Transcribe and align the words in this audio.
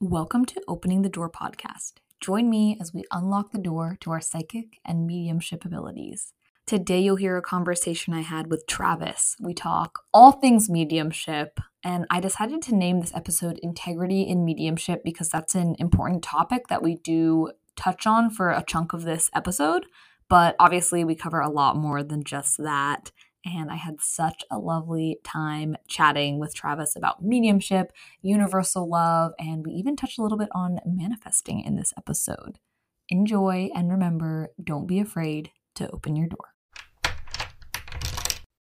Welcome 0.00 0.44
to 0.46 0.60
Opening 0.68 1.00
the 1.00 1.08
Door 1.08 1.30
podcast. 1.30 1.94
Join 2.20 2.50
me 2.50 2.76
as 2.78 2.92
we 2.92 3.04
unlock 3.10 3.50
the 3.50 3.58
door 3.58 3.96
to 4.02 4.10
our 4.10 4.20
psychic 4.20 4.78
and 4.84 5.06
mediumship 5.06 5.64
abilities. 5.64 6.34
Today, 6.66 7.00
you'll 7.00 7.16
hear 7.16 7.38
a 7.38 7.42
conversation 7.42 8.12
I 8.12 8.20
had 8.20 8.50
with 8.50 8.66
Travis. 8.66 9.36
We 9.40 9.54
talk 9.54 10.00
all 10.12 10.32
things 10.32 10.68
mediumship, 10.68 11.60
and 11.82 12.04
I 12.10 12.20
decided 12.20 12.60
to 12.62 12.74
name 12.74 13.00
this 13.00 13.14
episode 13.14 13.58
Integrity 13.62 14.20
in 14.20 14.44
Mediumship 14.44 15.02
because 15.02 15.30
that's 15.30 15.54
an 15.54 15.76
important 15.78 16.22
topic 16.22 16.68
that 16.68 16.82
we 16.82 16.96
do 16.96 17.52
touch 17.74 18.06
on 18.06 18.28
for 18.28 18.50
a 18.50 18.64
chunk 18.66 18.92
of 18.92 19.04
this 19.04 19.30
episode. 19.34 19.86
But 20.28 20.56
obviously, 20.58 21.04
we 21.04 21.14
cover 21.14 21.40
a 21.40 21.48
lot 21.48 21.74
more 21.74 22.02
than 22.02 22.22
just 22.22 22.58
that 22.58 23.12
and 23.46 23.70
I 23.70 23.76
had 23.76 24.00
such 24.00 24.42
a 24.50 24.58
lovely 24.58 25.20
time 25.22 25.76
chatting 25.86 26.38
with 26.40 26.54
Travis 26.54 26.96
about 26.96 27.24
mediumship, 27.24 27.92
universal 28.20 28.88
love, 28.88 29.32
and 29.38 29.64
we 29.64 29.72
even 29.72 29.94
touched 29.94 30.18
a 30.18 30.22
little 30.22 30.38
bit 30.38 30.48
on 30.52 30.80
manifesting 30.84 31.60
in 31.60 31.76
this 31.76 31.94
episode. 31.96 32.58
Enjoy 33.08 33.70
and 33.74 33.90
remember 33.90 34.50
don't 34.62 34.86
be 34.86 34.98
afraid 34.98 35.50
to 35.76 35.88
open 35.90 36.16
your 36.16 36.26
door. 36.26 36.54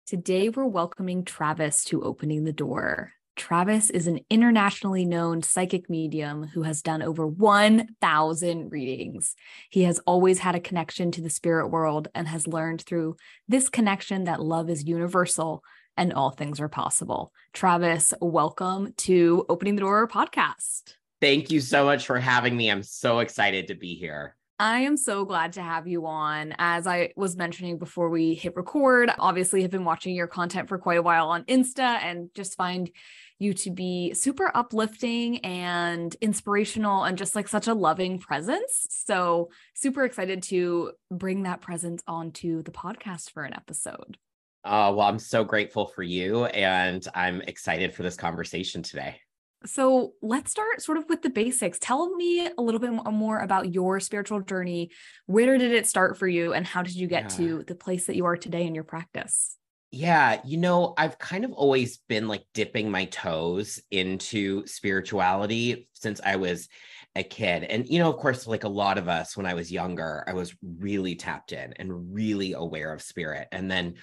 Today, 0.06 0.50
we're 0.50 0.66
welcoming 0.66 1.24
Travis 1.24 1.86
to 1.86 2.04
Opening 2.04 2.44
the 2.44 2.54
Door. 2.54 3.14
Travis 3.36 3.90
is 3.90 4.06
an 4.06 4.20
internationally 4.30 5.06
known 5.06 5.42
psychic 5.42 5.90
medium 5.90 6.44
who 6.44 6.62
has 6.64 6.84
done 6.84 7.02
over 7.02 7.26
1,000 7.26 8.70
readings. 8.72 9.36
He 9.72 9.84
has 9.84 10.00
always 10.06 10.40
had 10.40 10.56
a 10.56 10.60
connection 10.60 11.12
to 11.12 11.22
the 11.22 11.30
spirit 11.30 11.70
world 11.70 12.10
and 12.14 12.28
has 12.28 12.48
learned 12.48 12.84
through 12.84 13.16
this 13.48 13.70
connection 13.70 14.26
that 14.26 14.42
love 14.42 14.70
is 14.70 14.84
universal 14.84 15.64
and 15.98 16.14
all 16.14 16.30
things 16.30 16.60
are 16.60 16.70
possible. 16.70 17.32
Travis, 17.54 18.14
welcome 18.22 18.94
to 18.98 19.46
Opening 19.50 19.76
the 19.76 19.82
Door 19.82 20.10
podcast. 20.10 20.96
Thank 21.20 21.50
you 21.50 21.60
so 21.60 21.86
much 21.86 22.06
for 22.06 22.20
having 22.20 22.56
me. 22.56 22.70
I'm 22.70 22.84
so 22.84 23.20
excited 23.20 23.68
to 23.70 23.76
be 23.76 23.96
here. 23.96 24.36
I 24.60 24.82
am 24.82 24.98
so 24.98 25.26
glad 25.26 25.54
to 25.54 25.62
have 25.62 25.88
you 25.88 26.06
on. 26.06 26.54
As 26.58 26.86
I 26.86 27.12
was 27.16 27.36
mentioning 27.36 27.80
before 27.80 28.10
we 28.10 28.36
hit 28.36 28.56
record, 28.56 29.12
obviously 29.18 29.64
have 29.64 29.72
been 29.72 29.84
watching 29.84 30.16
your 30.16 30.28
content 30.28 30.70
for 30.70 30.78
quite 30.78 31.00
a 31.00 31.02
while 31.02 31.30
on 31.30 31.44
Insta 31.46 31.80
and 31.80 32.30
just 32.36 32.56
find 32.56 32.92
you 33.40 33.54
to 33.54 33.72
be 33.72 34.14
super 34.14 34.52
uplifting 34.54 35.40
and 35.40 36.16
inspirational 36.22 37.04
and 37.04 37.18
just 37.18 37.36
like 37.36 37.48
such 37.48 37.68
a 37.68 37.74
loving 37.74 38.20
presence. 38.20 38.88
So, 38.90 39.50
super 39.74 40.04
excited 40.04 40.44
to 40.44 40.92
bring 41.12 41.44
that 41.44 41.62
presence 41.62 42.04
onto 42.08 42.64
the 42.64 42.72
podcast 42.72 43.32
for 43.32 43.44
an 43.44 43.54
episode. 43.54 44.18
Oh, 44.66 44.96
well, 44.96 45.08
I'm 45.08 45.20
so 45.20 45.44
grateful 45.44 45.88
for 45.88 46.04
you 46.04 46.46
and 46.46 47.06
I'm 47.14 47.42
excited 47.42 47.94
for 47.94 48.04
this 48.04 48.16
conversation 48.16 48.82
today. 48.82 49.20
So 49.66 50.14
let's 50.22 50.52
start 50.52 50.82
sort 50.82 50.98
of 50.98 51.06
with 51.08 51.22
the 51.22 51.30
basics. 51.30 51.80
Tell 51.80 52.14
me 52.16 52.48
a 52.48 52.62
little 52.62 52.80
bit 52.80 52.92
uh, 53.06 53.12
more 53.12 53.40
about 53.40 53.74
your 53.74 54.00
spiritual 54.00 54.42
journey. 54.42 54.92
Where 55.26 55.58
did 55.58 55.72
it 55.72 55.88
start 55.88 56.18
for 56.18 56.28
you, 56.28 56.54
and 56.54 56.68
how 56.68 56.82
did 56.82 56.96
you 56.96 57.08
get 57.08 57.24
yeah. 57.24 57.38
to 57.38 57.64
the 57.64 57.76
place 57.76 58.08
that 58.08 58.16
you 58.16 58.26
are 58.26 58.36
today 58.36 58.66
in 58.66 58.76
your 58.76 58.84
practice? 58.84 59.58
Yeah, 59.96 60.42
you 60.44 60.58
know, 60.58 60.96
I've 60.98 61.20
kind 61.20 61.46
of 61.46 61.52
always 61.52 61.98
been 62.10 62.28
like 62.28 62.46
dipping 62.56 62.90
my 62.90 63.06
toes 63.06 63.80
into 63.92 64.66
spirituality 64.66 65.88
since 65.94 66.20
I 66.26 66.38
was 66.38 66.68
a 67.16 67.22
kid. 67.22 67.64
And, 67.66 67.88
you 67.88 68.00
know, 68.00 68.10
of 68.10 68.18
course, 68.18 68.48
like 68.48 68.64
a 68.64 68.70
lot 68.70 68.98
of 68.98 69.08
us 69.08 69.38
when 69.38 69.46
I 69.46 69.54
was 69.54 69.72
younger, 69.72 70.24
I 70.26 70.34
was 70.34 70.56
really 70.80 71.14
tapped 71.14 71.52
in 71.52 71.74
and 71.74 72.12
really 72.12 72.54
aware 72.54 72.92
of 72.92 73.04
spirit. 73.04 73.48
And 73.52 73.70
then 73.70 73.94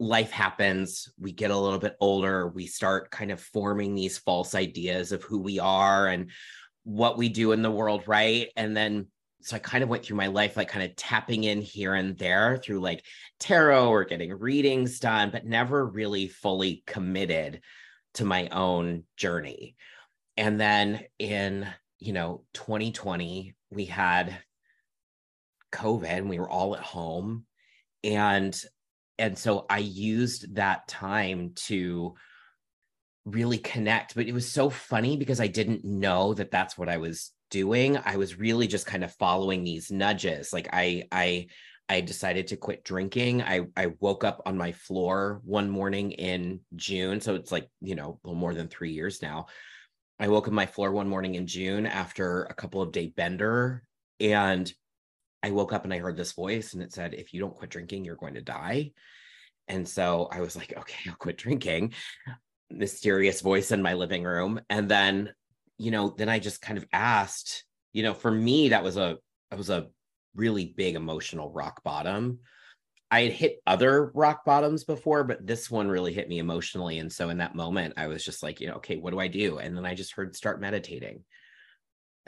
life 0.00 0.30
happens, 0.30 1.12
we 1.20 1.32
get 1.32 1.50
a 1.50 1.58
little 1.58 1.78
bit 1.78 1.96
older, 2.00 2.48
we 2.48 2.66
start 2.66 3.10
kind 3.10 3.30
of 3.30 3.38
forming 3.38 3.94
these 3.94 4.16
false 4.16 4.54
ideas 4.54 5.12
of 5.12 5.22
who 5.24 5.40
we 5.40 5.58
are 5.58 6.06
and 6.06 6.30
what 6.84 7.18
we 7.18 7.28
do 7.28 7.52
in 7.52 7.60
the 7.60 7.70
world, 7.70 8.04
right? 8.06 8.48
And 8.56 8.74
then 8.74 9.08
so 9.40 9.56
I 9.56 9.60
kind 9.60 9.84
of 9.84 9.88
went 9.88 10.04
through 10.04 10.16
my 10.16 10.26
life 10.26 10.56
like 10.56 10.68
kind 10.68 10.84
of 10.84 10.96
tapping 10.96 11.44
in 11.44 11.60
here 11.60 11.94
and 11.94 12.18
there 12.18 12.58
through 12.58 12.80
like 12.80 13.04
tarot 13.38 13.88
or 13.88 14.04
getting 14.04 14.32
readings 14.32 14.98
done, 14.98 15.30
but 15.30 15.46
never 15.46 15.86
really 15.86 16.28
fully 16.28 16.82
committed 16.86 17.60
to 18.14 18.24
my 18.24 18.48
own 18.48 19.04
journey. 19.16 19.76
And 20.36 20.60
then 20.60 21.04
in, 21.18 21.68
you 21.98 22.12
know, 22.12 22.44
2020, 22.54 23.54
we 23.70 23.84
had 23.84 24.38
COVID 25.72 26.08
and 26.08 26.28
we 26.28 26.38
were 26.38 26.50
all 26.50 26.76
at 26.76 26.82
home. 26.82 27.44
And 28.02 28.60
and 29.20 29.36
so 29.36 29.66
I 29.68 29.78
used 29.78 30.54
that 30.54 30.86
time 30.86 31.52
to 31.66 32.14
really 33.24 33.58
connect. 33.58 34.14
But 34.14 34.26
it 34.26 34.32
was 34.32 34.50
so 34.50 34.70
funny 34.70 35.16
because 35.16 35.40
I 35.40 35.48
didn't 35.48 35.84
know 35.84 36.34
that 36.34 36.50
that's 36.50 36.78
what 36.78 36.88
I 36.88 36.98
was 36.98 37.32
doing. 37.50 37.98
I 38.04 38.16
was 38.16 38.38
really 38.38 38.66
just 38.66 38.86
kind 38.86 39.04
of 39.04 39.14
following 39.14 39.64
these 39.64 39.90
nudges. 39.90 40.52
Like 40.52 40.68
I, 40.72 41.04
I, 41.12 41.46
I 41.88 42.00
decided 42.02 42.48
to 42.48 42.56
quit 42.56 42.84
drinking. 42.84 43.42
I, 43.42 43.62
I 43.76 43.92
woke 44.00 44.22
up 44.22 44.42
on 44.44 44.58
my 44.58 44.72
floor 44.72 45.40
one 45.44 45.70
morning 45.70 46.12
in 46.12 46.60
June. 46.76 47.20
So 47.20 47.34
it's 47.34 47.50
like, 47.50 47.68
you 47.80 47.94
know, 47.94 48.20
a 48.22 48.26
little 48.26 48.40
more 48.40 48.54
than 48.54 48.68
three 48.68 48.92
years 48.92 49.22
now. 49.22 49.46
I 50.20 50.28
woke 50.28 50.48
up 50.48 50.52
my 50.52 50.66
floor 50.66 50.92
one 50.92 51.08
morning 51.08 51.36
in 51.36 51.46
June 51.46 51.86
after 51.86 52.44
a 52.44 52.54
couple 52.54 52.82
of 52.82 52.92
day 52.92 53.06
bender. 53.06 53.84
And 54.20 54.70
I 55.42 55.52
woke 55.52 55.72
up 55.72 55.84
and 55.84 55.94
I 55.94 55.98
heard 55.98 56.16
this 56.16 56.32
voice 56.32 56.74
and 56.74 56.82
it 56.82 56.92
said, 56.92 57.14
if 57.14 57.32
you 57.32 57.40
don't 57.40 57.54
quit 57.54 57.70
drinking, 57.70 58.04
you're 58.04 58.16
going 58.16 58.34
to 58.34 58.42
die. 58.42 58.92
And 59.68 59.88
so 59.88 60.28
I 60.32 60.40
was 60.40 60.56
like, 60.56 60.74
okay, 60.76 61.08
I'll 61.08 61.16
quit 61.16 61.38
drinking. 61.38 61.94
Mysterious 62.70 63.40
voice 63.40 63.70
in 63.70 63.80
my 63.80 63.94
living 63.94 64.24
room. 64.24 64.60
And 64.68 64.88
then, 64.88 65.32
you 65.78 65.90
know, 65.90 66.14
then 66.16 66.28
I 66.28 66.38
just 66.38 66.60
kind 66.60 66.78
of 66.78 66.86
asked, 66.92 67.64
you 67.92 68.02
know, 68.02 68.14
for 68.14 68.30
me, 68.30 68.70
that 68.70 68.84
was 68.84 68.96
a 68.96 69.18
that 69.50 69.56
was 69.56 69.70
a 69.70 69.88
really 70.34 70.66
big 70.76 70.94
emotional 70.94 71.50
rock 71.50 71.82
bottom. 71.82 72.40
I 73.10 73.22
had 73.22 73.32
hit 73.32 73.62
other 73.66 74.10
rock 74.14 74.44
bottoms 74.44 74.84
before, 74.84 75.24
but 75.24 75.46
this 75.46 75.70
one 75.70 75.88
really 75.88 76.12
hit 76.12 76.28
me 76.28 76.38
emotionally. 76.38 76.98
And 76.98 77.10
so 77.10 77.30
in 77.30 77.38
that 77.38 77.54
moment, 77.54 77.94
I 77.96 78.06
was 78.06 78.22
just 78.22 78.42
like, 78.42 78.60
you 78.60 78.66
know, 78.66 78.74
okay, 78.74 78.96
what 78.96 79.12
do 79.12 79.18
I 79.18 79.28
do? 79.28 79.58
And 79.58 79.74
then 79.74 79.86
I 79.86 79.94
just 79.94 80.12
heard 80.12 80.36
start 80.36 80.60
meditating 80.60 81.24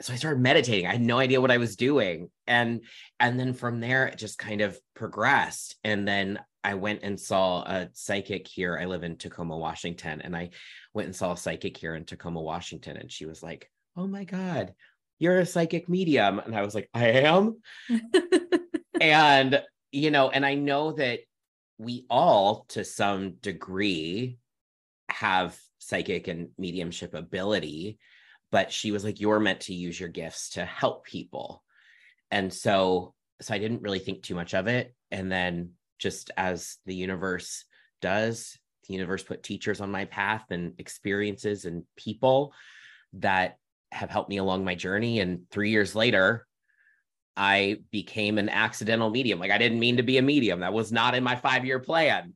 so 0.01 0.13
I 0.13 0.15
started 0.15 0.41
meditating. 0.41 0.87
I 0.87 0.93
had 0.93 1.01
no 1.01 1.19
idea 1.19 1.41
what 1.41 1.51
I 1.51 1.57
was 1.57 1.75
doing. 1.75 2.29
And 2.47 2.83
and 3.19 3.39
then 3.39 3.53
from 3.53 3.79
there 3.79 4.07
it 4.07 4.17
just 4.17 4.37
kind 4.37 4.61
of 4.61 4.79
progressed. 4.95 5.75
And 5.83 6.07
then 6.07 6.39
I 6.63 6.75
went 6.75 7.01
and 7.03 7.19
saw 7.19 7.63
a 7.63 7.89
psychic 7.93 8.47
here. 8.47 8.77
I 8.77 8.85
live 8.85 9.03
in 9.03 9.17
Tacoma, 9.17 9.57
Washington. 9.57 10.21
And 10.21 10.35
I 10.35 10.51
went 10.93 11.07
and 11.07 11.15
saw 11.15 11.33
a 11.33 11.37
psychic 11.37 11.77
here 11.77 11.95
in 11.95 12.05
Tacoma, 12.05 12.41
Washington. 12.41 12.97
And 12.97 13.11
she 13.11 13.25
was 13.25 13.41
like, 13.41 13.69
Oh 13.97 14.07
my 14.07 14.23
God, 14.23 14.73
you're 15.19 15.39
a 15.39 15.45
psychic 15.45 15.89
medium. 15.89 16.39
And 16.39 16.55
I 16.55 16.61
was 16.61 16.75
like, 16.75 16.89
I 16.93 17.07
am. 17.07 17.57
and, 19.01 19.61
you 19.91 20.11
know, 20.11 20.29
and 20.29 20.45
I 20.45 20.55
know 20.55 20.93
that 20.93 21.19
we 21.77 22.05
all, 22.09 22.65
to 22.69 22.85
some 22.85 23.33
degree, 23.41 24.37
have 25.09 25.59
psychic 25.79 26.27
and 26.27 26.49
mediumship 26.57 27.13
ability 27.13 27.97
but 28.51 28.71
she 28.71 28.91
was 28.91 29.03
like 29.03 29.19
you're 29.19 29.39
meant 29.39 29.61
to 29.61 29.73
use 29.73 29.99
your 29.99 30.09
gifts 30.09 30.51
to 30.51 30.65
help 30.65 31.05
people 31.05 31.63
and 32.29 32.53
so 32.53 33.13
so 33.41 33.53
i 33.53 33.57
didn't 33.57 33.81
really 33.81 33.99
think 33.99 34.21
too 34.21 34.35
much 34.35 34.53
of 34.53 34.67
it 34.67 34.93
and 35.09 35.31
then 35.31 35.71
just 36.01 36.31
as 36.35 36.77
the 36.85 36.95
universe 36.95 37.65
does 38.01 38.57
the 38.87 38.95
universe 38.95 39.23
put 39.23 39.43
teachers 39.43 39.79
on 39.79 39.91
my 39.91 40.05
path 40.05 40.45
and 40.49 40.73
experiences 40.79 41.65
and 41.65 41.83
people 41.95 42.51
that 43.13 43.57
have 43.91 44.09
helped 44.09 44.29
me 44.29 44.37
along 44.37 44.65
my 44.65 44.73
journey 44.73 45.19
and 45.19 45.41
3 45.51 45.69
years 45.69 45.95
later 45.95 46.47
I 47.37 47.77
became 47.91 48.37
an 48.37 48.49
accidental 48.49 49.09
medium. 49.09 49.39
Like 49.39 49.51
I 49.51 49.57
didn't 49.57 49.79
mean 49.79 49.97
to 49.97 50.03
be 50.03 50.17
a 50.17 50.21
medium. 50.21 50.59
That 50.59 50.73
was 50.73 50.91
not 50.91 51.15
in 51.15 51.23
my 51.23 51.35
5-year 51.35 51.79
plan. 51.79 52.33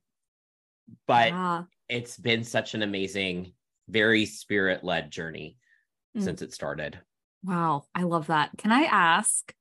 But 1.07 1.29
yeah. 1.29 1.63
it's 1.89 2.15
been 2.15 2.43
such 2.43 2.75
an 2.75 2.81
amazing 2.83 3.53
very 3.89 4.25
spirit-led 4.25 5.11
journey 5.11 5.57
mm. 6.15 6.23
since 6.23 6.41
it 6.41 6.53
started. 6.53 6.99
Wow, 7.43 7.85
I 7.93 8.03
love 8.03 8.27
that. 8.27 8.51
Can 8.57 8.71
I 8.71 8.83
ask, 8.83 9.51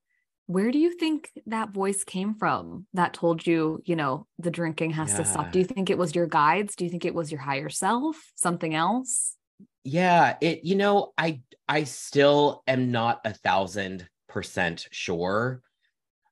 where 0.47 0.71
do 0.71 0.79
you 0.79 0.97
think 0.97 1.31
that 1.47 1.71
voice 1.71 2.05
came 2.05 2.35
from 2.35 2.87
that 2.93 3.15
told 3.15 3.47
you, 3.47 3.83
you 3.85 3.97
know, 3.97 4.27
the 4.39 4.51
drinking 4.51 4.91
has 4.91 5.11
yeah. 5.11 5.17
to 5.19 5.25
stop? 5.25 5.53
Do 5.53 5.59
you 5.59 5.65
think 5.65 5.89
it 5.89 5.99
was 5.99 6.15
your 6.15 6.27
guides? 6.27 6.77
Do 6.77 6.85
you 6.85 6.91
think 6.91 7.05
it 7.05 7.15
was 7.15 7.33
your 7.33 7.41
higher 7.41 7.71
self? 7.71 8.17
Something 8.35 8.75
else? 8.75 9.37
Yeah, 9.85 10.37
it, 10.41 10.65
you 10.65 10.75
know, 10.75 11.13
I 11.17 11.41
I 11.69 11.85
still 11.85 12.63
am 12.67 12.91
not 12.91 13.21
a 13.25 13.33
thousand 13.33 14.09
percent 14.29 14.87
sure. 14.91 15.63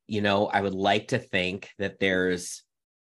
You 0.07 0.21
know, 0.21 0.47
I 0.47 0.61
would 0.61 0.75
like 0.75 1.09
to 1.09 1.19
think 1.19 1.71
that 1.79 1.99
there's 1.99 2.63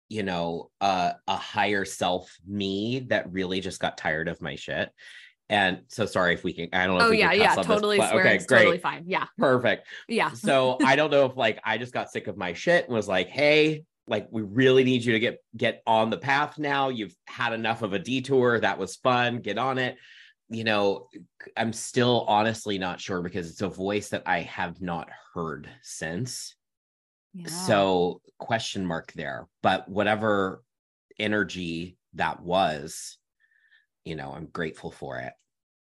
you 0.07 0.23
know 0.23 0.69
a 0.79 1.15
a 1.27 1.35
higher 1.35 1.83
self 1.83 2.33
me 2.47 3.05
that 3.09 3.31
really 3.31 3.59
just 3.59 3.79
got 3.79 3.97
tired 3.97 4.27
of 4.27 4.41
my 4.41 4.55
shit 4.55 4.89
and 5.49 5.81
so 5.89 6.05
sorry 6.05 6.33
if 6.33 6.43
we 6.43 6.53
can, 6.53 6.69
I 6.73 6.87
don't 6.87 6.97
know. 6.97 7.07
Oh 7.07 7.11
yeah, 7.11 7.31
yeah, 7.31 7.55
totally. 7.55 7.97
This, 7.97 8.11
okay, 8.11 8.37
great. 8.37 8.59
Totally 8.59 8.77
fine. 8.79 9.03
Yeah. 9.05 9.25
Perfect. 9.37 9.87
Yeah. 10.07 10.31
so 10.31 10.77
I 10.83 10.95
don't 10.95 11.11
know 11.11 11.25
if 11.25 11.37
like 11.37 11.59
I 11.63 11.77
just 11.77 11.93
got 11.93 12.11
sick 12.11 12.27
of 12.27 12.35
my 12.37 12.53
shit 12.53 12.85
and 12.85 12.93
was 12.93 13.07
like, 13.07 13.29
hey, 13.29 13.83
like 14.07 14.27
we 14.31 14.41
really 14.41 14.83
need 14.83 15.03
you 15.03 15.13
to 15.13 15.19
get 15.19 15.39
get 15.55 15.83
on 15.85 16.09
the 16.09 16.17
path 16.17 16.57
now. 16.57 16.89
You've 16.89 17.15
had 17.27 17.53
enough 17.53 17.81
of 17.81 17.93
a 17.93 17.99
detour. 17.99 18.59
That 18.59 18.77
was 18.79 18.95
fun. 18.95 19.39
Get 19.39 19.57
on 19.57 19.77
it. 19.77 19.97
you 20.49 20.63
know, 20.63 21.07
I'm 21.57 21.73
still 21.73 22.25
honestly 22.27 22.77
not 22.77 22.99
sure 22.99 23.21
because 23.21 23.49
it's 23.49 23.61
a 23.61 23.69
voice 23.69 24.09
that 24.09 24.23
I 24.25 24.41
have 24.41 24.81
not 24.81 25.09
heard 25.33 25.69
since. 25.81 26.55
Yeah. 27.33 27.47
So, 27.47 28.21
question 28.37 28.85
mark 28.85 29.11
there. 29.13 29.47
But 29.61 29.89
whatever 29.89 30.63
energy 31.19 31.97
that 32.13 32.41
was, 32.41 33.17
you 34.05 34.15
know, 34.15 34.31
I'm 34.31 34.45
grateful 34.45 34.91
for 34.91 35.17
it. 35.19 35.33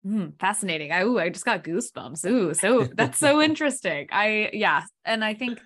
Mm, 0.07 0.39
fascinating. 0.39 0.93
I 0.93 1.03
ooh, 1.03 1.19
I 1.19 1.29
just 1.31 1.45
got 1.45 1.65
goosebumps. 1.65 2.29
Ooh, 2.29 2.55
so 2.55 2.85
that's 2.95 3.19
so 3.19 3.41
interesting. 3.41 4.09
I 4.11 4.51
yeah, 4.53 4.83
and 5.05 5.25
I 5.25 5.35
think 5.35 5.61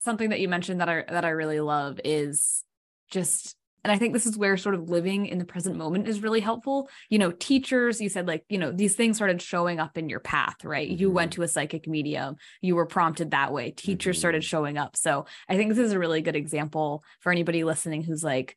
something 0.00 0.30
that 0.30 0.40
you 0.40 0.48
mentioned 0.48 0.80
that 0.80 0.88
I 0.88 1.04
that 1.08 1.24
I 1.24 1.30
really 1.30 1.60
love 1.60 2.00
is 2.04 2.64
just 3.10 3.56
and 3.84 3.90
I 3.90 3.98
think 3.98 4.12
this 4.12 4.26
is 4.26 4.38
where 4.38 4.56
sort 4.56 4.76
of 4.76 4.88
living 4.88 5.26
in 5.26 5.38
the 5.38 5.44
present 5.44 5.76
moment 5.76 6.06
is 6.06 6.22
really 6.22 6.40
helpful. 6.40 6.88
You 7.08 7.18
know, 7.18 7.32
teachers, 7.32 8.00
you 8.00 8.08
said 8.08 8.28
like, 8.28 8.44
you 8.48 8.58
know, 8.58 8.70
these 8.70 8.94
things 8.94 9.16
started 9.16 9.42
showing 9.42 9.80
up 9.80 9.98
in 9.98 10.08
your 10.08 10.20
path, 10.20 10.64
right? 10.64 10.88
Mm-hmm. 10.88 11.00
You 11.00 11.10
went 11.10 11.32
mm-hmm. 11.32 11.40
to 11.40 11.44
a 11.44 11.48
psychic 11.48 11.88
medium, 11.88 12.36
you 12.60 12.76
were 12.76 12.86
prompted 12.86 13.32
that 13.32 13.52
way, 13.52 13.72
teachers 13.72 14.16
mm-hmm. 14.16 14.20
started 14.20 14.44
showing 14.44 14.78
up. 14.78 14.96
So 14.96 15.26
I 15.48 15.56
think 15.56 15.70
this 15.70 15.78
is 15.78 15.92
a 15.92 15.98
really 15.98 16.22
good 16.22 16.36
example 16.36 17.02
for 17.20 17.32
anybody 17.32 17.64
listening 17.64 18.04
who's 18.04 18.22
like, 18.22 18.56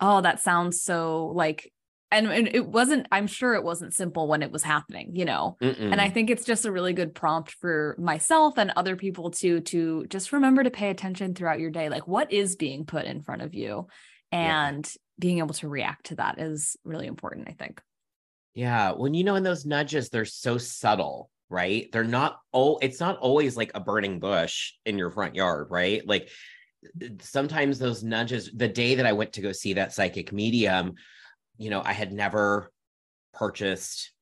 oh, 0.00 0.22
that 0.22 0.40
sounds 0.40 0.82
so 0.82 1.32
like 1.34 1.70
and, 2.12 2.28
and 2.28 2.48
it 2.48 2.66
wasn't 2.66 3.06
i'm 3.10 3.26
sure 3.26 3.54
it 3.54 3.64
wasn't 3.64 3.94
simple 3.94 4.28
when 4.28 4.42
it 4.42 4.52
was 4.52 4.62
happening 4.62 5.10
you 5.14 5.24
know? 5.24 5.56
Mm-mm. 5.60 5.90
and 5.90 6.00
i 6.00 6.08
think 6.08 6.30
it's 6.30 6.44
just 6.44 6.66
a 6.66 6.72
really 6.72 6.92
good 6.92 7.14
prompt 7.14 7.52
for 7.52 7.96
myself 7.98 8.58
and 8.58 8.72
other 8.76 8.96
people 8.96 9.30
too 9.30 9.60
to 9.60 10.06
just 10.06 10.32
remember 10.32 10.62
to 10.62 10.70
pay 10.70 10.90
attention 10.90 11.34
throughout 11.34 11.60
your 11.60 11.70
day 11.70 11.88
like 11.88 12.06
what 12.06 12.32
is 12.32 12.56
being 12.56 12.84
put 12.84 13.04
in 13.04 13.22
front 13.22 13.42
of 13.42 13.54
you? 13.54 13.86
And 14.30 14.86
yeah. 14.86 14.98
being 15.18 15.38
able 15.38 15.54
to 15.54 15.68
react 15.68 16.06
to 16.06 16.16
that 16.16 16.38
is 16.38 16.76
really 16.84 17.06
important 17.06 17.48
i 17.48 17.52
think. 17.52 17.80
Yeah 18.54 18.92
when 18.92 19.14
you 19.14 19.24
know 19.24 19.34
in 19.34 19.42
those 19.42 19.66
nudges 19.66 20.08
they're 20.08 20.24
so 20.24 20.58
subtle 20.58 21.30
right? 21.50 21.92
They're 21.92 22.04
not 22.04 22.38
oh 22.54 22.78
it's 22.78 23.00
not 23.00 23.18
always 23.18 23.56
like 23.56 23.72
a 23.74 23.80
burning 23.80 24.20
bush 24.20 24.72
in 24.86 24.98
your 24.98 25.10
front 25.10 25.34
yard 25.34 25.68
right? 25.70 26.06
Like 26.06 26.30
sometimes 27.20 27.78
those 27.78 28.02
nudges 28.02 28.50
the 28.54 28.66
day 28.66 28.96
that 28.96 29.06
i 29.06 29.12
went 29.12 29.32
to 29.34 29.40
go 29.40 29.52
see 29.52 29.74
that 29.74 29.92
psychic 29.92 30.32
medium 30.32 30.94
you 31.62 31.70
know, 31.70 31.82
I 31.84 31.92
had 31.92 32.12
never 32.12 32.70
purchased 33.34 34.12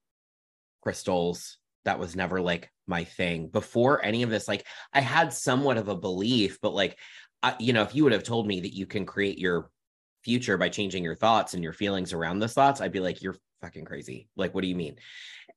crystals. 0.83 1.59
That 1.85 1.99
was 1.99 2.15
never 2.15 2.41
like 2.41 2.71
my 2.87 3.05
thing 3.05 3.49
before 3.49 4.05
any 4.05 4.23
of 4.23 4.31
this. 4.31 4.47
Like, 4.47 4.67
I 4.93 5.01
had 5.01 5.33
somewhat 5.33 5.79
of 5.79 5.89
a 5.89 5.97
belief, 5.97 6.59
but 6.61 6.75
like, 6.75 6.99
I, 7.43 7.57
you 7.59 7.73
know, 7.73 7.83
if 7.83 7.95
you 7.95 8.05
would 8.05 8.13
have 8.13 8.23
told 8.23 8.47
me 8.47 8.61
that 8.61 8.75
you 8.75 8.87
can 8.87 9.07
create 9.07 9.39
your 9.39 9.71
future 10.23 10.59
by 10.59 10.69
changing 10.69 11.03
your 11.03 11.15
thoughts 11.15 11.55
and 11.55 11.65
your 11.65 11.73
feelings 11.73 12.13
around 12.13 12.39
those 12.39 12.53
thoughts, 12.53 12.81
I'd 12.81 12.93
be 12.93 13.01
like, 13.01 13.23
you're 13.23 13.37
fucking 13.63 13.87
crazy. 13.87 14.29
Like, 14.37 14.55
what 14.55 14.61
do 14.61 14.69
you 14.69 14.77
mean? 14.77 14.97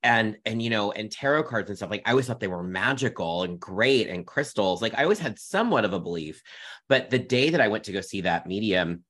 And 0.02 0.38
and 0.46 0.62
you 0.62 0.70
know, 0.70 0.92
and 0.92 1.10
tarot 1.10 1.44
cards 1.44 1.70
and 1.70 1.78
stuff, 1.78 1.90
like 1.90 2.04
I 2.06 2.12
always 2.12 2.28
thought 2.28 2.40
they 2.40 2.48
were 2.48 2.64
magical 2.64 3.44
and 3.44 3.60
great 3.60 4.10
and 4.10 4.28
crystals. 4.28 4.82
Like 4.82 4.98
I 4.98 5.04
always 5.04 5.20
had 5.20 5.40
somewhat 5.40 5.86
of 5.86 5.94
a 5.94 6.00
belief. 6.00 6.42
But 6.90 7.10
the 7.10 7.20
day 7.20 7.52
that 7.52 7.62
I 7.62 7.70
went 7.70 7.86
to 7.86 7.94
go 7.94 8.02
see 8.02 8.22
that 8.22 8.48
medium, 8.48 9.04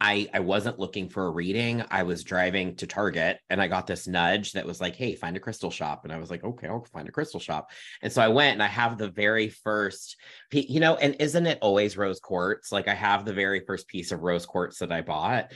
I 0.00 0.28
I 0.34 0.40
wasn't 0.40 0.78
looking 0.78 1.08
for 1.08 1.26
a 1.26 1.30
reading. 1.30 1.82
I 1.90 2.02
was 2.02 2.22
driving 2.22 2.76
to 2.76 2.86
Target 2.86 3.38
and 3.48 3.62
I 3.62 3.68
got 3.68 3.86
this 3.86 4.06
nudge 4.06 4.52
that 4.52 4.66
was 4.66 4.80
like, 4.80 4.94
"Hey, 4.94 5.14
find 5.14 5.36
a 5.36 5.40
crystal 5.40 5.70
shop." 5.70 6.04
And 6.04 6.12
I 6.12 6.18
was 6.18 6.30
like, 6.30 6.44
"Okay, 6.44 6.68
I'll 6.68 6.84
find 6.84 7.08
a 7.08 7.12
crystal 7.12 7.40
shop." 7.40 7.70
And 8.02 8.12
so 8.12 8.20
I 8.20 8.28
went 8.28 8.52
and 8.52 8.62
I 8.62 8.66
have 8.66 8.98
the 8.98 9.08
very 9.08 9.48
first 9.48 10.16
you 10.52 10.80
know, 10.80 10.96
and 10.96 11.16
isn't 11.18 11.46
it 11.46 11.58
always 11.62 11.96
rose 11.96 12.20
quartz? 12.20 12.72
Like 12.72 12.88
I 12.88 12.94
have 12.94 13.24
the 13.24 13.32
very 13.32 13.60
first 13.60 13.88
piece 13.88 14.12
of 14.12 14.22
rose 14.22 14.44
quartz 14.44 14.78
that 14.80 14.92
I 14.92 15.00
bought. 15.00 15.52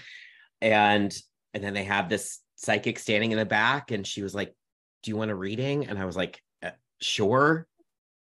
And 0.62 1.14
and 1.52 1.62
then 1.62 1.74
they 1.74 1.84
have 1.84 2.08
this 2.08 2.40
psychic 2.56 2.98
standing 2.98 3.32
in 3.32 3.38
the 3.38 3.44
back 3.44 3.90
and 3.90 4.06
she 4.06 4.22
was 4.22 4.34
like, 4.34 4.54
"Do 5.02 5.10
you 5.10 5.16
want 5.18 5.30
a 5.30 5.34
reading?" 5.34 5.86
And 5.86 5.98
I 5.98 6.06
was 6.06 6.16
like, 6.16 6.42
uh, 6.62 6.70
"Sure." 7.00 7.66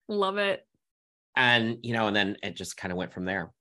Love 0.09 0.39
it. 0.39 0.65
And 1.35 1.79
you 1.83 1.93
know, 1.93 2.07
and 2.07 2.15
then 2.15 2.37
it 2.43 2.55
just 2.55 2.77
kind 2.77 2.93
of 2.93 2.99
went 2.99 3.13
from 3.13 3.25
there. 3.25 3.53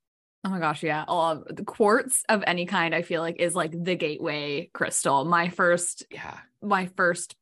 Oh 0.45 0.50
my 0.50 0.60
gosh, 0.60 0.84
yeah. 0.84 1.06
Um, 1.07 1.45
the 1.50 1.63
quartz 1.63 2.24
of 2.28 2.44
any 2.45 2.66
kind, 2.66 2.94
I 2.94 3.01
feel 3.01 3.22
like 3.22 3.38
is 3.40 3.56
like 3.56 3.72
the 3.72 3.95
gateway 3.95 4.69
crystal. 4.74 5.24
My 5.24 5.50
first, 5.50 6.04
yeah, 6.12 6.38
my 6.62 6.88
first 6.98 7.36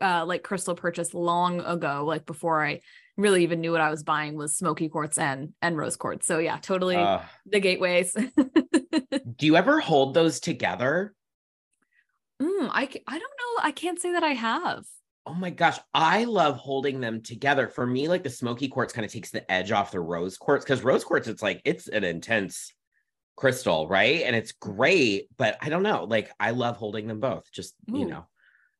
uh 0.00 0.24
like 0.26 0.42
crystal 0.42 0.74
purchase 0.74 1.14
long 1.14 1.60
ago, 1.60 2.04
like 2.06 2.26
before 2.26 2.64
I 2.64 2.80
really 3.16 3.42
even 3.42 3.60
knew 3.60 3.72
what 3.72 3.80
I 3.80 3.90
was 3.90 4.02
buying 4.02 4.36
was 4.36 4.56
smoky 4.56 4.88
quartz 4.88 5.18
and 5.18 5.54
and 5.62 5.76
rose 5.76 5.96
quartz. 5.96 6.26
So 6.26 6.38
yeah, 6.38 6.58
totally 6.58 6.96
uh, 6.96 7.20
the 7.46 7.60
gateways. 7.60 8.12
do 9.36 9.46
you 9.46 9.56
ever 9.56 9.80
hold 9.80 10.14
those 10.14 10.40
together? 10.40 11.14
Mm, 12.40 12.68
I 12.70 12.82
I 13.06 13.18
don't 13.18 13.20
know. 13.20 13.62
I 13.62 13.72
can't 13.72 14.00
say 14.00 14.12
that 14.12 14.24
I 14.24 14.32
have. 14.32 14.84
Oh 15.24 15.34
my 15.34 15.50
gosh, 15.50 15.78
I 15.94 16.24
love 16.24 16.56
holding 16.56 17.00
them 17.00 17.22
together. 17.22 17.68
For 17.68 17.86
me, 17.86 18.08
like 18.08 18.24
the 18.24 18.30
smoky 18.30 18.68
quartz 18.68 18.92
kind 18.92 19.04
of 19.04 19.12
takes 19.12 19.30
the 19.30 19.50
edge 19.50 19.70
off 19.70 19.92
the 19.92 20.00
rose 20.00 20.36
quartz 20.36 20.64
because 20.64 20.82
rose 20.82 21.04
quartz, 21.04 21.28
it's 21.28 21.42
like 21.42 21.62
it's 21.64 21.86
an 21.88 22.02
intense 22.02 22.72
crystal, 23.36 23.86
right? 23.88 24.22
And 24.22 24.34
it's 24.34 24.52
great, 24.52 25.28
but 25.36 25.56
I 25.60 25.68
don't 25.68 25.84
know. 25.84 26.04
Like 26.04 26.30
I 26.40 26.50
love 26.50 26.76
holding 26.76 27.06
them 27.06 27.20
both. 27.20 27.50
Just 27.52 27.74
Ooh. 27.90 27.98
you 27.98 28.06
know, 28.06 28.26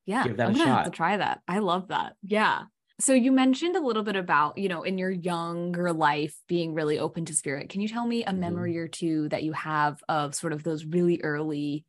yeah, 0.05 0.25
give 0.25 0.37
that 0.39 0.49
I'm 0.49 0.55
a 0.55 0.59
gonna 0.59 0.71
shot. 0.71 0.85
Have 0.85 0.93
to 0.93 0.97
try 0.97 1.17
that. 1.17 1.41
I 1.47 1.59
love 1.61 1.89
that. 1.89 2.15
Yeah. 2.23 2.63
So 3.01 3.15
you 3.15 3.33
mentioned 3.33 3.75
a 3.75 3.81
little 3.81 4.03
bit 4.03 4.17
about, 4.17 4.59
you 4.59 4.69
know, 4.69 4.83
in 4.83 4.99
your 4.99 5.11
younger 5.11 5.93
life 5.93 6.37
being 6.47 6.75
really 6.75 6.99
open 6.99 7.25
to 7.25 7.35
spirit. 7.35 7.69
Can 7.69 7.81
you 7.81 7.89
tell 7.89 8.07
me 8.07 8.23
a 8.23 8.29
mm-hmm. 8.29 8.41
memory 8.41 8.79
or 8.79 8.89
two 8.89 9.29
that 9.31 9.43
you 9.43 9.53
have 9.53 10.03
of 10.09 10.35
sort 10.35 10.53
of 10.53 10.63
those 10.63 10.85
really 10.85 11.21
early 11.23 11.85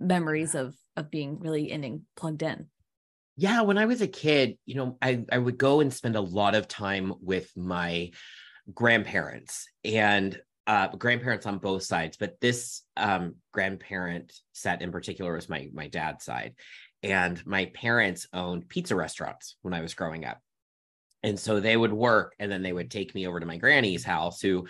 memories 0.00 0.54
of 0.54 0.74
of 0.96 1.10
being 1.10 1.38
really 1.40 1.70
in 1.70 1.84
and 1.84 2.02
plugged 2.16 2.42
in? 2.42 2.66
Yeah, 3.36 3.62
when 3.62 3.78
I 3.78 3.86
was 3.86 4.00
a 4.00 4.06
kid, 4.06 4.58
you 4.64 4.76
know, 4.76 4.96
I, 5.02 5.24
I 5.30 5.38
would 5.38 5.58
go 5.58 5.80
and 5.80 5.92
spend 5.92 6.14
a 6.16 6.20
lot 6.20 6.54
of 6.54 6.68
time 6.68 7.14
with 7.20 7.50
my 7.56 8.12
grandparents 8.72 9.66
and 9.84 10.40
uh, 10.66 10.88
grandparents 10.88 11.44
on 11.44 11.58
both 11.58 11.82
sides, 11.82 12.16
but 12.16 12.40
this 12.40 12.82
um, 12.96 13.34
grandparent 13.52 14.32
set 14.52 14.82
in 14.82 14.92
particular 14.92 15.34
was 15.34 15.48
my 15.48 15.68
my 15.74 15.88
dad's 15.88 16.24
side, 16.24 16.54
and 17.02 17.44
my 17.46 17.66
parents 17.66 18.26
owned 18.32 18.68
pizza 18.68 18.96
restaurants 18.96 19.56
when 19.62 19.74
I 19.74 19.82
was 19.82 19.94
growing 19.94 20.24
up, 20.24 20.40
and 21.22 21.38
so 21.38 21.60
they 21.60 21.76
would 21.76 21.92
work, 21.92 22.34
and 22.38 22.50
then 22.50 22.62
they 22.62 22.72
would 22.72 22.90
take 22.90 23.14
me 23.14 23.26
over 23.26 23.40
to 23.40 23.46
my 23.46 23.58
granny's 23.58 24.04
house, 24.04 24.40
who, 24.40 24.66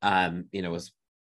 um, 0.00 0.46
you 0.50 0.62
know, 0.62 0.70
was 0.70 0.92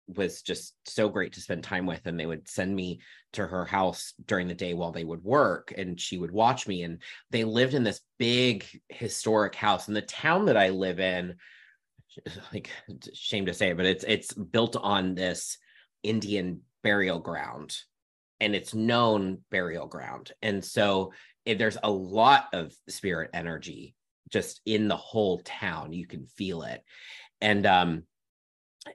was 0.09 0.43
just 0.43 0.75
so 0.85 1.09
great 1.09 1.33
to 1.33 1.41
spend 1.41 1.65
time 1.65 1.87
with 1.87 2.07
and 2.07 2.19
they 2.19 2.27
would 2.27 2.49
send 2.49 2.75
me 2.75 3.01
to 3.33 3.47
her 3.47 3.65
house 3.65 4.15
during 4.27 4.47
the 4.47 4.55
day 4.55 4.73
while 4.75 4.93
they 4.93 5.05
would 5.05 5.23
work 5.25 5.73
and 5.77 6.01
she 6.01 6.17
would 6.17 6.31
watch 6.31 6.69
me 6.69 6.83
and 6.83 7.03
they 7.31 7.45
lived 7.45 7.75
in 7.75 7.83
this 7.83 8.01
big 8.19 8.65
historic 8.89 9.55
house 9.55 9.89
in 9.89 9.95
the 9.95 10.03
town 10.03 10.47
that 10.47 10.57
I 10.57 10.69
live 10.69 11.01
in 11.01 11.35
like 12.53 12.71
shame 13.15 13.47
to 13.47 13.55
say 13.55 13.71
it 13.71 13.77
but 13.77 13.87
it's 13.87 14.05
it's 14.07 14.33
built 14.33 14.77
on 14.77 15.15
this 15.15 15.59
Indian 16.03 16.61
burial 16.83 17.19
ground 17.19 17.77
and 18.41 18.55
it's 18.55 18.75
known 18.75 19.39
burial 19.51 19.87
ground 19.87 20.33
and 20.43 20.65
so 20.65 21.13
if 21.45 21.59
there's 21.59 21.79
a 21.83 21.91
lot 21.91 22.47
of 22.53 22.73
spirit 22.89 23.31
energy 23.35 23.97
just 24.31 24.61
in 24.67 24.89
the 24.89 24.97
whole 24.97 25.41
town. 25.41 25.93
You 25.93 26.07
can 26.07 26.27
feel 26.27 26.63
it. 26.63 26.83
And 27.41 27.67
um 27.67 28.03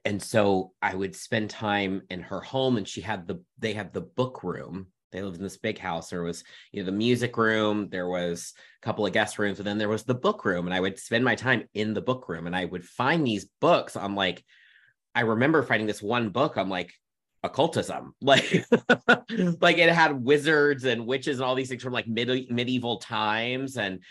and 0.06 0.22
so 0.22 0.74
I 0.82 0.96
would 0.96 1.16
spend 1.16 1.50
time 1.50 2.04
in 2.10 2.22
her 2.22 2.42
home 2.42 2.78
and 2.78 2.88
she 2.88 3.02
had 3.02 3.28
the 3.28 3.42
they 3.60 3.74
had 3.74 3.94
the 3.94 4.02
book 4.02 4.44
room. 4.44 4.88
They 5.12 5.22
lived 5.22 5.38
in 5.38 5.44
this 5.44 5.58
big 5.58 5.78
house. 5.78 6.10
There 6.10 6.24
was, 6.24 6.44
you 6.72 6.82
know, 6.82 6.86
the 6.86 6.94
music 6.94 7.36
room, 7.36 7.90
there 7.90 8.08
was 8.08 8.54
a 8.82 8.86
couple 8.86 9.06
of 9.06 9.12
guest 9.12 9.38
rooms, 9.38 9.60
and 9.60 9.68
then 9.68 9.78
there 9.78 9.90
was 9.90 10.04
the 10.04 10.16
book 10.16 10.46
room. 10.46 10.68
And 10.68 10.74
I 10.74 10.80
would 10.80 10.98
spend 10.98 11.26
my 11.26 11.36
time 11.36 11.68
in 11.74 11.94
the 11.94 12.02
book 12.02 12.30
room 12.30 12.48
and 12.48 12.56
I 12.56 12.64
would 12.66 12.86
find 12.86 13.28
these 13.28 13.46
books. 13.60 13.98
I'm 13.98 14.16
like, 14.16 14.44
I 15.14 15.22
remember 15.22 15.64
finding 15.64 15.88
this 15.88 16.02
one 16.02 16.30
book. 16.30 16.58
I'm 16.58 16.70
like, 16.70 16.94
occultism 17.44 18.14
like 18.22 18.66
like 19.62 19.78
it 19.80 19.90
had 19.90 20.24
wizards 20.24 20.84
and 20.86 21.08
witches 21.08 21.40
and 21.40 21.46
all 21.46 21.56
these 21.56 21.70
things 21.70 21.82
from 21.82 21.94
like 21.94 22.08
mid- 22.08 22.52
medieval 22.52 22.98
times 22.98 23.78
and 23.78 24.04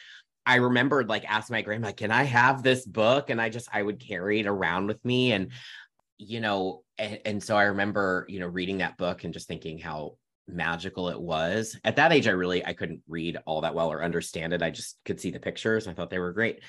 I 0.51 0.57
remembered 0.57 1.09
like 1.09 1.25
asking 1.31 1.55
my 1.55 1.63
grandma, 1.63 1.93
can 1.93 2.11
I 2.11 2.25
have 2.25 2.65
this 2.65 2.85
book? 2.85 3.31
And 3.31 3.41
I 3.41 3.51
just, 3.51 3.69
I 3.73 3.81
would 3.81 4.01
carry 4.01 4.41
it 4.41 4.49
around 4.49 4.89
with 4.89 5.05
me. 5.05 5.31
And, 5.31 5.53
you 6.19 6.41
know, 6.41 6.83
and, 6.99 7.21
and 7.25 7.43
so 7.43 7.57
I 7.57 7.63
remember, 7.65 8.27
you 8.29 8.41
know, 8.41 8.49
reading 8.49 8.79
that 8.79 8.97
book 8.97 9.23
and 9.23 9.33
just 9.33 9.47
thinking 9.47 9.79
how 9.79 10.17
magical 10.49 11.09
it 11.09 11.21
was. 11.21 11.79
At 11.85 11.95
that 11.97 12.13
age, 12.13 12.27
I 12.27 12.33
really, 12.33 12.67
I 12.67 12.73
couldn't 12.73 13.03
read 13.07 13.39
all 13.47 13.61
that 13.61 13.77
well 13.77 13.93
or 13.93 14.03
understand 14.03 14.53
it. 14.53 14.61
I 14.61 14.71
just 14.71 14.99
could 15.05 15.21
see 15.21 15.31
the 15.31 15.39
pictures. 15.39 15.87
I 15.87 15.95
thought 15.95 16.11
they 16.11 16.19
were 16.19 16.33
great. 16.33 16.65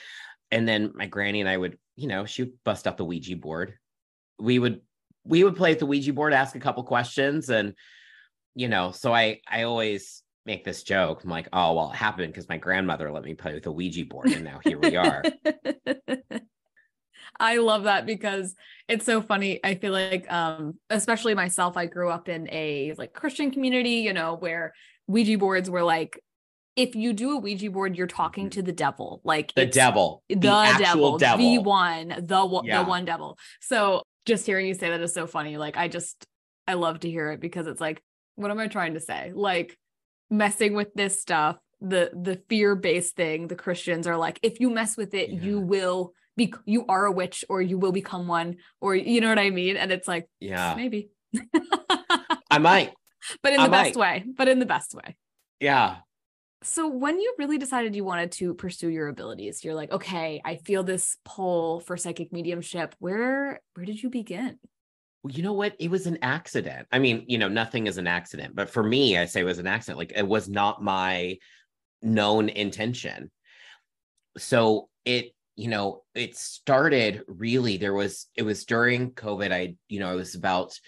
And 0.51 0.67
then 0.67 0.91
my 0.93 1.07
granny 1.07 1.39
and 1.39 1.49
I 1.49 1.57
would, 1.57 1.79
you 1.95 2.07
know, 2.07 2.27
she 2.27 2.43
would 2.43 2.63
bust 2.63 2.85
out 2.85 2.97
the 2.97 3.05
Ouija 3.05 3.35
board. 3.35 3.73
We 4.37 4.59
would, 4.59 4.81
we 5.23 5.43
would 5.43 5.55
play 5.55 5.71
at 5.71 5.79
the 5.79 5.87
Ouija 5.87 6.13
board, 6.13 6.33
ask 6.33 6.55
a 6.55 6.59
couple 6.59 6.83
questions 6.83 7.49
and, 7.49 7.73
you 8.53 8.67
know, 8.67 8.91
so 8.91 9.11
I, 9.11 9.39
I 9.49 9.63
always, 9.63 10.21
make 10.45 10.63
this 10.63 10.83
joke. 10.83 11.23
I'm 11.23 11.29
like, 11.29 11.47
oh, 11.53 11.73
well, 11.73 11.91
it 11.91 11.95
happened 11.95 12.33
because 12.33 12.49
my 12.49 12.57
grandmother 12.57 13.11
let 13.11 13.23
me 13.23 13.33
play 13.33 13.53
with 13.53 13.65
a 13.67 13.71
Ouija 13.71 14.05
board. 14.05 14.31
And 14.31 14.43
now 14.43 14.59
here 14.63 14.79
we 14.79 14.95
are. 14.95 15.23
I 17.39 17.57
love 17.57 17.83
that 17.83 18.05
because 18.05 18.55
it's 18.87 19.05
so 19.05 19.21
funny. 19.21 19.59
I 19.63 19.75
feel 19.75 19.93
like, 19.93 20.31
um, 20.31 20.75
especially 20.89 21.33
myself, 21.33 21.77
I 21.77 21.85
grew 21.85 22.09
up 22.09 22.29
in 22.29 22.49
a 22.51 22.93
like 22.97 23.13
Christian 23.13 23.51
community, 23.51 23.95
you 23.95 24.13
know, 24.13 24.35
where 24.35 24.73
Ouija 25.07 25.37
boards 25.37 25.69
were 25.69 25.83
like 25.83 26.19
if 26.75 26.95
you 26.95 27.13
do 27.13 27.31
a 27.31 27.37
Ouija 27.37 27.69
board, 27.69 27.97
you're 27.97 28.07
talking 28.07 28.49
to 28.51 28.61
the 28.61 28.71
devil, 28.71 29.21
like 29.23 29.53
The 29.55 29.65
devil. 29.65 30.23
the, 30.29 30.47
actual 30.47 31.17
devil, 31.17 31.45
the 31.45 31.61
one, 31.61 32.07
the 32.07 32.61
Yeah. 32.63 32.83
the 32.83 32.89
one 32.89 33.05
devil. 33.05 33.37
So 33.59 34.03
just 34.25 34.45
hearing 34.45 34.67
you 34.67 34.73
say 34.73 34.89
that 34.89 35.01
is 35.01 35.13
so 35.13 35.27
funny. 35.27 35.57
Like 35.57 35.75
I 35.75 35.89
just, 35.89 36.25
I 36.67 36.75
love 36.75 37.01
to 37.01 37.09
hear 37.09 37.31
it 37.31 37.41
because 37.41 37.67
it's 37.67 37.81
like, 37.81 38.01
what 38.35 38.51
am 38.51 38.59
I 38.59 38.67
trying 38.67 38.93
to 38.93 39.01
say? 39.01 39.33
Like 39.35 39.77
messing 40.31 40.73
with 40.73 40.93
this 40.95 41.21
stuff, 41.21 41.57
the 41.81 42.09
the 42.13 42.41
fear 42.49 42.75
based 42.75 43.15
thing. 43.15 43.47
The 43.47 43.55
Christians 43.55 44.07
are 44.07 44.17
like, 44.17 44.39
if 44.41 44.59
you 44.59 44.69
mess 44.71 44.97
with 44.97 45.13
it, 45.13 45.29
you 45.29 45.59
will 45.59 46.13
be, 46.37 46.53
you 46.65 46.85
are 46.87 47.05
a 47.05 47.11
witch, 47.11 47.43
or 47.49 47.61
you 47.61 47.77
will 47.77 47.91
become 47.91 48.27
one, 48.27 48.55
or 48.79 48.95
you 48.95 49.21
know 49.21 49.29
what 49.29 49.37
I 49.37 49.49
mean. 49.49 49.77
And 49.77 49.91
it's 49.91 50.07
like, 50.07 50.27
Yeah. 50.39 50.73
maybe, 50.75 51.09
I 52.49 52.57
might. 52.57 52.93
but 53.43 53.53
in 53.53 53.59
I 53.59 53.65
the 53.65 53.71
best 53.71 53.95
way. 53.95 54.23
But 54.35 54.47
in 54.47 54.59
the 54.59 54.65
best 54.65 54.95
way. 54.95 55.17
Yeah. 55.59 55.97
So 56.63 56.87
when 56.87 57.19
you 57.19 57.33
really 57.39 57.57
decided 57.57 57.95
you 57.95 58.03
wanted 58.03 58.31
to 58.33 58.53
pursue 58.53 58.89
your 58.89 59.07
abilities, 59.07 59.63
you're 59.63 59.73
like, 59.73 59.91
okay, 59.91 60.41
I 60.45 60.57
feel 60.57 60.83
this 60.83 61.17
pull 61.25 61.79
for 61.79 61.97
psychic 61.97 62.31
mediumship. 62.31 62.95
Where 62.99 63.59
where 63.73 63.85
did 63.85 64.01
you 64.01 64.09
begin? 64.09 64.59
Well, 65.23 65.33
you 65.33 65.43
know 65.43 65.53
what? 65.53 65.75
It 65.79 65.91
was 65.91 66.07
an 66.07 66.17
accident. 66.21 66.87
I 66.91 66.99
mean, 66.99 67.25
you 67.27 67.37
know, 67.37 67.47
nothing 67.47 67.87
is 67.87 67.97
an 67.97 68.07
accident, 68.07 68.55
but 68.55 68.69
for 68.69 68.81
me, 68.81 69.17
I 69.17 69.25
say 69.25 69.41
it 69.41 69.45
was 69.45 69.59
an 69.59 69.67
accident. 69.67 69.99
Like 69.99 70.13
it 70.15 70.27
was 70.27 70.49
not 70.49 70.83
my 70.83 71.37
known 72.01 72.49
intention. 72.49 73.29
So 74.37 74.89
it, 75.05 75.33
you 75.55 75.67
know, 75.67 76.03
it 76.15 76.35
started 76.35 77.23
really, 77.27 77.77
there 77.77 77.93
was, 77.93 78.27
it 78.35 78.43
was 78.43 78.65
during 78.65 79.11
COVID. 79.11 79.51
I, 79.51 79.75
you 79.89 79.99
know, 79.99 80.09
I 80.09 80.15
was 80.15 80.33
about, 80.33 80.79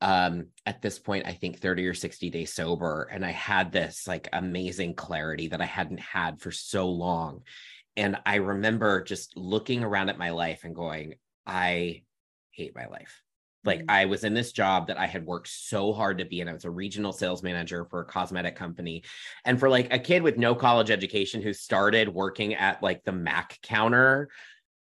um, 0.00 0.48
at 0.66 0.82
this 0.82 0.98
point, 0.98 1.26
I 1.26 1.32
think 1.32 1.58
30 1.58 1.86
or 1.86 1.94
60 1.94 2.28
days 2.28 2.52
sober. 2.52 3.08
And 3.10 3.24
I 3.24 3.30
had 3.30 3.72
this 3.72 4.06
like 4.06 4.28
amazing 4.32 4.94
clarity 4.94 5.48
that 5.48 5.62
I 5.62 5.66
hadn't 5.66 6.00
had 6.00 6.40
for 6.40 6.50
so 6.50 6.88
long. 6.90 7.42
And 7.96 8.18
I 8.26 8.36
remember 8.36 9.02
just 9.02 9.36
looking 9.36 9.82
around 9.82 10.10
at 10.10 10.18
my 10.18 10.30
life 10.30 10.64
and 10.64 10.74
going, 10.74 11.14
I 11.46 12.02
hate 12.50 12.76
my 12.76 12.86
life. 12.86 13.22
Like. 13.68 13.84
I 13.88 14.06
was 14.06 14.24
in 14.24 14.34
this 14.34 14.52
job 14.52 14.88
that 14.88 14.98
I 14.98 15.06
had 15.06 15.24
worked 15.24 15.48
so 15.48 15.92
hard 15.92 16.18
to 16.18 16.24
be 16.24 16.40
in. 16.40 16.48
I 16.48 16.52
was 16.52 16.64
a 16.64 16.70
regional 16.70 17.12
sales 17.12 17.42
manager 17.42 17.86
for 17.90 18.00
a 18.00 18.04
cosmetic 18.04 18.56
company. 18.56 19.04
And 19.44 19.60
for 19.60 19.68
like 19.68 19.92
a 19.92 19.98
kid 19.98 20.22
with 20.22 20.38
no 20.38 20.54
college 20.54 20.90
education 20.90 21.42
who 21.42 21.52
started 21.52 22.08
working 22.08 22.54
at 22.54 22.82
like 22.82 23.04
the 23.04 23.12
Mac 23.12 23.58
counter 23.62 24.28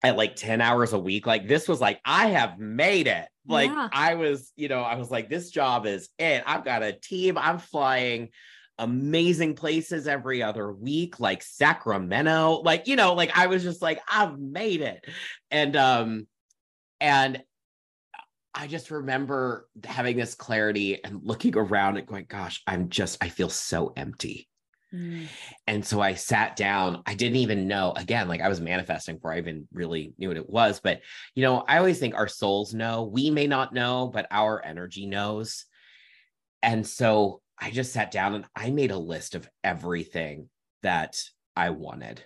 at 0.02 0.16
like 0.16 0.36
10 0.36 0.60
hours 0.60 0.92
a 0.92 0.98
week, 0.98 1.26
like 1.26 1.48
this 1.48 1.68
was 1.68 1.80
like, 1.80 2.00
I 2.04 2.28
have 2.28 2.58
made 2.58 3.06
it. 3.06 3.28
Like 3.46 3.70
Yeah. 3.70 3.88
I 3.92 4.14
was, 4.14 4.52
you 4.56 4.68
know, 4.68 4.80
I 4.80 4.96
was 4.96 5.10
like, 5.10 5.28
this 5.28 5.50
job 5.50 5.86
is 5.86 6.08
it. 6.18 6.42
I've 6.46 6.64
got 6.64 6.82
a 6.82 6.92
team. 6.92 7.36
I'm 7.36 7.58
flying 7.58 8.28
amazing 8.78 9.54
places 9.54 10.06
every 10.06 10.42
other 10.42 10.72
week, 10.72 11.18
like 11.18 11.42
Sacramento. 11.42 12.62
Like, 12.64 12.86
you 12.86 12.96
know, 12.96 13.14
like 13.14 13.36
I 13.36 13.48
was 13.48 13.62
just 13.62 13.82
like, 13.82 14.00
I've 14.08 14.38
made 14.38 14.82
it. 14.82 15.04
And 15.50 15.76
um, 15.76 16.26
and 17.00 17.42
I 18.58 18.66
just 18.66 18.90
remember 18.90 19.68
having 19.84 20.16
this 20.16 20.34
clarity 20.34 21.02
and 21.04 21.20
looking 21.22 21.56
around 21.56 21.96
and 21.96 22.06
going, 22.08 22.26
gosh, 22.28 22.60
I'm 22.66 22.88
just, 22.88 23.22
I 23.22 23.28
feel 23.28 23.48
so 23.48 23.92
empty. 23.96 24.48
Mm. 24.92 25.28
And 25.68 25.86
so 25.86 26.00
I 26.00 26.14
sat 26.14 26.56
down. 26.56 27.04
I 27.06 27.14
didn't 27.14 27.36
even 27.36 27.68
know, 27.68 27.92
again, 27.94 28.26
like 28.26 28.40
I 28.40 28.48
was 28.48 28.60
manifesting 28.60 29.14
before 29.14 29.32
I 29.32 29.38
even 29.38 29.68
really 29.72 30.12
knew 30.18 30.26
what 30.26 30.36
it 30.36 30.50
was. 30.50 30.80
But, 30.80 31.02
you 31.36 31.44
know, 31.44 31.62
I 31.68 31.78
always 31.78 32.00
think 32.00 32.16
our 32.16 32.26
souls 32.26 32.74
know. 32.74 33.04
We 33.04 33.30
may 33.30 33.46
not 33.46 33.72
know, 33.72 34.10
but 34.12 34.26
our 34.32 34.60
energy 34.64 35.06
knows. 35.06 35.64
And 36.60 36.84
so 36.84 37.42
I 37.60 37.70
just 37.70 37.92
sat 37.92 38.10
down 38.10 38.34
and 38.34 38.44
I 38.56 38.70
made 38.70 38.90
a 38.90 38.98
list 38.98 39.36
of 39.36 39.48
everything 39.62 40.48
that 40.82 41.16
I 41.54 41.70
wanted. 41.70 42.24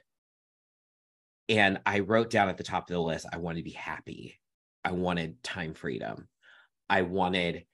And 1.50 1.78
I 1.84 1.98
wrote 1.98 2.30
down 2.30 2.48
at 2.48 2.56
the 2.56 2.64
top 2.64 2.88
of 2.88 2.94
the 2.94 3.02
list, 3.02 3.26
I 3.30 3.36
wanted 3.36 3.58
to 3.58 3.64
be 3.64 3.72
happy. 3.72 4.38
I 4.84 4.92
wanted 4.92 5.42
time 5.42 5.74
freedom. 5.74 6.28
I 6.88 7.02
wanted 7.02 7.64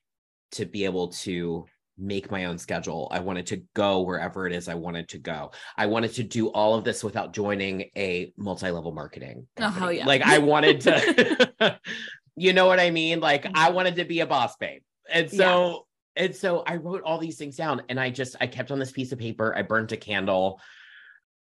to 0.52 0.66
be 0.66 0.84
able 0.84 1.08
to 1.08 1.66
make 1.98 2.30
my 2.30 2.44
own 2.44 2.58
schedule. 2.58 3.08
I 3.10 3.20
wanted 3.20 3.46
to 3.48 3.62
go 3.74 4.02
wherever 4.02 4.46
it 4.46 4.52
is 4.52 4.68
I 4.68 4.74
wanted 4.74 5.08
to 5.10 5.18
go. 5.18 5.50
I 5.76 5.86
wanted 5.86 6.14
to 6.14 6.22
do 6.22 6.48
all 6.48 6.74
of 6.74 6.84
this 6.84 7.02
without 7.02 7.32
joining 7.32 7.90
a 7.96 8.32
multi-level 8.36 8.92
marketing. 8.92 9.48
Oh, 9.58 9.68
hell 9.68 9.92
yeah. 9.92 10.06
Like 10.06 10.22
I 10.22 10.38
wanted 10.38 10.80
to, 10.82 11.80
you 12.36 12.52
know 12.52 12.66
what 12.66 12.78
I 12.78 12.90
mean? 12.90 13.20
Like 13.20 13.44
Mm-hmm. 13.44 13.56
I 13.56 13.70
wanted 13.70 13.96
to 13.96 14.04
be 14.04 14.20
a 14.20 14.26
boss 14.26 14.56
babe. 14.56 14.82
And 15.12 15.30
so, 15.30 15.86
and 16.14 16.34
so 16.34 16.62
I 16.66 16.76
wrote 16.76 17.02
all 17.02 17.18
these 17.18 17.36
things 17.36 17.56
down 17.56 17.82
and 17.88 17.98
I 17.98 18.10
just, 18.10 18.36
I 18.40 18.46
kept 18.46 18.70
on 18.70 18.78
this 18.78 18.92
piece 18.92 19.10
of 19.12 19.18
paper. 19.18 19.54
I 19.56 19.62
burnt 19.62 19.92
a 19.92 19.96
candle. 19.96 20.60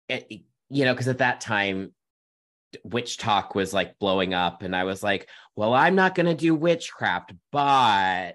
It, 0.08 0.42
you 0.70 0.84
know, 0.84 0.94
because 0.94 1.08
at 1.08 1.18
that 1.18 1.40
time, 1.40 1.92
witch 2.84 3.16
talk 3.16 3.54
was 3.54 3.72
like 3.72 3.98
blowing 3.98 4.34
up 4.34 4.62
and 4.62 4.74
i 4.74 4.84
was 4.84 5.02
like 5.02 5.28
well 5.54 5.72
i'm 5.72 5.94
not 5.94 6.14
going 6.14 6.26
to 6.26 6.34
do 6.34 6.54
witchcraft 6.54 7.32
but 7.52 8.32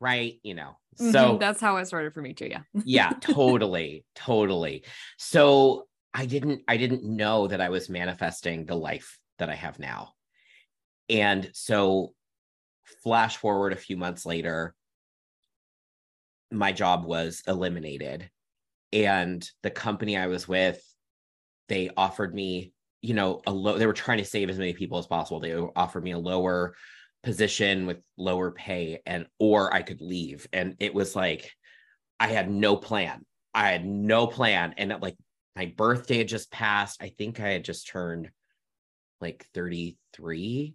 right 0.00 0.34
you 0.42 0.54
know 0.54 0.76
so 0.96 1.06
mm-hmm, 1.06 1.38
that's 1.38 1.60
how 1.60 1.76
it 1.78 1.86
started 1.86 2.14
for 2.14 2.22
me 2.22 2.32
too. 2.34 2.46
Yeah. 2.46 2.60
yeah 2.84 3.12
totally 3.20 4.04
totally 4.14 4.84
so 5.18 5.86
i 6.12 6.26
didn't 6.26 6.62
i 6.68 6.76
didn't 6.76 7.04
know 7.04 7.48
that 7.48 7.60
i 7.60 7.68
was 7.68 7.88
manifesting 7.88 8.64
the 8.64 8.76
life 8.76 9.18
that 9.38 9.50
i 9.50 9.54
have 9.54 9.78
now 9.78 10.12
and 11.08 11.50
so 11.52 12.12
flash 13.02 13.36
forward 13.36 13.72
a 13.72 13.76
few 13.76 13.96
months 13.96 14.24
later 14.24 14.74
my 16.52 16.70
job 16.70 17.04
was 17.04 17.42
eliminated 17.48 18.30
and 18.92 19.50
the 19.62 19.70
company 19.70 20.16
i 20.16 20.26
was 20.26 20.46
with 20.46 20.80
they 21.68 21.90
offered 21.96 22.34
me 22.34 22.72
you 23.04 23.12
know 23.12 23.42
a 23.46 23.52
low 23.52 23.76
they 23.76 23.86
were 23.86 23.92
trying 23.92 24.18
to 24.18 24.24
save 24.24 24.48
as 24.48 24.58
many 24.58 24.72
people 24.72 24.98
as 24.98 25.06
possible. 25.06 25.38
They 25.38 25.54
offered 25.54 26.02
me 26.02 26.12
a 26.12 26.18
lower 26.18 26.74
position 27.22 27.86
with 27.86 27.98
lower 28.16 28.50
pay 28.50 29.00
and 29.06 29.26
or 29.38 29.72
i 29.72 29.82
could 29.82 30.00
leave. 30.00 30.46
And 30.52 30.76
it 30.78 30.94
was 30.94 31.14
like 31.14 31.52
i 32.18 32.28
had 32.28 32.50
no 32.50 32.76
plan. 32.76 33.24
I 33.52 33.70
had 33.70 33.84
no 33.84 34.26
plan. 34.26 34.74
And 34.78 34.92
uh, 34.92 34.98
like 35.00 35.16
my 35.54 35.72
birthday 35.76 36.18
had 36.18 36.28
just 36.28 36.50
passed. 36.50 37.02
I 37.02 37.10
think 37.10 37.40
i 37.40 37.50
had 37.50 37.64
just 37.64 37.88
turned 37.88 38.30
like 39.20 39.46
33 39.54 40.74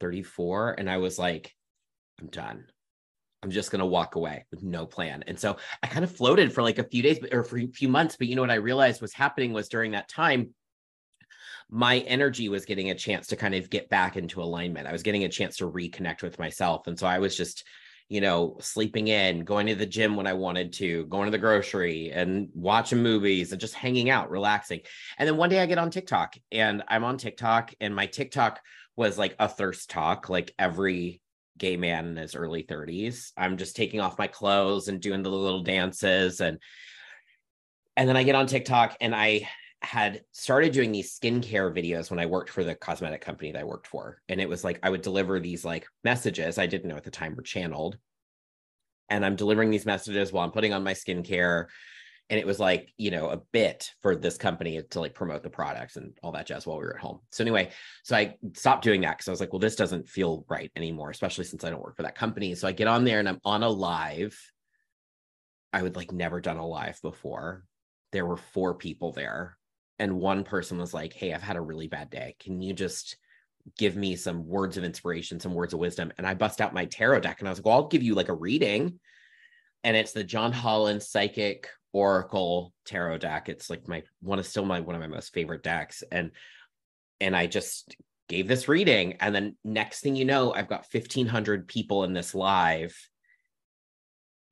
34 0.00 0.74
and 0.78 0.90
i 0.90 0.98
was 0.98 1.18
like 1.18 1.52
i'm 2.20 2.26
done. 2.28 2.64
I'm 3.44 3.50
just 3.50 3.70
going 3.70 3.80
to 3.80 3.86
walk 3.86 4.14
away 4.14 4.46
with 4.50 4.62
no 4.62 4.86
plan. 4.86 5.22
And 5.28 5.38
so 5.38 5.56
i 5.84 5.86
kind 5.86 6.04
of 6.04 6.16
floated 6.16 6.52
for 6.52 6.62
like 6.62 6.78
a 6.78 6.88
few 6.88 7.02
days 7.02 7.20
or 7.30 7.44
for 7.44 7.58
a 7.58 7.66
few 7.68 7.88
months. 7.88 8.16
But 8.16 8.26
you 8.26 8.34
know 8.34 8.42
what 8.42 8.50
i 8.50 8.54
realized 8.70 9.00
was 9.00 9.14
happening 9.14 9.52
was 9.52 9.68
during 9.68 9.92
that 9.92 10.08
time 10.08 10.52
my 11.74 11.98
energy 11.98 12.48
was 12.48 12.64
getting 12.64 12.90
a 12.90 12.94
chance 12.94 13.26
to 13.26 13.34
kind 13.34 13.52
of 13.52 13.68
get 13.68 13.88
back 13.88 14.16
into 14.16 14.40
alignment. 14.40 14.86
I 14.86 14.92
was 14.92 15.02
getting 15.02 15.24
a 15.24 15.28
chance 15.28 15.56
to 15.56 15.68
reconnect 15.68 16.22
with 16.22 16.38
myself. 16.38 16.86
And 16.86 16.96
so 16.96 17.04
I 17.04 17.18
was 17.18 17.36
just, 17.36 17.66
you 18.08 18.20
know, 18.20 18.58
sleeping 18.60 19.08
in, 19.08 19.42
going 19.42 19.66
to 19.66 19.74
the 19.74 19.84
gym 19.84 20.14
when 20.14 20.28
I 20.28 20.34
wanted 20.34 20.72
to, 20.74 21.04
going 21.06 21.24
to 21.24 21.32
the 21.32 21.38
grocery 21.38 22.12
and 22.12 22.48
watching 22.54 23.02
movies 23.02 23.50
and 23.50 23.60
just 23.60 23.74
hanging 23.74 24.08
out, 24.08 24.30
relaxing. 24.30 24.82
And 25.18 25.28
then 25.28 25.36
one 25.36 25.50
day 25.50 25.60
I 25.60 25.66
get 25.66 25.78
on 25.78 25.90
TikTok 25.90 26.36
and 26.52 26.84
I'm 26.86 27.02
on 27.02 27.18
TikTok 27.18 27.74
and 27.80 27.92
my 27.92 28.06
TikTok 28.06 28.60
was 28.94 29.18
like 29.18 29.34
a 29.40 29.48
thirst 29.48 29.90
talk, 29.90 30.28
like 30.28 30.54
every 30.56 31.20
gay 31.58 31.76
man 31.76 32.06
in 32.06 32.16
his 32.16 32.36
early 32.36 32.62
30s. 32.62 33.32
I'm 33.36 33.56
just 33.56 33.74
taking 33.74 33.98
off 33.98 34.16
my 34.16 34.28
clothes 34.28 34.86
and 34.86 35.00
doing 35.00 35.24
the 35.24 35.30
little 35.30 35.64
dances 35.64 36.40
and 36.40 36.60
and 37.96 38.08
then 38.08 38.16
I 38.16 38.22
get 38.22 38.34
on 38.36 38.46
TikTok 38.46 38.96
and 39.00 39.14
I 39.14 39.48
had 39.84 40.22
started 40.32 40.72
doing 40.72 40.92
these 40.92 41.18
skincare 41.18 41.72
videos 41.72 42.10
when 42.10 42.18
I 42.18 42.26
worked 42.26 42.50
for 42.50 42.64
the 42.64 42.74
cosmetic 42.74 43.20
company 43.20 43.52
that 43.52 43.60
I 43.60 43.64
worked 43.64 43.86
for. 43.86 44.20
And 44.28 44.40
it 44.40 44.48
was 44.48 44.64
like 44.64 44.78
I 44.82 44.90
would 44.90 45.02
deliver 45.02 45.38
these 45.38 45.64
like 45.64 45.86
messages 46.02 46.58
I 46.58 46.66
didn't 46.66 46.88
know 46.88 46.96
at 46.96 47.04
the 47.04 47.10
time 47.10 47.36
were 47.36 47.42
channeled. 47.42 47.98
And 49.08 49.24
I'm 49.24 49.36
delivering 49.36 49.70
these 49.70 49.86
messages 49.86 50.32
while 50.32 50.44
I'm 50.44 50.52
putting 50.52 50.72
on 50.72 50.84
my 50.84 50.94
skincare. 50.94 51.66
And 52.30 52.40
it 52.40 52.46
was 52.46 52.58
like, 52.58 52.92
you 52.96 53.10
know, 53.10 53.28
a 53.28 53.42
bit 53.52 53.90
for 54.00 54.16
this 54.16 54.38
company 54.38 54.80
to 54.90 55.00
like 55.00 55.14
promote 55.14 55.42
the 55.42 55.50
products 55.50 55.96
and 55.96 56.16
all 56.22 56.32
that 56.32 56.46
jazz 56.46 56.66
while 56.66 56.78
we 56.78 56.84
were 56.84 56.96
at 56.96 57.02
home. 57.02 57.20
So 57.30 57.44
anyway, 57.44 57.70
so 58.02 58.16
I 58.16 58.36
stopped 58.54 58.84
doing 58.84 59.02
that 59.02 59.18
because 59.18 59.28
I 59.28 59.32
was 59.32 59.40
like, 59.40 59.52
well, 59.52 59.60
this 59.60 59.76
doesn't 59.76 60.08
feel 60.08 60.46
right 60.48 60.72
anymore, 60.74 61.10
especially 61.10 61.44
since 61.44 61.64
I 61.64 61.70
don't 61.70 61.82
work 61.82 61.96
for 61.96 62.02
that 62.02 62.14
company. 62.14 62.54
So 62.54 62.66
I 62.66 62.72
get 62.72 62.88
on 62.88 63.04
there 63.04 63.18
and 63.18 63.28
I'm 63.28 63.40
on 63.44 63.62
a 63.62 63.68
live. 63.68 64.40
I 65.72 65.82
would 65.82 65.96
like 65.96 66.12
never 66.12 66.40
done 66.40 66.56
a 66.56 66.66
live 66.66 66.98
before. 67.02 67.64
There 68.12 68.24
were 68.24 68.38
four 68.38 68.74
people 68.74 69.12
there 69.12 69.58
and 69.98 70.18
one 70.18 70.44
person 70.44 70.78
was 70.78 70.94
like 70.94 71.12
hey 71.12 71.32
i've 71.32 71.42
had 71.42 71.56
a 71.56 71.60
really 71.60 71.88
bad 71.88 72.10
day. 72.10 72.36
Can 72.38 72.60
you 72.60 72.72
just 72.72 73.16
give 73.78 73.96
me 73.96 74.14
some 74.14 74.46
words 74.46 74.76
of 74.76 74.84
inspiration 74.84 75.40
some 75.40 75.54
words 75.54 75.72
of 75.72 75.80
wisdom? 75.80 76.12
And 76.18 76.26
i 76.26 76.34
bust 76.34 76.60
out 76.60 76.74
my 76.74 76.86
tarot 76.86 77.20
deck 77.20 77.40
and 77.40 77.48
i 77.48 77.50
was 77.50 77.58
like 77.58 77.66
well 77.66 77.76
i'll 77.76 77.88
give 77.88 78.02
you 78.02 78.14
like 78.14 78.28
a 78.28 78.34
reading. 78.34 78.98
And 79.82 79.96
it's 79.96 80.12
the 80.12 80.24
john 80.24 80.52
holland 80.52 81.02
psychic 81.02 81.68
oracle 81.92 82.72
tarot 82.84 83.18
deck. 83.18 83.48
It's 83.48 83.70
like 83.70 83.88
my 83.88 84.02
one 84.20 84.38
is 84.38 84.48
still 84.48 84.64
my 84.64 84.80
one 84.80 84.96
of 84.96 85.00
my 85.00 85.06
most 85.06 85.32
favorite 85.32 85.62
decks. 85.62 86.02
And 86.10 86.32
and 87.20 87.34
i 87.34 87.46
just 87.46 87.96
gave 88.28 88.48
this 88.48 88.68
reading. 88.68 89.14
And 89.20 89.34
then 89.34 89.56
next 89.64 90.00
thing 90.00 90.16
you 90.16 90.24
know 90.24 90.52
i've 90.52 90.68
got 90.68 90.86
1500 90.90 91.68
people 91.68 92.04
in 92.04 92.12
this 92.12 92.34
live. 92.34 92.94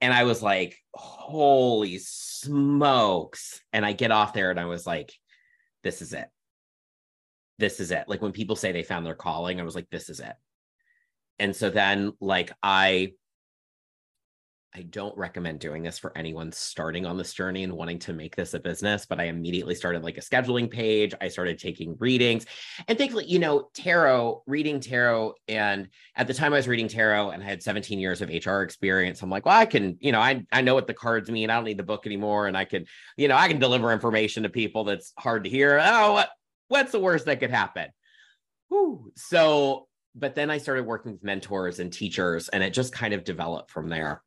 And 0.01 0.13
I 0.13 0.25
was 0.25 0.43
like, 0.43 0.77
holy 0.93 1.99
smokes. 1.99 3.61
And 3.73 3.87
I 3.87 3.93
get 3.93 4.11
off 4.11 4.33
there 4.33 4.51
and 4.51 4.59
I 4.59 4.65
was 4.65 4.85
like, 4.85 5.13
this 5.83 6.03
is 6.03 6.13
it. 6.13 6.29
This 7.59 7.81
is 7.81 7.91
it. 7.91 8.09
Like 8.09 8.23
when 8.23 8.33
people 8.33 8.57
say 8.57 8.73
they 8.73 8.83
found 8.83 9.07
their 9.07 9.15
calling, 9.15 9.61
I 9.61 9.65
was 9.65 9.75
like, 9.75 9.91
this 9.91 10.09
is 10.09 10.21
it. 10.21 10.35
And 11.39 11.55
so 11.55 11.71
then, 11.71 12.13
like, 12.21 12.53
I 12.63 13.13
I 14.75 14.83
don't 14.83 15.17
recommend 15.19 15.61
doing 15.61 15.83
this 15.83 15.99
for 15.99 16.17
anyone 16.17 16.51
starting 16.51 17.05
on 17.05 17.19
this 17.19 17.35
journey 17.35 17.63
and 17.63 17.75
wanting 17.75 17.99
to 18.01 18.15
make 18.15 18.35
this 18.35 18.55
a 18.55 18.59
business, 18.59 19.05
but 19.05 19.21
I 19.21 19.25
immediately 19.25 19.75
started 19.75 20.03
like 20.03 20.17
a 20.17 20.23
scheduling 20.23 20.71
page. 20.71 21.15
I 21.21 21.29
started 21.29 21.59
taking 21.59 21.97
readings. 21.99 22.47
And 22.89 22.97
thankfully, 22.97 23.27
you 23.27 23.39
know, 23.39 23.69
tarot, 23.75 24.43
reading 24.47 24.81
tarot. 24.81 25.35
And 25.47 25.89
at 26.17 26.27
the 26.27 26.33
time 26.33 26.55
I 26.55 26.57
was 26.57 26.69
reading 26.69 26.89
tarot 26.89 27.31
and 27.31 27.43
I 27.43 27.47
had 27.47 27.63
17 27.63 27.99
years 27.99 28.23
of 28.23 28.31
HR 28.31 28.63
experience. 28.63 29.21
I'm 29.21 29.29
like, 29.29 29.45
well, 29.45 29.59
I 29.59 29.67
can, 29.67 29.99
you 30.01 30.11
know, 30.11 30.21
I, 30.21 30.43
I 30.51 30.63
know 30.63 30.75
what 30.75 30.87
the 30.87 30.95
cards 30.95 31.31
mean. 31.31 31.51
I 31.51 31.57
don't 31.57 31.65
need 31.65 31.79
the 31.79 31.83
book 31.83 32.07
anymore. 32.07 32.47
And 32.47 32.57
I 32.57 32.65
can, 32.65 32.87
you 33.19 33.29
know, 33.29 33.37
I 33.37 33.49
can 33.49 33.59
deliver 33.59 33.93
information 33.93 34.45
to 34.45 34.49
people 34.49 34.85
that's 34.85 35.13
hard 35.19 35.45
to 35.45 35.51
hear. 35.51 35.79
Oh, 35.83 36.15
what, 36.15 36.31
what's 36.69 36.93
the 36.93 37.01
worst 37.01 37.27
that 37.27 37.41
could 37.41 37.51
happen? 37.51 37.89
Whew. 38.69 39.13
So, 39.17 39.87
but 40.15 40.35
then 40.35 40.51
I 40.51 40.57
started 40.57 40.87
working 40.87 41.13
with 41.13 41.25
mentors 41.25 41.79
and 41.79 41.93
teachers, 41.93 42.49
and 42.49 42.63
it 42.63 42.73
just 42.75 42.93
kind 42.93 43.13
of 43.15 43.25
developed 43.25 43.71
from 43.71 43.89
there. 43.89 44.23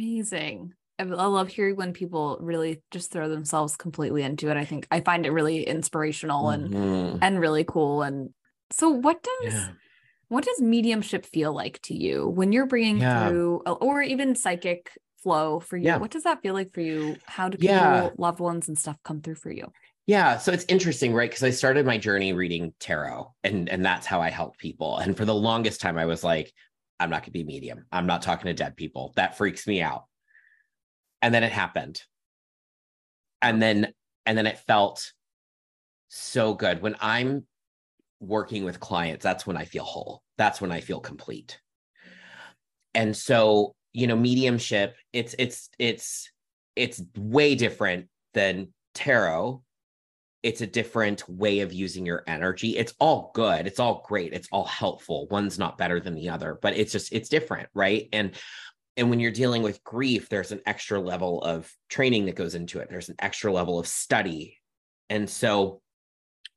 Amazing. 0.00 0.72
I 0.98 1.04
love 1.04 1.48
hearing 1.48 1.76
when 1.76 1.92
people 1.92 2.38
really 2.40 2.82
just 2.90 3.10
throw 3.10 3.28
themselves 3.28 3.76
completely 3.76 4.22
into 4.22 4.50
it. 4.50 4.56
I 4.56 4.64
think 4.64 4.86
I 4.90 5.00
find 5.00 5.26
it 5.26 5.30
really 5.30 5.62
inspirational 5.66 6.50
and 6.50 6.74
mm-hmm. 6.74 7.18
and 7.20 7.40
really 7.40 7.64
cool. 7.64 8.02
And 8.02 8.30
so, 8.70 8.88
what 8.90 9.22
does 9.22 9.54
yeah. 9.54 9.68
what 10.28 10.44
does 10.44 10.60
mediumship 10.60 11.26
feel 11.26 11.54
like 11.54 11.80
to 11.82 11.94
you 11.94 12.28
when 12.28 12.52
you're 12.52 12.66
bringing 12.66 12.98
yeah. 12.98 13.28
through, 13.28 13.58
or 13.66 14.02
even 14.02 14.34
psychic 14.34 14.90
flow 15.22 15.60
for 15.60 15.76
you? 15.76 15.86
Yeah. 15.86 15.98
What 15.98 16.10
does 16.10 16.24
that 16.24 16.42
feel 16.42 16.54
like 16.54 16.72
for 16.72 16.80
you? 16.80 17.16
How 17.26 17.48
do 17.48 17.58
people, 17.58 18.12
loved 18.16 18.40
ones, 18.40 18.68
and 18.68 18.78
stuff 18.78 18.96
come 19.04 19.20
through 19.20 19.36
for 19.36 19.50
you? 19.50 19.72
Yeah, 20.06 20.38
so 20.38 20.50
it's 20.50 20.64
interesting, 20.68 21.14
right? 21.14 21.30
Because 21.30 21.44
I 21.44 21.50
started 21.50 21.86
my 21.86 21.98
journey 21.98 22.32
reading 22.32 22.72
tarot, 22.80 23.32
and 23.44 23.68
and 23.68 23.84
that's 23.84 24.06
how 24.06 24.20
I 24.20 24.30
help 24.30 24.58
people. 24.58 24.98
And 24.98 25.16
for 25.16 25.24
the 25.24 25.34
longest 25.34 25.80
time, 25.80 25.98
I 25.98 26.06
was 26.06 26.24
like, 26.24 26.52
I'm 27.00 27.10
not 27.10 27.22
going 27.22 27.26
to 27.26 27.30
be 27.32 27.44
medium. 27.44 27.86
I'm 27.90 28.06
not 28.06 28.22
talking 28.22 28.46
to 28.46 28.54
dead 28.54 28.76
people. 28.76 29.12
That 29.16 29.36
freaks 29.36 29.66
me 29.66 29.82
out. 29.82 30.04
And 31.22 31.34
then 31.34 31.42
it 31.42 31.52
happened. 31.52 32.02
And 33.42 33.60
then 33.60 33.92
and 34.26 34.36
then 34.36 34.46
it 34.46 34.58
felt 34.58 35.12
so 36.08 36.54
good 36.54 36.82
when 36.82 36.94
I'm 37.00 37.46
working 38.20 38.64
with 38.64 38.80
clients, 38.80 39.22
that's 39.22 39.46
when 39.46 39.56
I 39.56 39.64
feel 39.64 39.84
whole. 39.84 40.22
That's 40.36 40.60
when 40.60 40.70
I 40.70 40.80
feel 40.80 41.00
complete. 41.00 41.58
And 42.94 43.16
so, 43.16 43.74
you 43.92 44.06
know, 44.06 44.16
mediumship, 44.16 44.94
it's 45.12 45.34
it's 45.38 45.70
it's 45.78 46.30
it's 46.76 47.02
way 47.16 47.54
different 47.54 48.08
than 48.34 48.68
tarot 48.94 49.62
it's 50.42 50.62
a 50.62 50.66
different 50.66 51.28
way 51.28 51.60
of 51.60 51.72
using 51.72 52.06
your 52.06 52.22
energy. 52.26 52.78
It's 52.78 52.94
all 52.98 53.30
good. 53.34 53.66
It's 53.66 53.78
all 53.78 54.04
great. 54.06 54.32
It's 54.32 54.48
all 54.50 54.64
helpful. 54.64 55.26
One's 55.30 55.58
not 55.58 55.76
better 55.76 56.00
than 56.00 56.14
the 56.14 56.30
other, 56.30 56.58
but 56.60 56.76
it's 56.76 56.92
just 56.92 57.12
it's 57.12 57.28
different, 57.28 57.68
right? 57.74 58.08
And 58.12 58.32
and 58.96 59.10
when 59.10 59.20
you're 59.20 59.30
dealing 59.30 59.62
with 59.62 59.84
grief, 59.84 60.28
there's 60.28 60.52
an 60.52 60.60
extra 60.66 61.00
level 61.00 61.42
of 61.42 61.70
training 61.88 62.26
that 62.26 62.34
goes 62.34 62.54
into 62.54 62.80
it. 62.80 62.88
There's 62.90 63.08
an 63.08 63.16
extra 63.18 63.52
level 63.52 63.78
of 63.78 63.86
study. 63.86 64.58
And 65.08 65.28
so, 65.28 65.80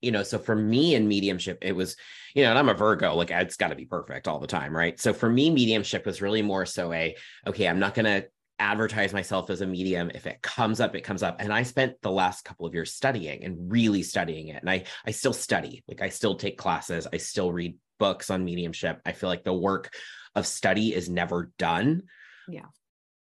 you 0.01 0.11
know, 0.11 0.23
so 0.23 0.39
for 0.39 0.55
me 0.55 0.95
in 0.95 1.07
mediumship, 1.07 1.59
it 1.61 1.73
was, 1.73 1.95
you 2.33 2.43
know, 2.43 2.49
and 2.49 2.59
I'm 2.59 2.69
a 2.69 2.73
Virgo, 2.73 3.15
like 3.15 3.31
it's 3.31 3.55
got 3.55 3.69
to 3.69 3.75
be 3.75 3.85
perfect 3.85 4.27
all 4.27 4.39
the 4.39 4.47
time, 4.47 4.75
right? 4.75 4.99
So 4.99 5.13
for 5.13 5.29
me, 5.29 5.51
mediumship 5.51 6.05
was 6.05 6.21
really 6.21 6.41
more 6.41 6.65
so 6.65 6.91
a, 6.91 7.15
okay, 7.47 7.67
I'm 7.67 7.79
not 7.79 7.93
going 7.93 8.05
to 8.05 8.27
advertise 8.63 9.13
myself 9.13 9.49
as 9.49 9.61
a 9.61 9.67
medium. 9.67 10.11
If 10.13 10.25
it 10.25 10.41
comes 10.41 10.79
up 10.79 10.95
it 10.95 11.01
comes 11.01 11.23
up. 11.23 11.37
And 11.39 11.53
i 11.53 11.63
spent 11.63 12.01
the 12.01 12.11
last 12.11 12.45
couple 12.45 12.65
of 12.65 12.73
years 12.73 12.93
studying 12.93 13.43
and 13.43 13.71
really 13.71 14.03
studying 14.03 14.47
it. 14.47 14.61
And 14.61 14.69
i 14.69 14.83
i 15.05 15.11
still 15.11 15.33
study. 15.33 15.83
Like 15.87 16.01
i 16.01 16.09
still 16.09 16.35
take 16.35 16.57
classes. 16.57 17.07
I 17.11 17.17
still 17.17 17.51
read 17.51 17.75
books 17.99 18.29
on 18.29 18.45
mediumship. 18.45 19.01
I 19.05 19.11
feel 19.11 19.29
like 19.29 19.43
the 19.43 19.53
work 19.53 19.93
of 20.35 20.47
study 20.47 20.93
is 20.93 21.09
never 21.09 21.51
done. 21.57 22.03
Yeah. 22.47 22.65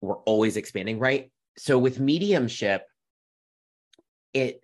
We're 0.02 0.18
always 0.20 0.58
expanding 0.58 1.00
right? 1.00 1.32
So 1.58 1.78
with 1.78 2.00
mediumship 2.00 2.84
it 4.34 4.64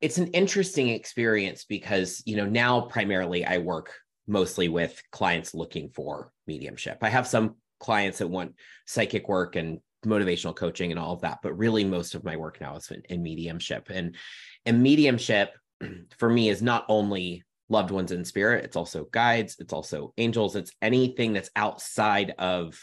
it's 0.00 0.18
an 0.18 0.28
interesting 0.28 0.88
experience 0.90 1.64
because 1.64 2.22
you 2.26 2.36
know 2.36 2.46
now 2.46 2.82
primarily 2.82 3.44
i 3.44 3.58
work 3.58 3.94
mostly 4.26 4.68
with 4.68 5.02
clients 5.12 5.54
looking 5.54 5.90
for 5.90 6.32
mediumship. 6.46 6.98
I 7.02 7.10
have 7.10 7.26
some 7.26 7.56
clients 7.78 8.18
that 8.18 8.28
want 8.28 8.54
psychic 8.86 9.28
work 9.28 9.56
and 9.56 9.80
motivational 10.04 10.54
coaching 10.54 10.90
and 10.90 11.00
all 11.00 11.12
of 11.12 11.20
that 11.22 11.38
but 11.42 11.56
really 11.56 11.84
most 11.84 12.14
of 12.14 12.24
my 12.24 12.36
work 12.36 12.60
now 12.60 12.76
is 12.76 12.90
in, 12.90 13.02
in 13.08 13.22
mediumship. 13.22 13.88
And 13.90 14.16
and 14.64 14.82
mediumship 14.82 15.54
for 16.18 16.28
me 16.28 16.48
is 16.48 16.62
not 16.62 16.84
only 16.88 17.42
loved 17.68 17.90
ones 17.90 18.12
in 18.12 18.24
spirit 18.24 18.64
it's 18.64 18.76
also 18.76 19.06
guides 19.10 19.56
it's 19.58 19.72
also 19.72 20.12
angels 20.18 20.54
it's 20.54 20.70
anything 20.80 21.32
that's 21.32 21.50
outside 21.56 22.32
of 22.38 22.78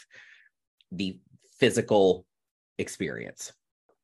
the 0.92 1.18
physical 1.58 2.26
experience. 2.78 3.52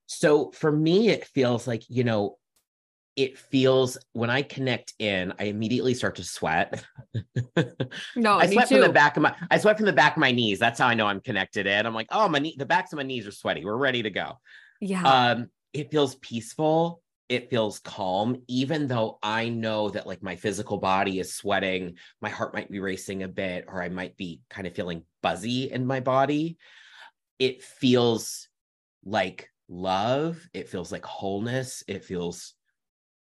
So 0.06 0.50
for 0.52 0.72
me 0.72 1.08
it 1.08 1.26
feels 1.26 1.66
like 1.66 1.82
you 1.88 2.04
know 2.04 2.36
it 3.16 3.38
feels 3.38 3.98
when 4.12 4.30
I 4.30 4.42
connect 4.42 4.94
in, 4.98 5.32
I 5.38 5.44
immediately 5.44 5.94
start 5.94 6.16
to 6.16 6.24
sweat. 6.24 6.84
no, 8.16 8.38
I 8.38 8.46
sweat 8.46 8.68
from 8.68 8.80
the 8.80 8.88
back 8.88 9.16
of 9.16 9.22
my 9.22 9.34
I 9.50 9.58
sweat 9.58 9.76
from 9.76 9.86
the 9.86 9.92
back 9.92 10.16
of 10.16 10.20
my 10.20 10.30
knees. 10.30 10.58
That's 10.58 10.78
how 10.78 10.86
I 10.86 10.94
know 10.94 11.06
I'm 11.06 11.20
connected 11.20 11.66
in. 11.66 11.86
I'm 11.86 11.94
like, 11.94 12.08
oh, 12.10 12.28
my 12.28 12.38
knee, 12.38 12.54
the 12.56 12.66
backs 12.66 12.92
of 12.92 12.96
my 12.98 13.02
knees 13.02 13.26
are 13.26 13.32
sweaty. 13.32 13.64
We're 13.64 13.76
ready 13.76 14.02
to 14.02 14.10
go. 14.10 14.38
Yeah. 14.80 15.02
Um, 15.02 15.50
it 15.72 15.90
feels 15.90 16.14
peaceful. 16.16 17.02
It 17.28 17.48
feels 17.48 17.78
calm, 17.78 18.42
even 18.48 18.88
though 18.88 19.18
I 19.22 19.50
know 19.50 19.90
that 19.90 20.06
like 20.06 20.22
my 20.22 20.34
physical 20.34 20.78
body 20.78 21.20
is 21.20 21.32
sweating, 21.32 21.96
my 22.20 22.28
heart 22.28 22.54
might 22.54 22.70
be 22.70 22.80
racing 22.80 23.22
a 23.22 23.28
bit, 23.28 23.66
or 23.68 23.80
I 23.80 23.88
might 23.88 24.16
be 24.16 24.40
kind 24.50 24.66
of 24.66 24.74
feeling 24.74 25.04
buzzy 25.22 25.70
in 25.70 25.86
my 25.86 26.00
body. 26.00 26.58
It 27.38 27.62
feels 27.62 28.48
like 29.04 29.48
love. 29.68 30.44
It 30.52 30.68
feels 30.68 30.90
like 30.90 31.04
wholeness. 31.04 31.84
It 31.86 32.04
feels 32.04 32.54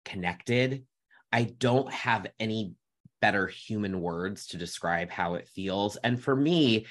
connected. 0.10 0.84
I 1.32 1.43
don't 1.43 1.91
have 1.93 2.28
any 2.39 2.74
better 3.22 3.48
human 3.48 4.02
words 4.02 4.48
to 4.48 4.58
describe 4.58 5.10
how 5.10 5.36
it 5.36 5.48
feels. 5.48 5.95
And 5.98 6.22
for 6.22 6.36
me, 6.36 6.88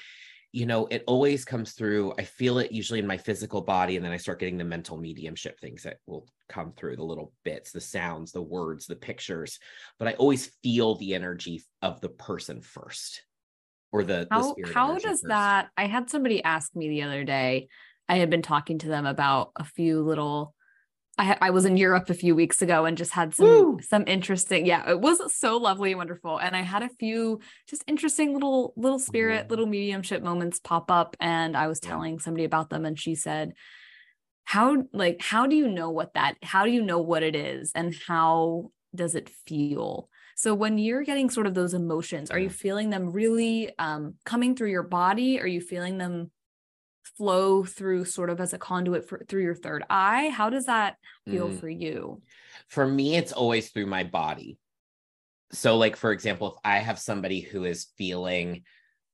you 0.51 0.65
know, 0.65 0.87
it 0.87 1.03
always 1.05 1.45
comes 1.45 1.73
through. 1.73 2.13
I 2.17 2.23
feel 2.23 2.57
it 2.57 2.71
usually 2.71 2.99
in 2.99 3.05
my 3.05 3.17
physical 3.17 3.61
body, 3.61 3.97
and 3.97 4.05
then 4.05 4.11
I 4.11 4.17
start 4.17 4.39
getting 4.39 4.57
the 4.57 4.63
mental 4.63 4.97
mediumship 4.97 5.59
things 5.59 5.83
that 5.83 5.97
will 6.07 6.27
come 6.47 6.71
through 6.71 6.95
the 6.95 7.03
little 7.03 7.33
bits, 7.43 7.71
the 7.71 7.81
sounds, 7.81 8.31
the 8.31 8.41
words, 8.41 8.87
the 8.87 8.95
pictures. 8.95 9.59
But 9.99 10.07
I 10.07 10.13
always 10.13 10.47
feel 10.63 10.95
the 10.95 11.13
energy 11.13 11.63
of 11.83 12.01
the 12.01 12.09
person 12.09 12.61
first, 12.61 13.23
or 13.91 14.03
the 14.03 14.27
how 14.31 14.55
the 14.55 14.73
how 14.73 14.93
does 14.93 15.03
first. 15.03 15.27
that? 15.27 15.69
I 15.77 15.85
had 15.85 16.09
somebody 16.09 16.43
ask 16.43 16.75
me 16.75 16.89
the 16.89 17.03
other 17.03 17.23
day. 17.23 17.67
I 18.07 18.15
had 18.15 18.31
been 18.31 18.41
talking 18.41 18.79
to 18.79 18.87
them 18.87 19.05
about 19.05 19.51
a 19.55 19.63
few 19.63 20.01
little 20.01 20.55
I, 21.19 21.37
I 21.41 21.49
was 21.49 21.65
in 21.65 21.75
Europe 21.75 22.09
a 22.09 22.13
few 22.13 22.33
weeks 22.33 22.61
ago 22.61 22.85
and 22.85 22.97
just 22.97 23.11
had 23.11 23.35
some 23.35 23.45
Woo! 23.45 23.79
some 23.81 24.05
interesting 24.07 24.65
yeah 24.65 24.89
it 24.89 25.01
was 25.01 25.35
so 25.35 25.57
lovely 25.57 25.91
and 25.91 25.97
wonderful. 25.97 26.37
And 26.37 26.55
I 26.55 26.61
had 26.61 26.81
a 26.81 26.89
few 26.89 27.41
just 27.67 27.83
interesting 27.87 28.33
little 28.33 28.73
little 28.77 28.99
spirit 28.99 29.41
mm-hmm. 29.41 29.49
little 29.49 29.65
mediumship 29.65 30.23
moments 30.23 30.59
pop 30.59 30.89
up 30.89 31.17
and 31.19 31.57
I 31.57 31.67
was 31.67 31.81
telling 31.81 32.19
somebody 32.19 32.45
about 32.45 32.69
them 32.69 32.85
and 32.85 32.97
she 32.97 33.15
said 33.15 33.53
how 34.45 34.83
like 34.93 35.21
how 35.21 35.45
do 35.45 35.55
you 35.57 35.67
know 35.67 35.89
what 35.89 36.13
that 36.13 36.35
how 36.41 36.63
do 36.65 36.71
you 36.71 36.81
know 36.81 36.99
what 36.99 37.21
it 37.21 37.35
is 37.35 37.71
and 37.75 37.93
how 38.07 38.71
does 38.95 39.13
it 39.13 39.29
feel? 39.45 40.09
So 40.35 40.53
when 40.53 40.77
you're 40.77 41.03
getting 41.03 41.29
sort 41.29 41.47
of 41.47 41.53
those 41.53 41.73
emotions 41.73 42.31
are 42.31 42.39
you 42.39 42.49
feeling 42.49 42.89
them 42.89 43.11
really 43.11 43.71
um, 43.77 44.15
coming 44.25 44.55
through 44.55 44.71
your 44.71 44.83
body? 44.83 45.41
Are 45.41 45.47
you 45.47 45.59
feeling 45.59 45.97
them 45.97 46.31
flow 47.19 47.63
through 47.63 48.05
sort 48.05 48.31
of 48.31 48.41
as 48.41 48.53
a 48.53 48.57
conduit 48.57 49.07
for, 49.07 49.23
through 49.27 49.43
your 49.43 49.53
third 49.53 49.83
eye? 49.91 50.29
How 50.29 50.49
does 50.49 50.65
that 50.65 50.95
feel 51.27 51.49
mm. 51.49 51.59
for 51.59 51.69
you? 51.69 52.23
For 52.69 52.87
me 52.87 53.15
it's 53.15 53.33
always 53.33 53.69
through 53.69 53.85
my 53.85 54.03
body. 54.03 54.57
So 55.51 55.77
like 55.77 55.95
for 55.95 56.11
example 56.11 56.47
if 56.47 56.53
i 56.63 56.77
have 56.77 56.99
somebody 56.99 57.39
who 57.39 57.65
is 57.65 57.87
feeling 57.97 58.63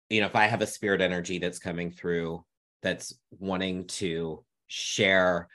you 0.09 0.21
know 0.21 0.27
if 0.27 0.35
i 0.35 0.45
have 0.45 0.61
a 0.61 0.67
spirit 0.67 1.01
energy 1.01 1.39
that's 1.39 1.59
coming 1.59 1.91
through 1.91 2.43
that's 2.81 3.13
wanting 3.31 3.87
to 3.87 4.43
share 4.67 5.47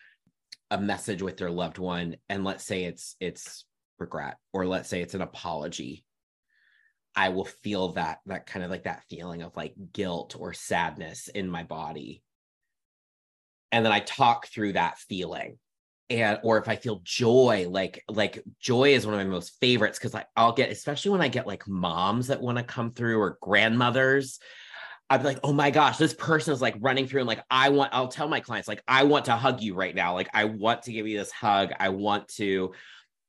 a 0.71 0.81
message 0.81 1.23
with 1.23 1.37
their 1.37 1.51
loved 1.51 1.79
one 1.79 2.17
and 2.29 2.45
let's 2.45 2.65
say 2.65 2.85
it's 2.85 3.17
it's 3.21 3.65
regret 3.99 4.37
or 4.53 4.67
let's 4.67 4.89
say 4.89 5.03
it's 5.03 5.15
an 5.15 5.21
apology 5.21 6.05
i 7.15 7.29
will 7.29 7.45
feel 7.45 7.93
that 7.93 8.19
that 8.27 8.47
kind 8.47 8.65
of 8.65 8.71
like 8.71 8.85
that 8.85 9.05
feeling 9.11 9.43
of 9.43 9.57
like 9.57 9.75
guilt 9.93 10.37
or 10.39 10.53
sadness 10.53 11.29
in 11.29 11.49
my 11.49 11.63
body 11.63 12.23
and 13.73 13.85
then 13.85 13.93
I 13.93 14.01
talk 14.01 14.47
through 14.47 14.75
that 14.75 14.99
feeling. 14.99 15.59
And 16.09 16.41
or 16.43 16.59
if 16.59 16.69
I 16.69 16.75
feel 16.75 17.01
joy, 17.05 17.69
like 17.71 18.03
like 18.09 18.43
joy 18.61 18.95
is 18.95 19.07
one 19.07 19.15
of 19.15 19.25
my 19.25 19.33
most 19.33 19.61
favorites 19.61 19.99
because 19.99 20.13
like 20.13 20.27
I'll 20.37 20.53
get, 20.53 20.71
especially 20.71 21.13
when 21.13 21.21
I 21.21 21.29
get 21.29 21.47
like 21.47 21.69
moms 21.69 22.27
that 22.27 22.41
want 22.41 22.59
to 22.59 22.65
come 22.65 22.91
through 22.93 23.21
or 23.21 23.39
grandmothers. 23.41 24.41
I'd 25.09 25.19
be 25.19 25.25
like, 25.25 25.41
oh 25.43 25.53
my 25.53 25.73
gosh, 25.73 25.99
this 25.99 26.15
person 26.15 26.53
is 26.53 26.63
like 26.63 26.77
running 26.79 27.07
through 27.09 27.21
and 27.21 27.29
like, 27.29 27.43
I 27.51 27.71
want, 27.71 27.93
I'll 27.93 28.07
tell 28.07 28.29
my 28.29 28.39
clients, 28.39 28.69
like, 28.69 28.83
I 28.87 29.03
want 29.03 29.25
to 29.25 29.35
hug 29.35 29.61
you 29.61 29.75
right 29.75 29.95
now. 29.95 30.15
Like, 30.15 30.29
I 30.33 30.45
want 30.45 30.83
to 30.83 30.93
give 30.93 31.09
you 31.09 31.19
this 31.19 31.33
hug. 31.33 31.73
I 31.81 31.89
want 31.89 32.29
to 32.37 32.73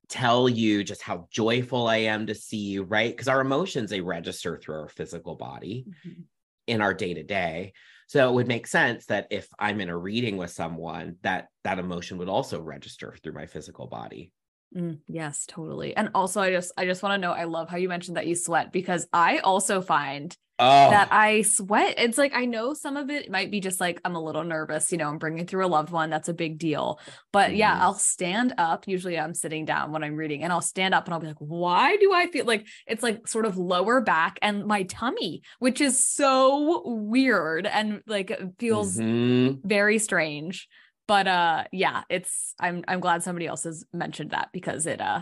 tell 0.08 0.48
you 0.48 0.84
just 0.84 1.02
how 1.02 1.28
joyful 1.32 1.88
I 1.88 1.98
am 1.98 2.28
to 2.28 2.36
see 2.36 2.58
you, 2.58 2.84
right? 2.84 3.12
Because 3.12 3.28
our 3.28 3.42
emotions, 3.42 3.90
they 3.90 4.02
register 4.02 4.60
through 4.60 4.76
our 4.76 4.90
physical 4.90 5.34
body 5.34 5.88
mm-hmm. 5.88 6.22
in 6.68 6.82
our 6.82 6.94
day 6.94 7.16
to 7.16 7.24
day. 7.24 7.74
So 8.12 8.28
it 8.28 8.34
would 8.34 8.48
make 8.50 8.68
sense 8.68 9.06
that 9.06 9.28
if 9.32 9.48
I'm 9.58 9.80
in 9.80 9.88
a 9.88 9.98
reading 9.98 10.36
with 10.36 10.50
someone, 10.50 11.16
that 11.22 11.48
that 11.64 11.80
emotion 11.80 12.18
would 12.18 12.28
also 12.28 12.60
register 12.60 13.16
through 13.24 13.32
my 13.32 13.46
physical 13.46 13.88
body. 13.88 14.34
Mm, 14.76 15.00
yes, 15.08 15.46
totally. 15.48 15.96
And 15.96 16.10
also 16.16 16.42
I 16.42 16.52
just 16.52 16.72
I 16.78 16.86
just 16.86 17.04
want 17.04 17.14
to 17.14 17.18
know 17.18 17.34
I 17.34 17.44
love 17.44 17.70
how 17.70 17.78
you 17.78 17.90
mentioned 17.90 18.18
that 18.18 18.28
you 18.28 18.36
sweat 18.36 18.72
because 18.72 19.08
I 19.12 19.40
also 19.40 19.82
find 19.82 20.36
oh. 20.60 20.90
that 20.92 21.10
I 21.12 21.42
sweat. 21.42 21.96
It's 21.98 22.18
like 22.18 22.34
I 22.34 22.46
know 22.46 22.74
some 22.74 22.96
of 22.96 23.10
it 23.10 23.30
might 23.30 23.52
be 23.52 23.60
just 23.60 23.82
like 23.82 24.00
I'm 24.06 24.16
a 24.16 24.24
little 24.24 24.46
nervous, 24.46 24.92
you 24.92 24.98
know, 24.98 25.10
I'm 25.10 25.18
bringing 25.18 25.46
through 25.46 25.66
a 25.66 25.68
loved 25.68 25.92
one. 25.92 26.10
That's 26.10 26.30
a 26.30 26.34
big 26.34 26.58
deal. 26.58 27.00
But 27.34 27.50
mm-hmm. 27.50 27.58
yeah, 27.58 27.80
I'll 27.82 27.96
stand 27.96 28.54
up. 28.58 28.88
Usually 28.88 29.20
I'm 29.20 29.34
sitting 29.34 29.66
down 29.66 29.92
when 29.92 30.04
I'm 30.06 30.16
reading 30.16 30.44
and 30.44 30.54
I'll 30.54 30.62
stand 30.62 30.94
up 30.94 31.06
and 31.06 31.14
I'll 31.14 31.20
be 31.20 31.28
like, 31.28 31.36
why 31.40 31.98
do 31.98 32.14
I 32.14 32.28
feel 32.28 32.46
like 32.46 32.66
it's 32.88 33.04
like 33.04 33.28
sort 33.28 33.46
of 33.46 33.58
lower 33.58 34.00
back 34.00 34.40
and 34.42 34.66
my 34.66 34.84
tummy, 34.84 35.42
which 35.60 35.82
is 35.82 36.08
so 36.08 36.84
weird 36.86 37.66
and 37.66 38.02
like 38.08 38.32
feels 38.58 38.98
mm-hmm. 38.98 39.68
very 39.68 40.00
strange 40.00 40.70
but 41.08 41.28
uh 41.28 41.64
yeah 41.72 42.04
it's 42.10 42.54
i'm 42.60 42.84
i'm 42.88 43.00
glad 43.00 43.24
somebody 43.24 43.48
else 43.48 43.64
has 43.64 43.86
mentioned 43.94 44.32
that 44.32 44.50
because 44.54 44.86
it 44.86 45.02
uh 45.02 45.22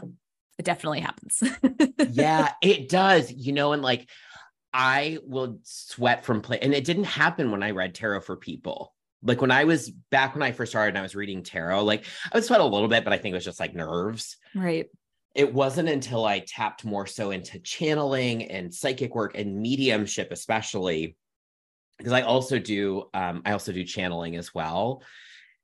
it 0.57 0.65
definitely 0.65 0.99
happens. 0.99 1.41
Yeah 2.11 2.51
it 2.61 2.89
does 2.89 3.31
you 3.31 3.53
know 3.53 3.71
and 3.73 3.81
like 3.81 4.09
i 4.73 5.19
will 5.25 5.59
sweat 5.63 6.25
from 6.25 6.41
play 6.41 6.59
and 6.59 6.73
it 6.73 6.83
didn't 6.83 7.05
happen 7.05 7.51
when 7.51 7.63
i 7.63 7.71
read 7.71 7.95
tarot 7.95 8.21
for 8.21 8.35
people. 8.35 8.93
Like 9.21 9.41
when 9.41 9.51
i 9.51 9.63
was 9.63 9.89
back 9.89 10.33
when 10.33 10.43
i 10.43 10.51
first 10.51 10.71
started 10.71 10.89
and 10.89 10.97
i 10.97 11.01
was 11.01 11.15
reading 11.15 11.43
tarot 11.43 11.83
like 11.83 12.05
i 12.31 12.37
would 12.37 12.43
sweat 12.43 12.61
a 12.61 12.65
little 12.65 12.87
bit 12.87 13.03
but 13.03 13.13
i 13.13 13.17
think 13.17 13.33
it 13.33 13.35
was 13.37 13.45
just 13.45 13.59
like 13.59 13.73
nerves. 13.73 14.37
Right. 14.55 14.87
It 15.35 15.53
wasn't 15.53 15.89
until 15.89 16.25
i 16.25 16.39
tapped 16.39 16.83
more 16.83 17.05
so 17.05 17.31
into 17.31 17.59
channeling 17.59 18.45
and 18.51 18.73
psychic 18.73 19.15
work 19.15 19.37
and 19.37 19.59
mediumship 19.61 20.31
especially 20.31 21.15
because 21.97 22.13
i 22.13 22.21
also 22.21 22.59
do 22.59 23.09
um 23.13 23.41
i 23.45 23.51
also 23.51 23.71
do 23.71 23.83
channeling 23.83 24.35
as 24.35 24.53
well 24.53 25.03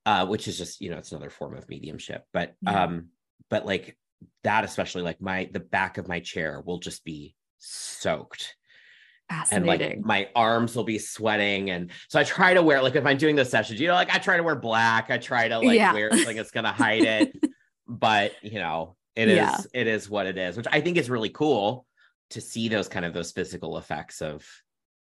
uh, 0.05 0.25
which 0.25 0.47
is 0.47 0.57
just 0.57 0.81
you 0.81 0.89
know 0.89 0.97
it's 0.97 1.11
another 1.11 1.29
form 1.29 1.55
of 1.55 1.67
mediumship 1.69 2.23
but 2.33 2.53
yeah. 2.61 2.83
um 2.83 3.07
but 3.49 3.65
like 3.65 3.97
that 4.43 4.63
especially 4.63 5.01
like 5.01 5.21
my 5.21 5.49
the 5.51 5.59
back 5.59 5.97
of 5.97 6.07
my 6.07 6.19
chair 6.19 6.61
will 6.65 6.79
just 6.79 7.03
be 7.03 7.35
soaked 7.59 8.55
and 9.51 9.65
like 9.65 9.99
my 10.01 10.29
arms 10.35 10.75
will 10.75 10.83
be 10.83 10.99
sweating 10.99 11.71
and 11.71 11.89
so 12.09 12.19
i 12.19 12.23
try 12.23 12.53
to 12.53 12.61
wear 12.61 12.81
like 12.81 12.95
if 12.95 13.05
i'm 13.05 13.17
doing 13.17 13.35
the 13.35 13.45
sessions 13.45 13.79
you 13.79 13.87
know 13.87 13.95
like 13.95 14.13
i 14.13 14.19
try 14.19 14.37
to 14.37 14.43
wear 14.43 14.55
black 14.55 15.09
i 15.09 15.17
try 15.17 15.47
to 15.47 15.57
like 15.57 15.77
yeah. 15.77 15.93
wear 15.93 16.11
something 16.11 16.37
that's 16.37 16.51
gonna 16.51 16.71
hide 16.71 17.01
it 17.03 17.35
but 17.87 18.33
you 18.43 18.59
know 18.59 18.95
it 19.15 19.27
is 19.27 19.37
yeah. 19.37 19.57
it 19.73 19.87
is 19.87 20.09
what 20.09 20.27
it 20.27 20.37
is 20.37 20.55
which 20.55 20.67
i 20.71 20.79
think 20.79 20.97
is 20.97 21.09
really 21.09 21.29
cool 21.29 21.87
to 22.29 22.39
see 22.39 22.69
those 22.69 22.87
kind 22.87 23.05
of 23.05 23.13
those 23.13 23.31
physical 23.31 23.77
effects 23.77 24.21
of 24.21 24.45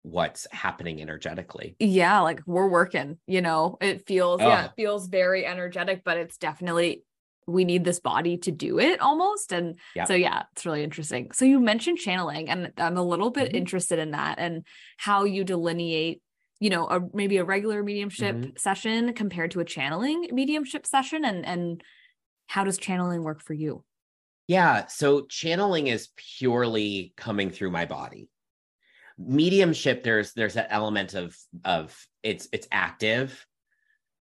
what's 0.03 0.47
happening 0.51 1.01
energetically. 1.01 1.75
Yeah, 1.79 2.21
like 2.21 2.41
we're 2.45 2.69
working, 2.69 3.17
you 3.27 3.41
know, 3.41 3.77
it 3.81 4.07
feels, 4.07 4.41
oh. 4.41 4.47
yeah, 4.47 4.65
it 4.65 4.71
feels 4.75 5.07
very 5.07 5.45
energetic, 5.45 6.03
but 6.03 6.17
it's 6.17 6.37
definitely 6.37 7.03
we 7.47 7.65
need 7.65 7.83
this 7.83 7.99
body 7.99 8.37
to 8.37 8.51
do 8.51 8.79
it 8.79 9.01
almost. 9.01 9.51
And 9.51 9.77
yep. 9.95 10.07
so, 10.07 10.13
yeah, 10.13 10.43
it's 10.53 10.65
really 10.65 10.83
interesting. 10.83 11.31
So, 11.33 11.45
you 11.45 11.59
mentioned 11.59 11.97
channeling, 11.97 12.49
and 12.49 12.71
I'm 12.77 12.97
a 12.97 13.03
little 13.03 13.29
bit 13.29 13.49
mm-hmm. 13.49 13.57
interested 13.57 13.99
in 13.99 14.11
that 14.11 14.39
and 14.39 14.65
how 14.97 15.23
you 15.23 15.43
delineate, 15.43 16.21
you 16.59 16.69
know, 16.69 16.87
a, 16.87 17.01
maybe 17.13 17.37
a 17.37 17.43
regular 17.43 17.83
mediumship 17.83 18.35
mm-hmm. 18.35 18.49
session 18.57 19.13
compared 19.13 19.51
to 19.51 19.59
a 19.59 19.65
channeling 19.65 20.29
mediumship 20.31 20.85
session. 20.85 21.25
And, 21.25 21.45
and 21.45 21.83
how 22.47 22.63
does 22.63 22.77
channeling 22.77 23.23
work 23.23 23.41
for 23.41 23.53
you? 23.53 23.83
Yeah. 24.47 24.87
So, 24.87 25.25
channeling 25.27 25.87
is 25.87 26.09
purely 26.37 27.13
coming 27.17 27.49
through 27.49 27.71
my 27.71 27.85
body 27.85 28.29
mediumship 29.27 30.03
there's 30.03 30.33
there's 30.33 30.55
that 30.55 30.67
element 30.69 31.13
of 31.13 31.35
of 31.65 31.97
it's 32.23 32.47
it's 32.51 32.67
active. 32.71 33.45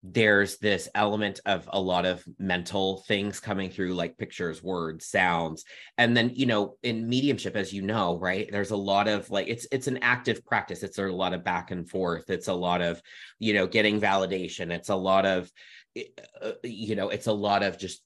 There's 0.03 0.57
this 0.57 0.89
element 0.95 1.41
of 1.45 1.69
a 1.71 1.79
lot 1.79 2.07
of 2.07 2.23
mental 2.39 3.03
things 3.07 3.39
coming 3.39 3.69
through 3.69 3.93
like 3.93 4.17
pictures 4.17 4.63
words 4.63 5.05
sounds. 5.05 5.63
And 5.97 6.17
then 6.17 6.31
you 6.33 6.47
know 6.47 6.77
in 6.81 7.07
mediumship 7.07 7.55
as 7.55 7.71
you 7.71 7.83
know 7.83 8.17
right 8.17 8.49
there's 8.51 8.71
a 8.71 8.75
lot 8.75 9.07
of 9.07 9.29
like 9.29 9.47
it's 9.47 9.67
it's 9.71 9.87
an 9.87 9.99
active 10.01 10.43
practice. 10.43 10.81
It's 10.83 10.97
a 10.97 11.03
lot 11.03 11.33
of 11.33 11.43
back 11.43 11.71
and 11.71 11.87
forth. 11.87 12.29
It's 12.29 12.47
a 12.47 12.53
lot 12.53 12.81
of 12.81 13.01
you 13.39 13.53
know 13.53 13.67
getting 13.67 14.01
validation. 14.01 14.71
It's 14.71 14.89
a 14.89 14.95
lot 14.95 15.25
of 15.25 15.51
eh, 15.95 16.03
uh, 16.41 16.53
you 16.63 16.95
know 16.95 17.09
it's 17.09 17.27
a 17.27 17.33
lot 17.33 17.61
of 17.61 17.77
just 17.77 18.03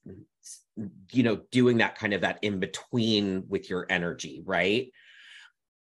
you 1.12 1.24
know 1.24 1.39
doing 1.52 1.78
that 1.78 1.98
kind 1.98 2.13
of 2.13 2.21
that 2.21 2.39
in 2.41 2.60
between 2.60 3.45
with 3.48 3.69
your 3.69 3.86
energy 3.89 4.41
right 4.45 4.91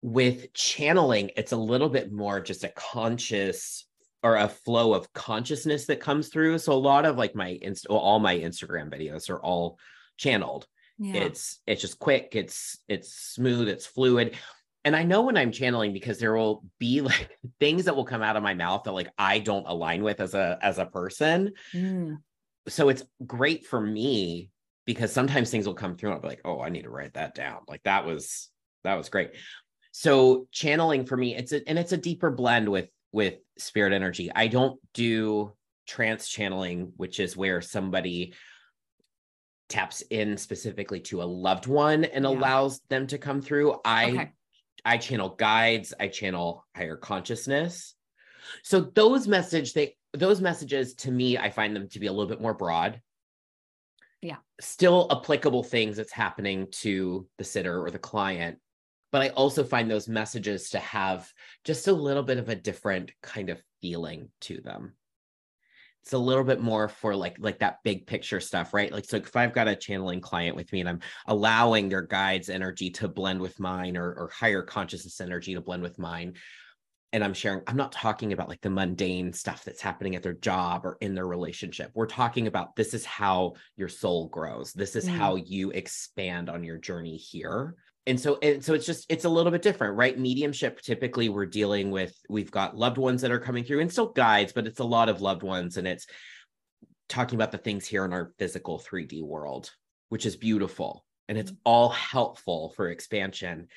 with 0.07 0.53
channeling, 0.53 1.33
it's 1.37 1.51
a 1.51 1.57
little 1.57 1.89
bit 1.89 2.13
more 2.13 2.39
just 2.41 2.63
a 2.63 2.69
conscious 2.69 3.85
or 4.23 4.37
a 4.37 4.49
flow 4.49 4.95
of 4.95 5.13
consciousness 5.13 5.87
that 5.87 5.99
comes 5.99 6.29
through. 6.29 6.59
So 6.59 6.73
a 6.73 6.75
lot 6.75 7.05
of 7.05 7.19
like 7.19 7.35
my 7.35 7.59
inst 7.61 7.87
all 7.87 8.21
my 8.21 8.39
Instagram 8.39 8.89
videos 8.89 9.29
are 9.31 9.41
all 9.41 9.81
channeled. 10.17 10.69
Yeah. 10.97 11.23
It's 11.23 11.61
it's 11.67 11.81
just 11.81 11.99
quick, 11.99 12.31
it's 12.35 12.79
it's 12.87 13.15
smooth, 13.15 13.69
it's 13.69 13.85
fluid. 13.85 14.37
And 14.85 14.95
I 14.95 15.03
know 15.03 15.23
when 15.23 15.37
I'm 15.37 15.51
channeling 15.51 15.93
because 15.93 16.21
there 16.21 16.37
will 16.37 16.63
be 16.79 17.01
like 17.01 17.37
things 17.59 17.87
that 17.87 17.97
will 17.97 18.05
come 18.05 18.23
out 18.23 18.37
of 18.37 18.45
my 18.45 18.55
mouth 18.55 18.85
that 18.85 18.93
like 18.93 19.11
I 19.19 19.41
don't 19.41 19.67
align 19.67 20.05
with 20.05 20.21
as 20.21 20.35
a 20.35 20.57
as 20.63 20.79
a 20.79 20.87
person. 20.87 21.53
Mm. 21.75 22.19
So 22.69 22.91
it's 22.91 23.03
great 23.27 23.67
for 23.67 23.81
me 23.81 24.51
because 24.85 25.13
sometimes 25.13 25.51
things 25.51 25.67
will 25.67 25.75
come 25.75 25.97
through 25.97 26.11
and 26.11 26.15
I'll 26.15 26.23
be 26.23 26.29
like, 26.29 26.43
oh, 26.45 26.61
I 26.61 26.69
need 26.69 26.83
to 26.83 26.91
write 26.91 27.15
that 27.15 27.35
down. 27.35 27.63
Like 27.67 27.83
that 27.83 28.07
was 28.07 28.51
that 28.85 28.95
was 28.95 29.09
great 29.09 29.33
so 29.99 30.47
channeling 30.53 31.07
for 31.07 31.17
me 31.17 31.35
it's 31.35 31.53
a, 31.53 31.67
and 31.67 31.79
it's 31.79 31.93
a 31.93 31.97
deeper 31.97 32.31
blend 32.31 32.69
with 32.69 32.91
with 33.13 33.37
spirit 33.57 33.95
energy. 33.95 34.31
I 34.35 34.47
don't 34.47 34.79
do 34.93 35.55
trance 35.87 36.29
channeling 36.29 36.93
which 36.99 37.19
is 37.19 37.35
where 37.35 37.63
somebody 37.63 38.35
taps 39.71 40.03
in 40.03 40.37
specifically 40.37 41.01
to 41.01 41.23
a 41.23 41.25
loved 41.25 41.67
one 41.67 42.05
and 42.05 42.25
yeah. 42.25 42.31
allows 42.31 42.81
them 42.91 43.07
to 43.07 43.17
come 43.17 43.41
through. 43.41 43.81
I 43.87 44.11
okay. 44.11 44.33
i 44.85 44.99
channel 44.99 45.31
guides 45.31 45.95
i 45.99 46.09
channel 46.09 46.67
higher 46.77 46.99
consciousness. 46.99 47.95
So 48.65 48.81
those 48.81 49.27
message 49.27 49.73
they 49.73 49.97
those 50.13 50.43
messages 50.43 50.93
to 50.97 51.11
me 51.11 51.39
i 51.39 51.49
find 51.49 51.75
them 51.75 51.89
to 51.89 51.99
be 52.01 52.07
a 52.07 52.13
little 52.13 52.29
bit 52.29 52.43
more 52.43 52.53
broad. 52.53 53.01
Yeah. 54.21 54.37
Still 54.61 55.09
applicable 55.11 55.63
things 55.63 55.97
that's 55.97 56.13
happening 56.13 56.67
to 56.83 57.27
the 57.39 57.45
sitter 57.45 57.83
or 57.83 57.91
the 57.91 57.99
client 57.99 58.59
but 59.17 59.23
I 59.23 59.29
also 59.31 59.65
find 59.65 59.91
those 59.91 60.09
messages 60.09 60.69
to 60.69 60.79
have 60.79 61.27
just 61.65 61.89
a 61.89 61.93
little 61.95 62.23
bit 62.23 62.37
of 62.37 62.51
a 62.51 62.55
different 62.55 63.13
kind 63.23 63.49
of 63.49 63.59
feeling 63.81 64.29
to 64.43 64.61
them. 64.61 64.93
It's 66.03 66.13
a 66.13 66.19
little 66.19 66.45
bit 66.45 66.61
more 66.61 66.87
for 66.87 67.17
like 67.17 67.37
like 67.39 67.61
that 67.61 67.79
big 67.83 68.07
picture 68.07 68.41
stuff, 68.41 68.75
right? 68.75 68.93
Like 68.93 69.07
so 69.07 69.17
if 69.17 69.35
I've 69.35 69.55
got 69.55 69.69
a 69.69 69.75
channeling 69.75 70.21
client 70.21 70.55
with 70.55 70.71
me 70.71 70.81
and 70.81 70.89
I'm 70.91 71.01
allowing 71.27 71.89
their 71.89 72.03
guide's 72.03 72.51
energy 72.51 72.91
to 72.91 73.09
blend 73.09 73.41
with 73.41 73.59
mine 73.59 73.97
or 73.97 74.13
or 74.13 74.31
higher 74.35 74.61
consciousness 74.61 75.19
energy 75.23 75.55
to 75.55 75.63
blend 75.63 75.83
with 75.83 75.99
mine, 75.99 76.35
and 77.15 77.25
I'm 77.25 77.33
sharing, 77.33 77.63
I'm 77.67 77.79
not 77.79 77.93
talking 77.93 78.35
about 78.35 78.51
like 78.51 78.61
the 78.61 78.69
mundane 78.69 79.33
stuff 79.33 79.65
that's 79.65 79.81
happening 79.81 80.15
at 80.15 80.23
their 80.23 80.35
job 80.35 80.85
or 80.85 80.99
in 81.01 81.15
their 81.15 81.27
relationship. 81.27 81.91
We're 81.95 82.05
talking 82.05 82.49
about 82.49 82.77
this 82.77 82.93
is 82.93 83.07
how 83.07 83.55
your 83.79 83.89
soul 83.89 84.29
grows. 84.29 84.75
This 84.75 84.95
is 84.95 85.07
mm. 85.07 85.13
how 85.17 85.37
you 85.37 85.71
expand 85.71 86.51
on 86.51 86.63
your 86.65 86.77
journey 86.77 87.17
here 87.17 87.77
and 88.07 88.21
so 88.21 88.39
and 88.43 88.65
so 88.65 88.75
it's 88.75 88.87
just 88.87 89.07
it's 89.09 89.25
a 89.25 89.29
little 89.29 89.51
bit 89.51 89.63
different 89.63 89.97
right 89.97 90.19
mediumship 90.19 90.81
typically 90.81 91.29
we're 91.29 91.47
dealing 91.47 91.91
with 91.91 92.15
we've 92.29 92.51
got 92.51 92.77
loved 92.77 92.99
ones 92.99 93.23
that 93.23 93.31
are 93.31 93.41
coming 93.41 93.65
through 93.65 93.81
and 93.81 93.91
still 93.91 94.13
guides 94.13 94.53
but 94.53 94.67
it's 94.67 94.81
a 94.81 94.85
lot 94.85 95.09
of 95.09 95.21
loved 95.21 95.43
ones 95.43 95.77
and 95.77 95.87
it's 95.87 96.07
talking 97.09 97.37
about 97.37 97.53
the 97.53 97.59
things 97.59 97.87
here 97.87 98.05
in 98.05 98.13
our 98.13 98.33
physical 98.39 98.79
3d 98.79 99.23
world 99.23 99.71
which 100.09 100.27
is 100.27 100.37
beautiful 100.37 101.05
and 101.29 101.37
it's 101.37 101.51
mm-hmm. 101.51 101.61
all 101.65 101.89
helpful 101.89 102.73
for 102.77 102.89
expansion 102.89 103.69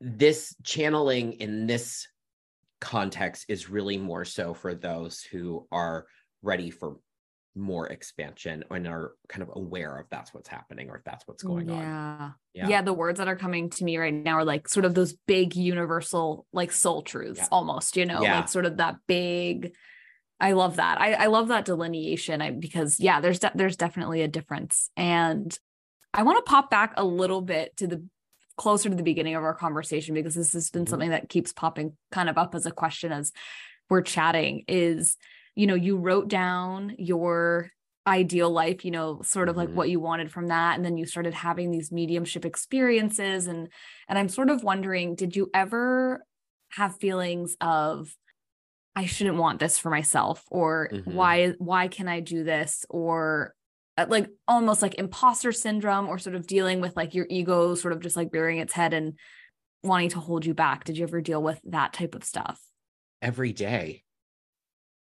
this 0.00 0.54
channeling 0.64 1.34
in 1.34 1.66
this 1.66 2.08
context 2.80 3.44
is 3.48 3.70
really 3.70 3.96
more 3.96 4.24
so 4.24 4.52
for 4.54 4.74
those 4.74 5.22
who 5.22 5.66
are 5.70 6.06
ready 6.42 6.70
for 6.70 6.96
more 7.54 7.86
expansion 7.88 8.64
and 8.70 8.86
are 8.86 9.12
kind 9.28 9.42
of 9.42 9.50
aware 9.54 9.98
of 9.98 10.06
that's 10.10 10.32
what's 10.32 10.48
happening 10.48 10.88
or 10.88 10.96
if 10.96 11.04
that's 11.04 11.26
what's 11.26 11.42
going 11.42 11.68
yeah. 11.68 11.74
on. 11.74 12.34
Yeah. 12.54 12.68
Yeah. 12.68 12.82
The 12.82 12.92
words 12.92 13.18
that 13.18 13.28
are 13.28 13.36
coming 13.36 13.70
to 13.70 13.84
me 13.84 13.98
right 13.98 14.12
now 14.12 14.38
are 14.38 14.44
like 14.44 14.68
sort 14.68 14.86
of 14.86 14.94
those 14.94 15.14
big 15.26 15.54
universal, 15.54 16.46
like 16.52 16.72
soul 16.72 17.02
truths 17.02 17.40
yeah. 17.40 17.48
almost, 17.52 17.96
you 17.96 18.06
know, 18.06 18.22
yeah. 18.22 18.36
like 18.36 18.48
sort 18.48 18.64
of 18.64 18.78
that 18.78 18.96
big. 19.06 19.74
I 20.40 20.52
love 20.52 20.76
that. 20.76 21.00
I, 21.00 21.12
I 21.12 21.26
love 21.26 21.48
that 21.48 21.64
delineation 21.64 22.42
I, 22.42 22.50
because 22.50 22.98
yeah, 22.98 23.20
there's 23.20 23.38
de- 23.38 23.52
there's 23.54 23.76
definitely 23.76 24.22
a 24.22 24.28
difference. 24.28 24.90
And 24.96 25.56
I 26.14 26.22
want 26.24 26.44
to 26.44 26.50
pop 26.50 26.70
back 26.70 26.94
a 26.96 27.04
little 27.04 27.42
bit 27.42 27.76
to 27.76 27.86
the 27.86 28.04
closer 28.56 28.88
to 28.88 28.94
the 28.94 29.02
beginning 29.02 29.34
of 29.34 29.42
our 29.42 29.54
conversation 29.54 30.14
because 30.14 30.34
this 30.34 30.52
has 30.52 30.70
been 30.70 30.82
mm-hmm. 30.82 30.90
something 30.90 31.10
that 31.10 31.28
keeps 31.28 31.52
popping 31.52 31.96
kind 32.10 32.28
of 32.28 32.38
up 32.38 32.54
as 32.54 32.66
a 32.66 32.70
question 32.70 33.12
as 33.12 33.32
we're 33.88 34.02
chatting 34.02 34.64
is 34.68 35.16
you 35.54 35.66
know 35.66 35.74
you 35.74 35.96
wrote 35.96 36.28
down 36.28 36.94
your 36.98 37.70
ideal 38.06 38.50
life 38.50 38.84
you 38.84 38.90
know 38.90 39.20
sort 39.22 39.48
of 39.48 39.54
mm-hmm. 39.54 39.68
like 39.68 39.76
what 39.76 39.88
you 39.88 40.00
wanted 40.00 40.30
from 40.30 40.48
that 40.48 40.74
and 40.74 40.84
then 40.84 40.96
you 40.96 41.06
started 41.06 41.34
having 41.34 41.70
these 41.70 41.92
mediumship 41.92 42.44
experiences 42.44 43.46
and 43.46 43.68
and 44.08 44.18
i'm 44.18 44.28
sort 44.28 44.50
of 44.50 44.64
wondering 44.64 45.14
did 45.14 45.36
you 45.36 45.48
ever 45.54 46.24
have 46.72 46.98
feelings 46.98 47.56
of 47.60 48.12
i 48.96 49.06
shouldn't 49.06 49.36
want 49.36 49.60
this 49.60 49.78
for 49.78 49.88
myself 49.88 50.42
or 50.50 50.88
mm-hmm. 50.92 51.12
why 51.12 51.48
why 51.58 51.86
can 51.86 52.08
i 52.08 52.18
do 52.18 52.42
this 52.42 52.84
or 52.90 53.54
uh, 53.98 54.06
like 54.08 54.28
almost 54.48 54.82
like 54.82 54.94
imposter 54.94 55.52
syndrome 55.52 56.08
or 56.08 56.18
sort 56.18 56.34
of 56.34 56.46
dealing 56.46 56.80
with 56.80 56.96
like 56.96 57.14
your 57.14 57.26
ego 57.30 57.76
sort 57.76 57.92
of 57.92 58.00
just 58.00 58.16
like 58.16 58.30
rearing 58.32 58.58
its 58.58 58.72
head 58.72 58.92
and 58.94 59.16
wanting 59.84 60.08
to 60.08 60.18
hold 60.18 60.44
you 60.44 60.54
back 60.54 60.82
did 60.82 60.98
you 60.98 61.04
ever 61.04 61.20
deal 61.20 61.42
with 61.42 61.60
that 61.62 61.92
type 61.92 62.16
of 62.16 62.24
stuff 62.24 62.60
every 63.20 63.52
day 63.52 64.02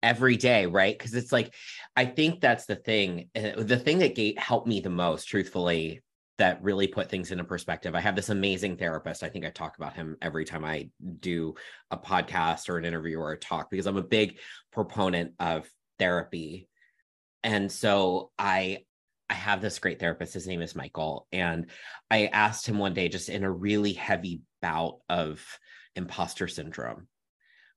every 0.03 0.37
day, 0.37 0.65
right? 0.65 0.97
Because 0.97 1.13
it's 1.13 1.31
like, 1.31 1.53
I 1.95 2.05
think 2.05 2.41
that's 2.41 2.65
the 2.65 2.75
thing. 2.75 3.29
The 3.33 3.77
thing 3.77 3.99
that 3.99 4.15
Gate 4.15 4.39
helped 4.39 4.67
me 4.67 4.79
the 4.79 4.89
most, 4.89 5.25
truthfully, 5.25 6.01
that 6.37 6.63
really 6.63 6.87
put 6.87 7.09
things 7.09 7.31
into 7.31 7.43
perspective. 7.43 7.93
I 7.93 7.99
have 7.99 8.15
this 8.15 8.29
amazing 8.29 8.77
therapist. 8.77 9.21
I 9.23 9.29
think 9.29 9.45
I 9.45 9.49
talk 9.49 9.77
about 9.77 9.93
him 9.93 10.17
every 10.21 10.43
time 10.43 10.65
I 10.65 10.89
do 11.19 11.53
a 11.91 11.97
podcast 11.97 12.67
or 12.67 12.77
an 12.77 12.85
interview 12.85 13.19
or 13.19 13.31
a 13.31 13.37
talk 13.37 13.69
because 13.69 13.85
I'm 13.85 13.97
a 13.97 14.03
big 14.03 14.39
proponent 14.71 15.33
of 15.39 15.69
therapy. 15.99 16.67
And 17.43 17.71
so 17.71 18.31
I 18.39 18.79
I 19.29 19.33
have 19.35 19.61
this 19.61 19.79
great 19.79 19.99
therapist. 19.99 20.33
His 20.33 20.45
name 20.45 20.61
is 20.61 20.75
Michael. 20.75 21.25
And 21.31 21.69
I 22.09 22.25
asked 22.25 22.67
him 22.67 22.79
one 22.79 22.93
day, 22.93 23.07
just 23.07 23.29
in 23.29 23.45
a 23.45 23.51
really 23.51 23.93
heavy 23.93 24.41
bout 24.61 24.97
of 25.07 25.41
imposter 25.95 26.49
syndrome, 26.49 27.07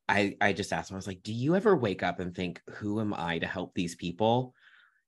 I 0.09 0.37
I 0.41 0.53
just 0.53 0.73
asked 0.73 0.91
him, 0.91 0.97
I 0.97 0.99
was 0.99 1.07
like, 1.07 1.23
do 1.23 1.33
you 1.33 1.57
ever 1.57 1.77
wake 1.77 2.03
up 2.03 2.21
and 2.21 2.35
think, 2.35 2.61
who 2.71 3.01
am 3.01 3.15
I 3.15 3.39
to 3.39 3.47
help 3.47 3.75
these 3.75 3.95
people? 3.95 4.55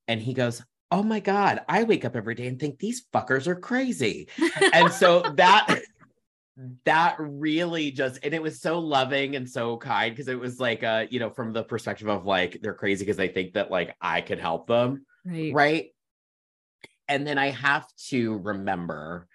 And 0.09 0.21
he 0.21 0.35
goes, 0.35 0.63
Oh 0.91 1.03
my 1.03 1.21
God, 1.21 1.61
I 1.69 1.83
wake 1.83 2.05
up 2.05 2.15
every 2.15 2.35
day 2.35 2.47
and 2.47 2.61
think 2.61 2.79
these 2.79 3.05
fuckers 3.13 3.47
are 3.49 3.57
crazy. 3.57 4.29
and 4.73 4.93
so 4.93 5.21
that 5.37 5.81
that 6.85 7.17
really 7.19 7.91
just 7.91 8.19
and 8.23 8.33
it 8.33 8.43
was 8.43 8.61
so 8.61 8.79
loving 8.79 9.37
and 9.37 9.49
so 9.49 9.77
kind 9.77 10.15
because 10.15 10.29
it 10.29 10.39
was 10.39 10.59
like 10.59 10.83
uh 10.83 11.05
you 11.11 11.21
know 11.21 11.29
from 11.29 11.53
the 11.53 11.63
perspective 11.63 12.09
of 12.09 12.25
like 12.25 12.59
they're 12.63 12.73
crazy 12.73 13.05
because 13.05 13.19
they 13.19 13.29
think 13.29 13.53
that 13.53 13.71
like 13.71 13.95
I 14.01 14.23
could 14.23 14.39
help 14.39 14.67
them 14.67 15.05
right 15.27 15.53
right 15.53 15.87
and 17.09 17.27
then 17.27 17.37
I 17.37 17.51
have 17.51 17.87
to 18.09 18.39
remember 18.39 19.29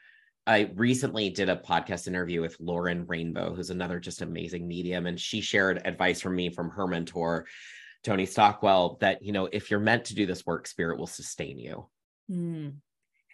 I 0.48 0.72
recently 0.76 1.30
did 1.30 1.50
a 1.50 1.56
podcast 1.56 2.08
interview 2.08 2.42
with 2.42 2.58
Lauren 2.60 3.06
Rainbow, 3.06 3.54
who's 3.54 3.70
another 3.70 4.00
just 4.00 4.22
amazing 4.22 4.68
medium, 4.68 5.06
and 5.06 5.20
she 5.20 5.42
shared 5.42 5.82
advice 5.86 6.22
from 6.22 6.36
me 6.36 6.50
from 6.50 6.72
her 6.72 6.88
mentor, 6.88 7.46
Tony 8.04 8.26
Stockwell, 8.26 8.98
that 9.02 9.22
you 9.22 9.32
know 9.32 9.48
if 9.52 9.70
you're 9.70 9.80
meant 9.80 10.06
to 10.06 10.16
do 10.16 10.26
this 10.26 10.46
work, 10.46 10.68
spirit 10.68 10.98
will 10.98 11.08
sustain 11.08 11.60
you. 11.60 11.88
Mm. 12.30 12.76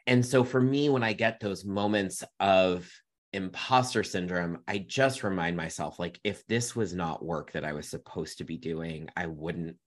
And 0.06 0.26
so 0.26 0.44
for 0.44 0.62
me, 0.62 0.90
when 0.90 1.04
I 1.04 1.14
get 1.14 1.40
those 1.40 1.66
moments 1.66 2.24
of 2.40 2.90
imposter 3.34 4.04
syndrome, 4.04 4.60
I 4.68 4.80
just 4.80 5.24
remind 5.24 5.58
myself, 5.58 6.00
like, 6.00 6.20
if 6.24 6.46
this 6.48 6.76
was 6.76 6.94
not 6.94 7.24
work 7.24 7.52
that 7.52 7.66
I 7.66 7.74
was 7.74 7.90
supposed 7.90 8.38
to 8.38 8.44
be 8.44 8.58
doing, 8.58 9.10
I 9.16 9.28
wouldn't 9.28 9.78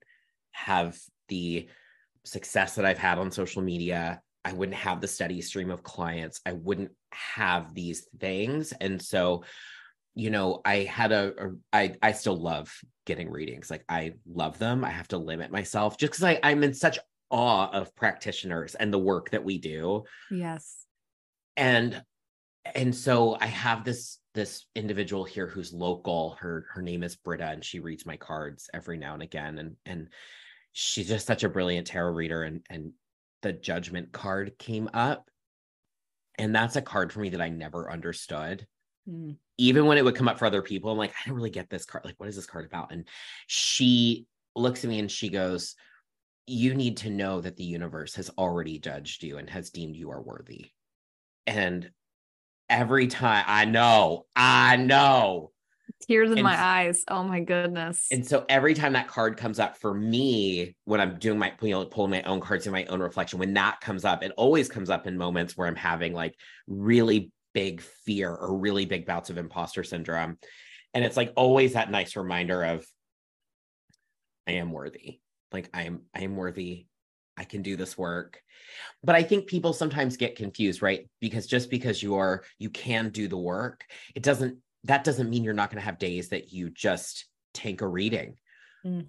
have 0.53 0.99
the 1.29 1.69
success 2.25 2.75
that 2.75 2.85
I've 2.85 2.99
had 2.99 3.19
on 3.19 3.31
social 3.31 3.63
media. 3.63 4.21
I 4.45 4.53
wouldn't 4.53 4.77
have 4.77 5.01
the 5.01 5.09
steady 5.09 5.41
stream 5.43 5.71
of 5.71 5.83
clients. 5.83 6.41
I 6.45 6.53
wouldn't 6.53 6.91
have 7.13 7.75
these 7.75 8.07
things. 8.19 8.73
And 8.81 9.01
so, 9.01 9.45
you 10.15 10.31
know, 10.31 10.61
I 10.65 10.79
had 10.79 11.13
a, 11.13 11.33
a 11.39 11.51
I 11.73 11.95
I 12.03 12.13
still 12.13 12.37
love 12.37 12.73
getting 13.07 13.31
readings. 13.31 13.71
Like 13.71 13.85
I 13.89 14.15
love 14.27 14.59
them. 14.59 14.85
I 14.85 14.91
have 14.91 15.09
to 15.09 15.19
limit 15.19 15.51
myself 15.51 15.97
just 15.97 16.13
because 16.13 16.39
I'm 16.43 16.63
in 16.63 16.75
such 16.75 16.99
awe 17.31 17.71
of 17.71 17.95
practitioners 17.95 18.75
and 18.75 18.93
the 18.93 18.99
work 18.99 19.31
that 19.31 19.45
we 19.45 19.59
do. 19.59 20.05
Yes. 20.31 20.85
And 21.57 22.03
and 22.75 22.95
so 22.95 23.37
I 23.41 23.47
have 23.47 23.85
this 23.85 24.19
this 24.35 24.67
individual 24.75 25.25
here 25.25 25.47
who's 25.47 25.73
local. 25.73 26.37
Her 26.41 26.67
her 26.73 26.83
name 26.83 27.03
is 27.03 27.17
Britta, 27.17 27.49
and 27.49 27.65
she 27.65 27.81
reads 27.81 28.07
my 28.07 28.17
cards 28.17 28.69
every 28.75 28.99
now 28.99 29.15
and 29.15 29.23
again. 29.23 29.59
And 29.59 29.77
and 29.87 30.09
she's 30.73 31.09
just 31.09 31.27
such 31.27 31.45
a 31.45 31.49
brilliant 31.49 31.87
tarot 31.87 32.13
reader. 32.13 32.43
And 32.43 32.61
and 32.69 32.93
the 33.43 33.53
judgment 33.53 34.13
card 34.13 34.59
came 34.59 34.89
up. 34.93 35.30
And 36.41 36.55
that's 36.55 36.77
a 36.77 36.83
card 36.83 37.13
for 37.13 37.21
me 37.21 37.29
that 37.31 37.41
I 37.41 37.51
never 37.51 37.91
understood. 37.91 38.67
Mm. 39.09 39.37
Even 39.59 39.87
when 39.87 39.99
it 39.99 40.05
would 40.05 40.15
come 40.15 40.29
up 40.29 40.39
for 40.39 40.47
other 40.47 40.63
people, 40.63 40.91
I'm 40.91 40.99
like, 40.99 41.13
I 41.13 41.29
don't 41.29 41.37
really 41.37 41.51
get 41.51 41.69
this 41.69 41.85
card. 41.85 42.05
Like, 42.05 42.15
what 42.19 42.29
is 42.29 42.37
this 42.37 42.47
card 42.47 42.65
about? 42.65 42.93
And 42.93 43.07
she 43.47 44.27
looks 44.57 44.83
at 44.83 44.91
me 44.91 44.99
and 44.99 45.11
she 45.11 45.29
goes, 45.29 45.77
You 46.47 46.75
need 46.75 46.99
to 46.99 47.11
know 47.11 47.41
that 47.41 47.57
the 47.57 47.65
universe 47.65 48.15
has 48.15 48.31
already 48.39 48.79
judged 48.79 49.23
you 49.23 49.37
and 49.37 49.51
has 49.51 49.71
deemed 49.71 49.97
you 49.97 50.11
are 50.11 50.23
worthy. 50.23 50.71
And 51.47 51.91
every 52.71 53.09
time 53.09 53.45
I 53.47 53.67
know, 53.67 54.27
I 54.35 54.77
know 54.77 55.53
Tears 56.07 56.31
in 56.31 56.39
and, 56.39 56.45
my 56.45 56.61
eyes. 56.61 57.05
Oh 57.09 57.23
my 57.23 57.41
goodness. 57.41 58.07
And 58.11 58.27
so 58.27 58.45
every 58.49 58.75
time 58.75 58.93
that 58.95 59.09
card 59.09 59.37
comes 59.37 59.59
up 59.59 59.77
for 59.77 59.95
me, 59.95 60.75
when 60.85 61.01
I'm 61.01 61.19
doing 61.19 61.39
my 61.39 61.53
you 61.61 61.71
know, 61.71 61.85
pulling 61.85 62.11
my 62.11 62.23
own 62.23 62.41
cards 62.41 62.67
in 62.67 62.73
my 62.73 62.85
own 62.87 63.01
reflection, 63.01 63.39
when 63.39 63.55
that 63.55 63.81
comes 63.81 64.05
up, 64.05 64.23
it 64.23 64.33
always 64.37 64.69
comes 64.69 64.91
up 64.91 65.07
in 65.07 65.17
moments 65.17 65.57
where 65.57 65.67
I'm 65.67 65.77
having 65.77 66.13
like 66.13 66.35
really 66.67 67.31
big 67.53 67.81
fear 67.81 68.33
or 68.35 68.57
really 68.57 68.85
big 68.85 69.07
bouts 69.07 69.31
of 69.31 69.39
imposter 69.39 69.83
syndrome. 69.83 70.39
And 70.95 71.05
it's 71.05 71.17
like 71.17 71.33
always 71.37 71.75
that 71.75 71.91
nice 71.91 72.17
reminder 72.17 72.63
of 72.65 72.87
I 74.47 74.53
am 74.53 74.73
worthy. 74.73 75.21
Like 75.53 75.71
I 75.75 75.85
am, 75.85 76.03
I 76.15 76.23
am 76.23 76.37
worthy. 76.37 76.87
I 77.37 77.45
can 77.45 77.63
do 77.63 77.77
this 77.77 77.97
work. 77.97 78.43
But 79.03 79.15
I 79.15 79.23
think 79.23 79.47
people 79.47 79.73
sometimes 79.73 80.17
get 80.17 80.37
confused, 80.37 80.83
right? 80.83 81.09
Because 81.21 81.47
just 81.47 81.71
because 81.71 82.03
you 82.03 82.17
are, 82.17 82.45
you 82.59 82.69
can 82.71 83.09
do 83.11 83.29
the 83.29 83.39
work, 83.39 83.85
it 84.15 84.23
doesn't 84.23 84.59
that 84.85 85.05
doesn't 85.05 85.31
mean 85.31 85.45
you're 85.45 85.55
not 85.55 85.71
going 85.71 85.81
to 85.81 85.85
have 85.85 85.99
days 85.99 86.31
that 86.31 86.53
you 86.53 86.71
just 86.71 87.27
tank 87.55 87.81
a 87.81 87.87
reading. 87.87 88.37
Mm. 88.85 89.09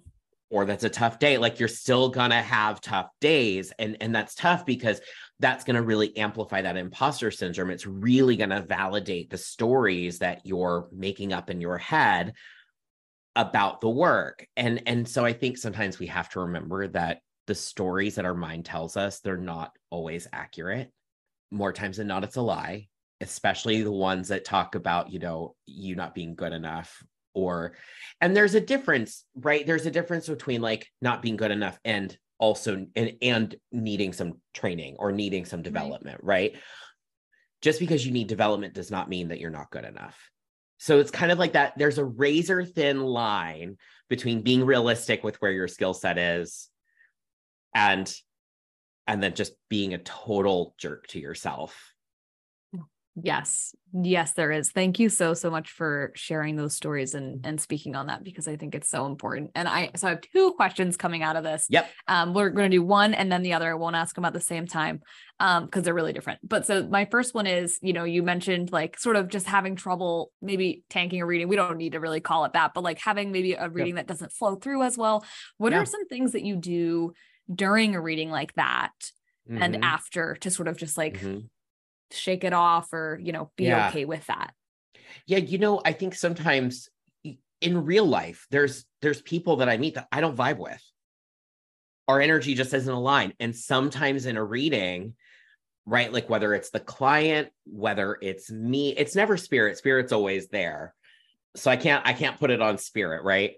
or 0.50 0.66
that's 0.66 0.84
a 0.84 0.90
tough 0.90 1.18
day 1.18 1.38
like 1.38 1.58
you're 1.58 1.66
still 1.66 2.10
going 2.10 2.28
to 2.28 2.42
have 2.42 2.78
tough 2.82 3.08
days 3.22 3.72
and 3.78 3.96
and 4.02 4.14
that's 4.14 4.34
tough 4.34 4.66
because 4.66 5.00
that's 5.40 5.64
going 5.64 5.76
to 5.76 5.82
really 5.82 6.14
amplify 6.18 6.60
that 6.60 6.76
imposter 6.76 7.30
syndrome. 7.30 7.70
It's 7.70 7.86
really 7.86 8.36
going 8.36 8.50
to 8.50 8.60
validate 8.60 9.30
the 9.30 9.38
stories 9.38 10.18
that 10.18 10.42
you're 10.44 10.88
making 10.92 11.32
up 11.32 11.48
in 11.48 11.62
your 11.62 11.78
head 11.78 12.34
about 13.34 13.80
the 13.80 13.88
work. 13.88 14.46
And 14.54 14.82
and 14.86 15.08
so 15.08 15.24
i 15.24 15.32
think 15.32 15.56
sometimes 15.56 15.98
we 15.98 16.08
have 16.08 16.28
to 16.30 16.40
remember 16.40 16.86
that 16.88 17.20
the 17.46 17.54
stories 17.54 18.16
that 18.16 18.26
our 18.26 18.34
mind 18.34 18.66
tells 18.66 18.98
us 18.98 19.20
they're 19.20 19.38
not 19.38 19.74
always 19.88 20.28
accurate. 20.34 20.92
More 21.50 21.72
times 21.72 21.96
than 21.96 22.08
not 22.08 22.24
it's 22.24 22.36
a 22.36 22.42
lie 22.42 22.88
especially 23.22 23.82
the 23.82 23.92
ones 23.92 24.28
that 24.28 24.44
talk 24.44 24.74
about 24.74 25.10
you 25.10 25.18
know 25.18 25.54
you 25.66 25.94
not 25.94 26.14
being 26.14 26.34
good 26.34 26.52
enough 26.52 27.02
or 27.34 27.74
and 28.20 28.36
there's 28.36 28.54
a 28.54 28.60
difference 28.60 29.24
right? 29.34 29.66
There's 29.66 29.86
a 29.86 29.90
difference 29.90 30.28
between 30.28 30.60
like 30.60 30.86
not 31.00 31.22
being 31.22 31.36
good 31.36 31.50
enough 31.50 31.78
and 31.84 32.16
also 32.38 32.86
and 32.94 33.12
and 33.22 33.56
needing 33.70 34.12
some 34.12 34.34
training 34.52 34.96
or 34.98 35.12
needing 35.12 35.44
some 35.44 35.62
development 35.62 36.20
right, 36.22 36.52
right? 36.52 36.62
just 37.62 37.78
because 37.78 38.04
you 38.04 38.12
need 38.12 38.26
development 38.26 38.74
does 38.74 38.90
not 38.90 39.08
mean 39.08 39.28
that 39.28 39.38
you're 39.38 39.50
not 39.50 39.70
good 39.70 39.84
enough. 39.84 40.18
So 40.78 40.98
it's 40.98 41.12
kind 41.12 41.30
of 41.30 41.38
like 41.38 41.52
that 41.52 41.74
there's 41.78 41.98
a 41.98 42.04
razor 42.04 42.64
thin 42.64 43.00
line 43.00 43.76
between 44.08 44.42
being 44.42 44.66
realistic 44.66 45.22
with 45.22 45.36
where 45.36 45.52
your 45.52 45.68
skill 45.68 45.94
set 45.94 46.18
is 46.18 46.68
and 47.74 48.12
and 49.06 49.22
then 49.22 49.34
just 49.34 49.52
being 49.70 49.94
a 49.94 49.98
total 49.98 50.74
jerk 50.78 51.06
to 51.08 51.20
yourself 51.20 51.91
Yes. 53.20 53.74
Yes, 53.92 54.32
there 54.32 54.50
is. 54.50 54.70
Thank 54.70 54.98
you 54.98 55.10
so 55.10 55.34
so 55.34 55.50
much 55.50 55.70
for 55.70 56.12
sharing 56.14 56.56
those 56.56 56.74
stories 56.74 57.14
and 57.14 57.44
and 57.44 57.60
speaking 57.60 57.94
on 57.94 58.06
that 58.06 58.24
because 58.24 58.48
I 58.48 58.56
think 58.56 58.74
it's 58.74 58.88
so 58.88 59.04
important. 59.04 59.50
And 59.54 59.68
I 59.68 59.90
so 59.96 60.06
I 60.06 60.10
have 60.10 60.22
two 60.22 60.52
questions 60.52 60.96
coming 60.96 61.22
out 61.22 61.36
of 61.36 61.44
this. 61.44 61.66
Yep. 61.68 61.90
Um 62.08 62.32
we're 62.32 62.48
going 62.48 62.70
to 62.70 62.76
do 62.78 62.82
one 62.82 63.12
and 63.12 63.30
then 63.30 63.42
the 63.42 63.52
other. 63.52 63.70
I 63.70 63.74
won't 63.74 63.96
ask 63.96 64.14
them 64.14 64.24
at 64.24 64.32
the 64.32 64.40
same 64.40 64.66
time 64.66 65.02
um 65.40 65.66
because 65.66 65.82
they're 65.82 65.92
really 65.92 66.14
different. 66.14 66.40
But 66.42 66.64
so 66.64 66.84
my 66.84 67.04
first 67.04 67.34
one 67.34 67.46
is, 67.46 67.78
you 67.82 67.92
know, 67.92 68.04
you 68.04 68.22
mentioned 68.22 68.72
like 68.72 68.98
sort 68.98 69.16
of 69.16 69.28
just 69.28 69.46
having 69.46 69.76
trouble 69.76 70.32
maybe 70.40 70.82
tanking 70.88 71.20
a 71.20 71.26
reading. 71.26 71.48
We 71.48 71.56
don't 71.56 71.76
need 71.76 71.92
to 71.92 72.00
really 72.00 72.20
call 72.20 72.46
it 72.46 72.54
that, 72.54 72.72
but 72.74 72.84
like 72.84 72.98
having 72.98 73.30
maybe 73.30 73.52
a 73.52 73.68
reading 73.68 73.96
yep. 73.96 74.06
that 74.06 74.12
doesn't 74.12 74.32
flow 74.32 74.56
through 74.56 74.84
as 74.84 74.96
well. 74.96 75.22
What 75.58 75.72
yeah. 75.72 75.80
are 75.80 75.84
some 75.84 76.08
things 76.08 76.32
that 76.32 76.44
you 76.44 76.56
do 76.56 77.12
during 77.54 77.94
a 77.94 78.00
reading 78.00 78.30
like 78.30 78.54
that? 78.54 78.92
Mm-hmm. 79.50 79.60
and 79.60 79.84
after 79.84 80.36
to 80.36 80.52
sort 80.52 80.68
of 80.68 80.76
just 80.76 80.96
like 80.96 81.14
mm-hmm 81.14 81.40
shake 82.12 82.44
it 82.44 82.52
off 82.52 82.92
or 82.92 83.18
you 83.22 83.32
know 83.32 83.50
be 83.56 83.64
yeah. 83.64 83.88
okay 83.88 84.04
with 84.04 84.24
that 84.26 84.52
yeah 85.26 85.38
you 85.38 85.58
know 85.58 85.80
i 85.84 85.92
think 85.92 86.14
sometimes 86.14 86.88
in 87.60 87.84
real 87.84 88.06
life 88.06 88.46
there's 88.50 88.84
there's 89.00 89.22
people 89.22 89.56
that 89.56 89.68
i 89.68 89.76
meet 89.76 89.94
that 89.94 90.08
i 90.12 90.20
don't 90.20 90.36
vibe 90.36 90.58
with 90.58 90.82
our 92.08 92.20
energy 92.20 92.54
just 92.54 92.74
isn't 92.74 92.92
aligned 92.92 93.34
and 93.40 93.54
sometimes 93.54 94.26
in 94.26 94.36
a 94.36 94.44
reading 94.44 95.14
right? 95.86 96.12
Like 96.12 96.28
whether 96.28 96.54
it's 96.54 96.70
the 96.70 96.80
client, 96.80 97.48
whether 97.66 98.18
it's 98.20 98.50
me, 98.50 98.90
it's 98.90 99.16
never 99.16 99.36
spirit. 99.36 99.76
Spirit's 99.78 100.12
always 100.12 100.48
there. 100.48 100.94
So 101.56 101.70
I 101.70 101.76
can't 101.76 102.06
I 102.06 102.12
can't 102.12 102.38
put 102.38 102.50
it 102.50 102.62
on 102.62 102.78
spirit, 102.78 103.24
right? 103.24 103.54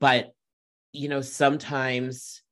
But 0.00 0.32
you 0.92 1.08
know, 1.08 1.20
sometimes 1.20 2.42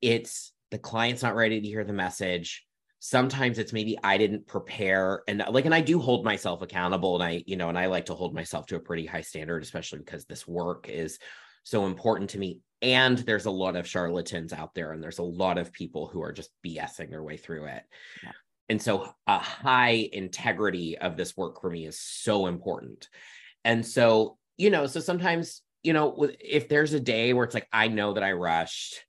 it's 0.00 0.52
the 0.70 0.78
client's 0.78 1.22
not 1.22 1.36
ready 1.36 1.60
to 1.60 1.66
hear 1.66 1.84
the 1.84 1.92
message. 1.92 2.63
Sometimes 3.04 3.58
it's 3.58 3.74
maybe 3.74 3.98
I 4.02 4.16
didn't 4.16 4.46
prepare 4.46 5.22
and 5.28 5.42
uh, 5.42 5.50
like 5.50 5.66
and 5.66 5.74
I 5.74 5.82
do 5.82 5.98
hold 5.98 6.24
myself 6.24 6.62
accountable 6.62 7.14
and 7.14 7.22
I, 7.22 7.44
you 7.46 7.56
know, 7.56 7.68
and 7.68 7.78
I 7.78 7.86
like 7.86 8.06
to 8.06 8.14
hold 8.14 8.34
myself 8.34 8.64
to 8.66 8.76
a 8.76 8.80
pretty 8.80 9.04
high 9.04 9.20
standard 9.20 9.62
especially 9.62 9.98
because 9.98 10.24
this 10.24 10.48
work 10.48 10.88
is 10.88 11.18
so 11.64 11.84
important 11.84 12.30
to 12.30 12.38
me. 12.38 12.60
And 12.80 13.18
there's 13.18 13.44
a 13.44 13.50
lot 13.50 13.76
of 13.76 13.86
charlatans 13.86 14.54
out 14.54 14.74
there 14.74 14.92
and 14.92 15.02
there's 15.02 15.18
a 15.18 15.22
lot 15.22 15.58
of 15.58 15.72
people 15.72 16.06
who 16.06 16.22
are 16.22 16.32
just 16.32 16.50
bsing 16.66 17.10
their 17.10 17.22
way 17.22 17.36
through 17.36 17.66
it. 17.66 17.82
Yeah. 18.22 18.32
and 18.70 18.80
so 18.80 19.12
a 19.26 19.38
high 19.38 20.08
integrity 20.12 20.96
of 20.96 21.16
this 21.18 21.36
work 21.36 21.60
for 21.60 21.68
me 21.70 21.84
is 21.86 22.00
so 22.00 22.46
important. 22.46 23.08
And 23.64 23.84
so 23.84 24.38
you 24.56 24.70
know 24.70 24.86
so 24.86 25.00
sometimes 25.00 25.62
you 25.82 25.92
know 25.92 26.28
if 26.40 26.68
there's 26.68 26.92
a 26.92 27.00
day 27.00 27.32
where 27.32 27.44
it's 27.44 27.54
like 27.54 27.68
i 27.72 27.88
know 27.88 28.14
that 28.14 28.22
i 28.22 28.32
rushed 28.32 29.04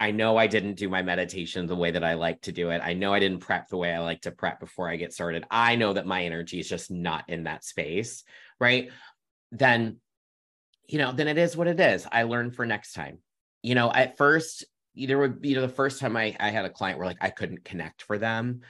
i 0.00 0.10
know 0.10 0.36
i 0.36 0.46
didn't 0.46 0.74
do 0.74 0.88
my 0.88 1.02
meditation 1.02 1.66
the 1.66 1.76
way 1.76 1.90
that 1.90 2.04
i 2.04 2.14
like 2.14 2.40
to 2.40 2.52
do 2.52 2.70
it 2.70 2.80
i 2.82 2.92
know 2.92 3.12
i 3.12 3.18
didn't 3.18 3.40
prep 3.40 3.68
the 3.68 3.76
way 3.76 3.92
i 3.92 3.98
like 3.98 4.20
to 4.20 4.30
prep 4.30 4.60
before 4.60 4.88
i 4.88 4.96
get 4.96 5.12
started 5.12 5.44
i 5.50 5.76
know 5.76 5.92
that 5.92 6.06
my 6.06 6.24
energy 6.24 6.60
is 6.60 6.68
just 6.68 6.90
not 6.90 7.28
in 7.28 7.44
that 7.44 7.64
space 7.64 8.24
right 8.60 8.90
then 9.52 9.98
you 10.88 10.98
know, 10.98 11.12
then 11.12 11.28
it 11.28 11.38
is 11.38 11.56
what 11.56 11.68
it 11.68 11.78
is. 11.78 12.06
I 12.10 12.22
learn 12.24 12.50
for 12.50 12.66
next 12.66 12.94
time. 12.94 13.18
You 13.62 13.74
know, 13.74 13.92
at 13.92 14.16
first, 14.16 14.64
there 14.96 15.18
would, 15.18 15.40
you 15.42 15.54
know, 15.54 15.62
the 15.62 15.68
first 15.68 16.00
time 16.00 16.16
I, 16.16 16.34
I 16.40 16.50
had 16.50 16.64
a 16.64 16.70
client 16.70 16.98
where 16.98 17.06
like 17.06 17.18
I 17.20 17.30
couldn't 17.30 17.64
connect 17.64 18.02
for 18.02 18.18
them, 18.18 18.62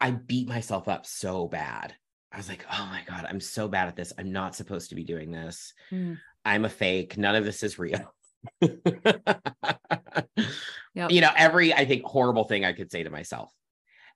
I 0.00 0.10
beat 0.10 0.48
myself 0.48 0.88
up 0.88 1.06
so 1.06 1.46
bad. 1.46 1.94
I 2.32 2.38
was 2.38 2.48
like, 2.48 2.64
oh 2.72 2.88
my 2.90 3.02
God, 3.06 3.26
I'm 3.28 3.40
so 3.40 3.68
bad 3.68 3.88
at 3.88 3.94
this. 3.94 4.12
I'm 4.18 4.32
not 4.32 4.56
supposed 4.56 4.88
to 4.88 4.96
be 4.96 5.04
doing 5.04 5.30
this. 5.30 5.72
Mm. 5.92 6.18
I'm 6.44 6.64
a 6.64 6.70
fake. 6.70 7.16
None 7.16 7.36
of 7.36 7.44
this 7.44 7.62
is 7.62 7.78
real. 7.78 8.12
Yep. 8.60 11.10
You 11.10 11.20
know, 11.20 11.30
every, 11.36 11.72
I 11.72 11.84
think, 11.84 12.04
horrible 12.04 12.44
thing 12.44 12.64
I 12.64 12.72
could 12.72 12.90
say 12.90 13.02
to 13.02 13.10
myself. 13.10 13.50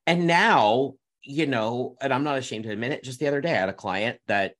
And 0.06 0.26
now, 0.26 0.94
you 1.22 1.46
know, 1.46 1.96
and 2.00 2.12
I'm 2.12 2.24
not 2.24 2.38
ashamed 2.38 2.64
to 2.64 2.70
admit 2.70 2.92
it, 2.92 3.04
just 3.04 3.20
the 3.20 3.28
other 3.28 3.40
day, 3.40 3.52
I 3.52 3.60
had 3.60 3.68
a 3.68 3.74
client 3.74 4.18
that 4.26 4.54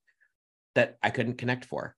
that 0.75 0.99
I 1.03 1.11
couldn't 1.11 1.39
connect 1.39 1.65
for. 1.65 1.97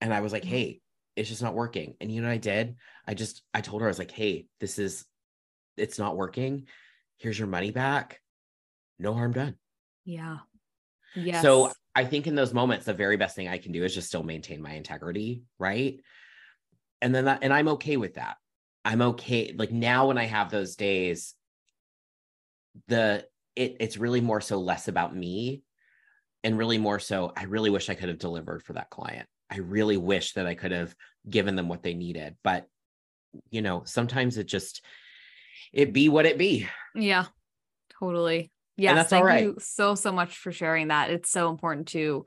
And 0.00 0.14
I 0.14 0.20
was 0.20 0.32
like, 0.32 0.42
mm-hmm. 0.42 0.50
hey, 0.50 0.80
it's 1.16 1.28
just 1.28 1.42
not 1.42 1.54
working. 1.54 1.94
And 2.00 2.10
you 2.10 2.20
know 2.20 2.28
what 2.28 2.34
I 2.34 2.38
did? 2.38 2.76
I 3.06 3.14
just 3.14 3.42
I 3.52 3.60
told 3.60 3.82
her, 3.82 3.88
I 3.88 3.90
was 3.90 3.98
like, 3.98 4.10
hey, 4.10 4.46
this 4.60 4.78
is 4.78 5.04
it's 5.76 5.98
not 5.98 6.16
working. 6.16 6.66
Here's 7.18 7.38
your 7.38 7.48
money 7.48 7.70
back. 7.70 8.20
No 8.98 9.14
harm 9.14 9.32
done. 9.32 9.56
Yeah. 10.04 10.38
Yeah. 11.14 11.42
So 11.42 11.72
I 11.94 12.04
think 12.04 12.26
in 12.26 12.34
those 12.34 12.54
moments, 12.54 12.86
the 12.86 12.94
very 12.94 13.16
best 13.16 13.36
thing 13.36 13.48
I 13.48 13.58
can 13.58 13.72
do 13.72 13.84
is 13.84 13.94
just 13.94 14.08
still 14.08 14.22
maintain 14.22 14.62
my 14.62 14.72
integrity, 14.72 15.42
right? 15.58 16.00
And 17.02 17.14
then 17.14 17.24
that, 17.26 17.40
and 17.42 17.52
I'm 17.52 17.68
okay 17.68 17.96
with 17.96 18.14
that. 18.14 18.36
I'm 18.84 19.02
okay. 19.02 19.54
Like 19.56 19.72
now 19.72 20.08
when 20.08 20.18
I 20.18 20.24
have 20.24 20.50
those 20.50 20.76
days, 20.76 21.34
the 22.88 23.26
it 23.56 23.76
it's 23.80 23.96
really 23.96 24.20
more 24.20 24.40
so 24.40 24.58
less 24.58 24.88
about 24.88 25.14
me 25.14 25.62
and 26.44 26.56
really 26.56 26.78
more 26.78 26.98
so 26.98 27.32
I 27.36 27.44
really 27.44 27.70
wish 27.70 27.90
I 27.90 27.94
could 27.94 28.08
have 28.08 28.18
delivered 28.18 28.62
for 28.62 28.74
that 28.74 28.90
client. 28.90 29.28
I 29.50 29.58
really 29.58 29.96
wish 29.96 30.34
that 30.34 30.46
I 30.46 30.54
could 30.54 30.72
have 30.72 30.94
given 31.28 31.56
them 31.56 31.68
what 31.68 31.82
they 31.82 31.94
needed. 31.94 32.36
But, 32.42 32.66
you 33.50 33.62
know, 33.62 33.82
sometimes 33.84 34.38
it 34.38 34.46
just, 34.46 34.82
it 35.72 35.92
be 35.92 36.08
what 36.08 36.26
it 36.26 36.38
be. 36.38 36.68
Yeah, 36.94 37.26
totally. 37.98 38.50
Yes. 38.76 39.10
thank 39.10 39.42
you 39.42 39.56
so, 39.58 39.94
so 39.94 40.12
much 40.12 40.38
for 40.38 40.52
sharing 40.52 40.88
that. 40.88 41.10
It's 41.10 41.30
so 41.30 41.50
important 41.50 41.88
to, 41.88 42.24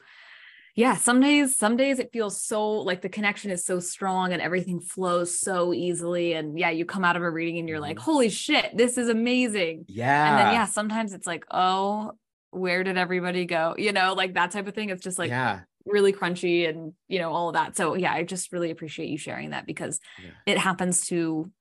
yeah, 0.75 0.95
some 0.95 1.19
days, 1.19 1.55
some 1.55 1.77
days 1.77 1.99
it 1.99 2.11
feels 2.11 2.41
so 2.41 2.71
like 2.71 3.01
the 3.01 3.09
connection 3.09 3.51
is 3.51 3.63
so 3.63 3.79
strong 3.79 4.33
and 4.33 4.41
everything 4.41 4.79
flows 4.79 5.39
so 5.39 5.73
easily. 5.73 6.33
And 6.33 6.57
yeah, 6.57 6.71
you 6.71 6.85
come 6.85 7.05
out 7.05 7.15
of 7.15 7.21
a 7.21 7.29
reading 7.29 7.59
and 7.59 7.69
you're 7.69 7.79
like, 7.79 7.97
mm-hmm. 7.97 8.05
holy 8.05 8.29
shit, 8.29 8.75
this 8.75 8.97
is 8.97 9.07
amazing. 9.09 9.85
Yeah. 9.87 10.29
And 10.29 10.39
then, 10.39 10.53
yeah, 10.53 10.65
sometimes 10.65 11.13
it's 11.13 11.27
like, 11.27 11.45
oh, 11.51 12.13
where 12.49 12.83
did 12.83 12.97
everybody 12.97 13.45
go? 13.45 13.75
You 13.77 13.91
know, 13.91 14.13
like 14.13 14.33
that 14.33 14.51
type 14.51 14.67
of 14.67 14.73
thing. 14.73 14.89
It's 14.89 15.03
just 15.03 15.19
like, 15.19 15.29
yeah 15.29 15.61
really 15.85 16.13
crunchy 16.13 16.67
and 16.69 16.93
you 17.07 17.19
know 17.19 17.31
all 17.31 17.49
of 17.49 17.55
that 17.55 17.75
so 17.75 17.95
yeah 17.95 18.13
i 18.13 18.23
just 18.23 18.51
really 18.53 18.71
appreciate 18.71 19.09
you 19.09 19.17
sharing 19.17 19.49
that 19.49 19.65
because 19.65 19.99
yeah. 20.23 20.29
it 20.45 20.57
happens 20.57 21.07
to 21.07 21.51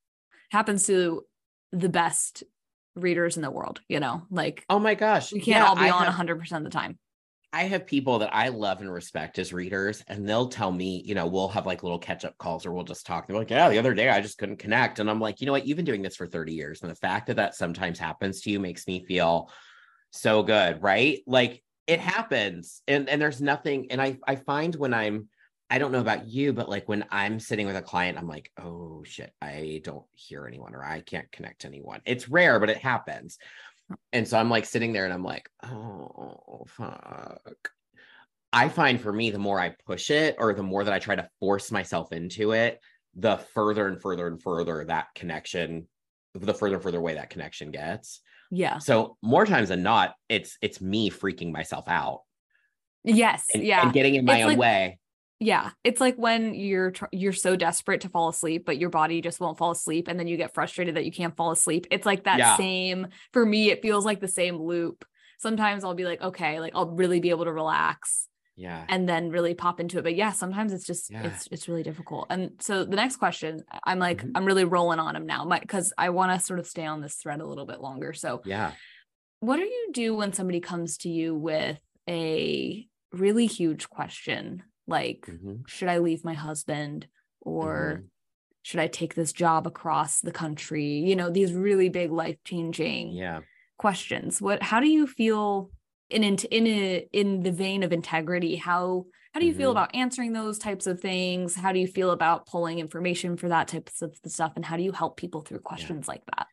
happens 0.50 0.86
to 0.86 1.24
the 1.72 1.88
best 1.88 2.44
readers 2.94 3.36
in 3.36 3.42
the 3.42 3.50
world 3.50 3.80
you 3.88 3.98
know 3.98 4.22
like 4.30 4.64
oh 4.68 4.78
my 4.78 4.94
gosh 4.94 5.32
we 5.32 5.40
can't 5.40 5.62
yeah, 5.62 5.66
all 5.66 5.74
be 5.74 5.82
I 5.82 5.90
on 5.90 6.04
have, 6.04 6.14
100% 6.14 6.56
of 6.56 6.64
the 6.64 6.70
time 6.70 6.98
i 7.52 7.64
have 7.64 7.86
people 7.86 8.18
that 8.18 8.34
i 8.34 8.48
love 8.48 8.80
and 8.80 8.92
respect 8.92 9.38
as 9.38 9.52
readers 9.52 10.02
and 10.08 10.28
they'll 10.28 10.48
tell 10.48 10.72
me 10.72 11.02
you 11.04 11.14
know 11.14 11.26
we'll 11.26 11.48
have 11.48 11.66
like 11.66 11.82
little 11.82 11.98
catch 11.98 12.24
up 12.24 12.36
calls 12.38 12.64
or 12.64 12.72
we'll 12.72 12.84
just 12.84 13.06
talk 13.06 13.26
they're 13.26 13.36
like 13.36 13.50
yeah 13.50 13.68
the 13.68 13.78
other 13.78 13.94
day 13.94 14.08
i 14.08 14.20
just 14.20 14.38
couldn't 14.38 14.58
connect 14.58 14.98
and 14.98 15.10
i'm 15.10 15.20
like 15.20 15.40
you 15.40 15.46
know 15.46 15.52
what? 15.52 15.66
You've 15.66 15.76
been 15.76 15.84
doing 15.84 16.02
this 16.02 16.16
for 16.16 16.26
30 16.26 16.52
years 16.52 16.82
and 16.82 16.90
the 16.90 16.96
fact 16.96 17.26
that 17.26 17.36
that 17.36 17.54
sometimes 17.54 17.98
happens 17.98 18.40
to 18.42 18.50
you 18.50 18.60
makes 18.60 18.86
me 18.86 19.04
feel 19.04 19.50
so 20.10 20.42
good 20.42 20.82
right? 20.82 21.20
Like 21.26 21.62
it 21.86 22.00
happens 22.00 22.82
and 22.86 23.08
and 23.08 23.20
there's 23.20 23.40
nothing 23.40 23.90
and 23.90 24.00
i 24.00 24.16
i 24.26 24.36
find 24.36 24.74
when 24.76 24.94
i'm 24.94 25.28
i 25.68 25.78
don't 25.78 25.92
know 25.92 26.00
about 26.00 26.28
you 26.28 26.52
but 26.52 26.68
like 26.68 26.88
when 26.88 27.04
i'm 27.10 27.40
sitting 27.40 27.66
with 27.66 27.76
a 27.76 27.82
client 27.82 28.18
i'm 28.18 28.28
like 28.28 28.50
oh 28.62 29.02
shit 29.04 29.32
i 29.42 29.80
don't 29.82 30.04
hear 30.12 30.46
anyone 30.46 30.74
or 30.74 30.84
i 30.84 31.00
can't 31.00 31.30
connect 31.32 31.64
anyone. 31.64 32.00
It's 32.04 32.28
rare 32.28 32.60
but 32.60 32.70
it 32.70 32.78
happens 32.78 33.38
and 34.12 34.26
so 34.26 34.38
i'm 34.38 34.50
like 34.50 34.64
sitting 34.64 34.92
there 34.92 35.04
and 35.04 35.12
i'm 35.12 35.24
like 35.24 35.48
oh 35.64 36.64
fuck 36.66 37.70
i 38.52 38.68
find 38.68 39.00
for 39.00 39.12
me 39.12 39.30
the 39.30 39.38
more 39.38 39.60
i 39.60 39.74
push 39.86 40.10
it 40.10 40.36
or 40.38 40.52
the 40.54 40.62
more 40.62 40.84
that 40.84 40.94
i 40.94 40.98
try 40.98 41.14
to 41.14 41.28
force 41.40 41.70
myself 41.70 42.12
into 42.12 42.52
it 42.52 42.80
the 43.16 43.36
further 43.54 43.88
and 43.88 44.00
further 44.00 44.26
and 44.26 44.42
further 44.42 44.84
that 44.84 45.06
connection 45.14 45.86
the 46.34 46.54
further 46.54 46.74
and 46.76 46.82
further 46.82 46.98
away 46.98 47.14
that 47.14 47.30
connection 47.30 47.70
gets 47.70 48.20
yeah. 48.52 48.78
So 48.78 49.16
more 49.22 49.46
times 49.46 49.70
than 49.70 49.82
not, 49.82 50.14
it's 50.28 50.58
it's 50.60 50.78
me 50.78 51.10
freaking 51.10 51.52
myself 51.52 51.88
out. 51.88 52.20
Yes. 53.02 53.46
And, 53.52 53.64
yeah. 53.64 53.82
And 53.82 53.94
getting 53.94 54.14
in 54.14 54.26
my 54.26 54.34
it's 54.34 54.42
own 54.42 54.48
like, 54.50 54.58
way. 54.58 54.98
Yeah. 55.42 55.70
It's 55.82 56.00
like 56.00 56.14
when 56.16 56.54
you're 56.54 56.92
you're 57.10 57.32
so 57.32 57.56
desperate 57.56 58.02
to 58.02 58.08
fall 58.08 58.28
asleep, 58.28 58.64
but 58.64 58.78
your 58.78 58.90
body 58.90 59.20
just 59.20 59.40
won't 59.40 59.58
fall 59.58 59.72
asleep, 59.72 60.06
and 60.06 60.18
then 60.18 60.28
you 60.28 60.36
get 60.36 60.54
frustrated 60.54 60.94
that 60.94 61.04
you 61.04 61.10
can't 61.10 61.36
fall 61.36 61.50
asleep. 61.50 61.88
It's 61.90 62.06
like 62.06 62.24
that 62.24 62.38
yeah. 62.38 62.56
same. 62.56 63.08
For 63.32 63.44
me, 63.44 63.70
it 63.70 63.82
feels 63.82 64.04
like 64.04 64.20
the 64.20 64.28
same 64.28 64.56
loop. 64.56 65.04
Sometimes 65.38 65.82
I'll 65.82 65.94
be 65.94 66.04
like, 66.04 66.22
okay, 66.22 66.60
like 66.60 66.72
I'll 66.76 66.90
really 66.90 67.18
be 67.18 67.30
able 67.30 67.46
to 67.46 67.52
relax 67.52 68.28
yeah 68.54 68.84
and 68.88 69.08
then 69.08 69.30
really 69.30 69.54
pop 69.54 69.80
into 69.80 69.98
it 69.98 70.02
but 70.02 70.14
yeah 70.14 70.30
sometimes 70.30 70.74
it's 70.74 70.84
just 70.84 71.10
yeah. 71.10 71.22
it's 71.24 71.48
it's 71.50 71.68
really 71.68 71.82
difficult 71.82 72.26
and 72.28 72.50
so 72.60 72.84
the 72.84 72.96
next 72.96 73.16
question 73.16 73.62
i'm 73.84 73.98
like 73.98 74.18
mm-hmm. 74.18 74.32
i'm 74.34 74.44
really 74.44 74.64
rolling 74.64 74.98
on 74.98 75.14
them 75.14 75.24
now 75.24 75.46
because 75.46 75.92
i 75.96 76.10
want 76.10 76.30
to 76.30 76.44
sort 76.44 76.58
of 76.58 76.66
stay 76.66 76.84
on 76.84 77.00
this 77.00 77.14
thread 77.14 77.40
a 77.40 77.46
little 77.46 77.64
bit 77.64 77.80
longer 77.80 78.12
so 78.12 78.42
yeah 78.44 78.72
what 79.40 79.56
do 79.56 79.62
you 79.62 79.88
do 79.92 80.14
when 80.14 80.34
somebody 80.34 80.60
comes 80.60 80.98
to 80.98 81.08
you 81.08 81.34
with 81.34 81.78
a 82.08 82.86
really 83.10 83.46
huge 83.46 83.88
question 83.88 84.62
like 84.86 85.26
mm-hmm. 85.28 85.56
should 85.66 85.88
i 85.88 85.98
leave 85.98 86.24
my 86.24 86.34
husband 86.34 87.06
or 87.40 87.94
mm-hmm. 87.96 88.06
should 88.62 88.80
i 88.80 88.86
take 88.86 89.14
this 89.14 89.32
job 89.32 89.66
across 89.66 90.20
the 90.20 90.32
country 90.32 90.84
you 90.84 91.16
know 91.16 91.30
these 91.30 91.52
really 91.52 91.88
big 91.88 92.10
life 92.10 92.36
changing 92.44 93.10
yeah 93.10 93.40
questions 93.78 94.40
what 94.40 94.62
how 94.62 94.80
do 94.80 94.88
you 94.88 95.06
feel 95.06 95.70
in 96.08 96.22
in 96.22 96.36
in 96.50 96.66
a, 96.66 97.08
in 97.12 97.40
the 97.40 97.50
vein 97.50 97.82
of 97.82 97.92
integrity 97.92 98.56
how 98.56 99.04
how 99.34 99.40
do 99.40 99.46
you 99.46 99.52
mm-hmm. 99.52 99.60
feel 99.60 99.70
about 99.70 99.94
answering 99.94 100.32
those 100.32 100.58
types 100.58 100.86
of 100.86 101.00
things 101.00 101.54
how 101.54 101.72
do 101.72 101.80
you 101.80 101.86
feel 101.86 102.10
about 102.10 102.46
pulling 102.46 102.78
information 102.78 103.36
for 103.36 103.48
that 103.48 103.68
types 103.68 104.02
of 104.02 104.16
stuff 104.26 104.52
and 104.56 104.64
how 104.64 104.76
do 104.76 104.82
you 104.82 104.92
help 104.92 105.16
people 105.16 105.40
through 105.40 105.58
questions 105.58 106.06
yeah. 106.06 106.12
like 106.12 106.22
that 106.36 106.46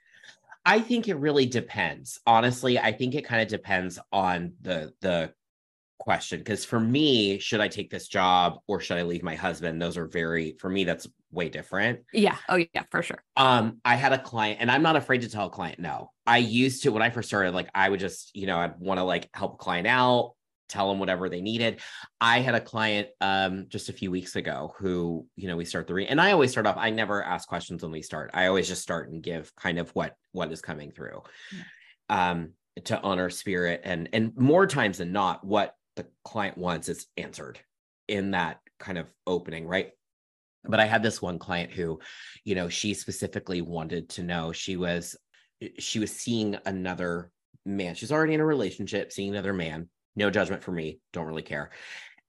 i 0.65 0.79
think 0.79 1.07
it 1.07 1.15
really 1.15 1.45
depends 1.45 2.19
honestly 2.25 2.79
i 2.79 2.91
think 2.91 3.13
it 3.13 3.25
kind 3.25 3.41
of 3.41 3.47
depends 3.47 3.99
on 4.11 4.53
the 4.61 4.91
the 5.01 5.31
question 5.99 6.39
because 6.39 6.65
for 6.65 6.79
me 6.79 7.38
should 7.39 7.59
i 7.59 7.67
take 7.67 7.91
this 7.91 8.07
job 8.07 8.59
or 8.67 8.79
should 8.79 8.97
i 8.97 9.03
leave 9.03 9.21
my 9.21 9.35
husband? 9.35 9.81
Those 9.81 9.97
are 9.97 10.08
very 10.08 10.56
for 10.60 10.69
me 10.69 10.83
that's 10.85 11.08
way 11.31 11.50
different. 11.50 12.00
Yeah. 12.12 12.37
Oh 12.47 12.56
yeah 12.56 12.83
for 12.89 13.04
sure. 13.04 13.23
Um 13.35 13.81
i 13.85 13.95
had 13.95 14.13
a 14.13 14.17
client 14.17 14.60
and 14.62 14.71
i'm 14.71 14.81
not 14.81 14.95
afraid 14.95 15.21
to 15.21 15.29
tell 15.29 15.47
a 15.47 15.50
client 15.50 15.79
no. 15.79 16.12
I 16.25 16.37
used 16.37 16.83
to 16.83 16.91
when 16.91 17.04
i 17.04 17.10
first 17.10 17.27
started 17.27 17.54
like 17.54 17.69
i 17.75 17.87
would 17.87 18.00
just 18.00 18.35
you 18.35 18.47
know 18.47 18.58
i'd 18.58 18.79
want 18.79 19.00
to 19.00 19.04
like 19.04 19.29
help 19.33 19.54
a 19.56 19.58
client 19.58 19.87
out 19.87 20.33
tell 20.69 20.87
them 20.87 21.00
whatever 21.00 21.29
they 21.29 21.41
needed. 21.41 21.81
I 22.21 22.39
had 22.39 22.56
a 22.56 22.62
client 22.62 23.10
um 23.19 23.65
just 23.69 23.89
a 23.89 23.93
few 23.93 24.12
weeks 24.12 24.35
ago 24.35 24.73
who 24.77 25.27
you 25.35 25.47
know 25.47 25.58
we 25.58 25.65
start 25.65 25.87
the 25.87 25.93
re- 25.93 26.08
and 26.08 26.21
i 26.21 26.31
always 26.31 26.52
start 26.52 26.67
off 26.67 26.77
i 26.77 26.89
never 26.91 27.23
ask 27.23 27.47
questions 27.47 27.83
when 27.83 27.91
we 27.91 28.02
start. 28.02 28.31
I 28.33 28.47
always 28.47 28.67
just 28.67 28.81
start 28.81 29.10
and 29.12 29.21
give 29.21 29.54
kind 29.56 29.79
of 29.79 29.89
what 29.91 30.15
what 30.31 30.52
is 30.52 30.62
coming 30.62 30.91
through 30.91 31.23
um 32.10 32.54
to 32.85 33.00
honor 33.02 33.29
spirit 33.29 33.81
and 33.83 34.10
and 34.13 34.35
more 34.37 34.67
times 34.67 35.00
than 35.00 35.12
not 35.12 35.43
what 35.43 35.75
the 36.00 36.08
client 36.23 36.58
wants 36.58 36.89
is 36.89 37.08
answered 37.17 37.60
in 38.08 38.31
that 38.31 38.60
kind 38.79 38.97
of 38.97 39.08
opening, 39.27 39.67
right? 39.67 39.91
But 40.63 40.79
I 40.79 40.85
had 40.85 41.04
this 41.04 41.21
one 41.21 41.39
client 41.39 41.71
who, 41.71 42.00
you 42.43 42.56
know, 42.56 42.69
she 42.69 42.93
specifically 42.93 43.62
wanted 43.62 44.10
to 44.10 44.23
know 44.23 44.52
she 44.52 44.75
was 44.77 45.15
she 45.77 46.00
was 46.00 46.12
seeing 46.12 46.58
another 46.65 47.31
man. 47.65 47.95
She's 47.95 48.12
already 48.12 48.33
in 48.33 48.39
a 48.39 48.45
relationship, 48.45 49.12
seeing 49.12 49.31
another 49.31 49.54
man. 49.54 49.89
No 50.15 50.29
judgment 50.29 50.63
for 50.63 50.71
me. 50.71 51.00
Don't 51.13 51.25
really 51.27 51.41
care. 51.41 51.71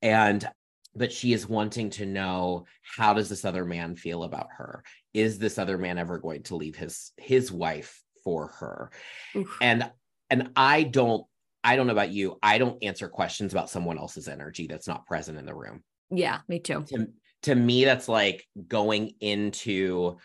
And 0.03 0.49
but 0.95 1.13
she 1.13 1.33
is 1.33 1.49
wanting 1.49 1.91
to 1.91 2.07
know 2.07 2.67
how 2.97 3.15
does 3.15 3.29
this 3.29 3.45
other 3.45 3.65
man 3.65 3.95
feel 3.95 4.25
about 4.25 4.49
her? 4.57 4.83
Is 5.15 5.39
this 5.39 5.59
other 5.59 5.79
man 5.79 5.99
ever 5.99 6.19
going 6.19 6.43
to 6.45 6.57
leave 6.57 6.77
his 6.77 7.13
his 7.17 7.53
wife 7.53 8.03
for 8.25 8.49
her? 8.59 8.91
Oof. 9.37 9.57
And 9.61 9.91
and 10.29 10.51
I 10.57 10.85
don't 10.85 11.25
I 11.63 11.77
don't 11.77 11.87
know 11.87 11.93
about 11.93 12.11
you. 12.11 12.39
I 12.43 12.59
don't 12.59 12.83
answer 12.83 13.09
questions 13.09 13.53
about 13.53 13.71
someone 13.71 13.99
else's 13.99 14.29
energy 14.29 14.67
that's 14.67 14.89
not 14.89 15.07
present 15.07 15.39
in 15.39 15.47
the 15.47 15.55
room. 15.55 15.83
Yeah, 16.11 16.41
me 16.49 16.59
too. 16.59 16.85
To, 16.89 17.07
to 17.43 17.55
me, 17.55 17.85
that's 17.85 18.09
like 18.09 18.47
going 18.69 19.15
into 19.21 20.17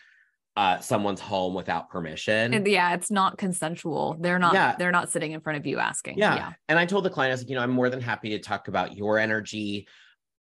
uh, 0.58 0.80
someone's 0.80 1.20
home 1.20 1.54
without 1.54 1.90
permission. 1.90 2.54
And 2.54 2.66
yeah, 2.66 2.94
it's 2.94 3.12
not 3.12 3.38
consensual. 3.38 4.18
They're 4.20 4.40
not. 4.40 4.54
Yeah. 4.54 4.76
They're 4.78 4.92
not 4.92 5.12
sitting 5.12 5.34
in 5.34 5.42
front 5.42 5.60
of 5.60 5.66
you 5.66 5.80
asking. 5.80 6.18
Yeah. 6.18 6.36
yeah. 6.36 6.54
And 6.70 6.80
I 6.80 6.86
told 6.86 7.04
the 7.04 7.10
client, 7.10 7.32
I 7.32 7.34
was 7.34 7.42
like, 7.42 7.50
you 7.50 7.56
know, 7.56 7.62
I'm 7.62 7.72
more 7.72 7.90
than 7.90 8.02
happy 8.02 8.30
to 8.30 8.40
talk 8.40 8.68
about 8.68 8.96
your 8.96 9.20
energy, 9.20 9.88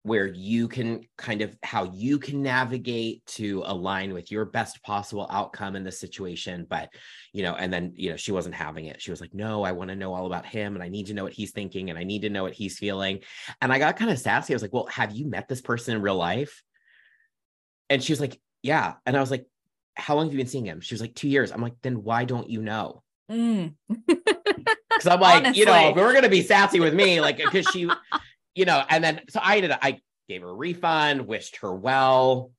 where 0.04 0.26
you 0.26 0.68
can 0.68 1.06
kind 1.18 1.42
of 1.42 1.56
how 1.62 1.92
you 1.94 2.18
can 2.18 2.42
navigate 2.42 3.24
to 3.28 3.62
align 3.66 4.14
with 4.14 4.32
your 4.32 4.46
best 4.46 4.82
possible 4.82 5.28
outcome 5.30 5.76
in 5.76 5.84
the 5.84 5.92
situation 5.92 6.66
but 6.68 6.90
you 7.34 7.44
know 7.44 7.54
and 7.54 7.72
then 7.72 7.94
you 7.96 8.10
know 8.10 8.18
she 8.18 8.32
wasn't 8.32 8.54
having 8.54 8.86
it. 8.86 9.02
She 9.02 9.12
was 9.12 9.22
like 9.22 9.34
no 9.34 9.64
i 9.64 9.72
want 9.72 9.90
to 9.90 9.96
know 9.96 10.14
all 10.14 10.26
about 10.26 10.46
him 10.46 10.76
and 10.76 10.84
i 10.84 10.90
need 10.90 11.08
to 11.08 11.14
know 11.14 11.24
what 11.24 11.34
he's 11.34 11.52
thinking 11.52 11.90
and 11.90 12.00
i 12.00 12.04
need 12.04 12.24
to 12.24 12.30
know 12.30 12.44
what 12.44 12.54
he's 12.54 12.80
feeling. 12.80 13.20
And 13.62 13.72
i 13.72 13.78
got 13.78 13.98
kind 13.98 14.12
of 14.12 14.20
sassy. 14.20 14.54
I 14.54 14.56
was 14.56 14.62
like 14.62 14.74
well 14.74 14.88
have 14.88 15.12
you 15.12 15.28
met 15.28 15.48
this 15.48 15.62
person 15.62 15.96
in 15.96 16.02
real 16.02 16.16
life? 16.16 16.64
And 17.90 18.04
she 18.04 18.12
was 18.12 18.22
like 18.22 18.40
yeah. 18.64 18.96
And 19.06 19.16
i 19.16 19.20
was 19.20 19.32
like 19.32 19.46
how 19.96 20.16
long 20.16 20.26
have 20.26 20.34
you 20.34 20.40
been 20.40 20.48
seeing 20.48 20.66
him? 20.66 20.82
She 20.82 20.96
was 20.96 21.02
like 21.02 21.14
two 21.14 21.30
years. 21.30 21.52
I'm 21.52 21.62
like 21.62 21.76
then 21.84 22.04
why 22.04 22.26
don't 22.26 22.50
you 22.50 22.62
know? 22.62 23.04
Mm. 23.32 23.76
Cause 25.02 25.08
I'm 25.08 25.20
like, 25.20 25.38
Honestly. 25.38 25.60
you 25.62 25.66
know, 25.66 25.94
we're 25.96 26.14
gonna 26.14 26.30
be 26.30 26.44
sassy 26.44 26.80
with 26.80 26.94
me, 26.94 27.22
like, 27.22 27.38
because 27.38 27.66
she 27.68 27.90
you 28.56 28.66
know, 28.66 28.84
and 28.90 29.04
then 29.04 29.22
so 29.30 29.40
I 29.42 29.60
up, 29.62 29.80
I 29.82 30.00
gave 30.28 30.42
her 30.42 30.50
a 30.50 30.54
refund, 30.54 31.28
wished 31.28 31.58
her 31.58 31.74
well, 31.74 32.52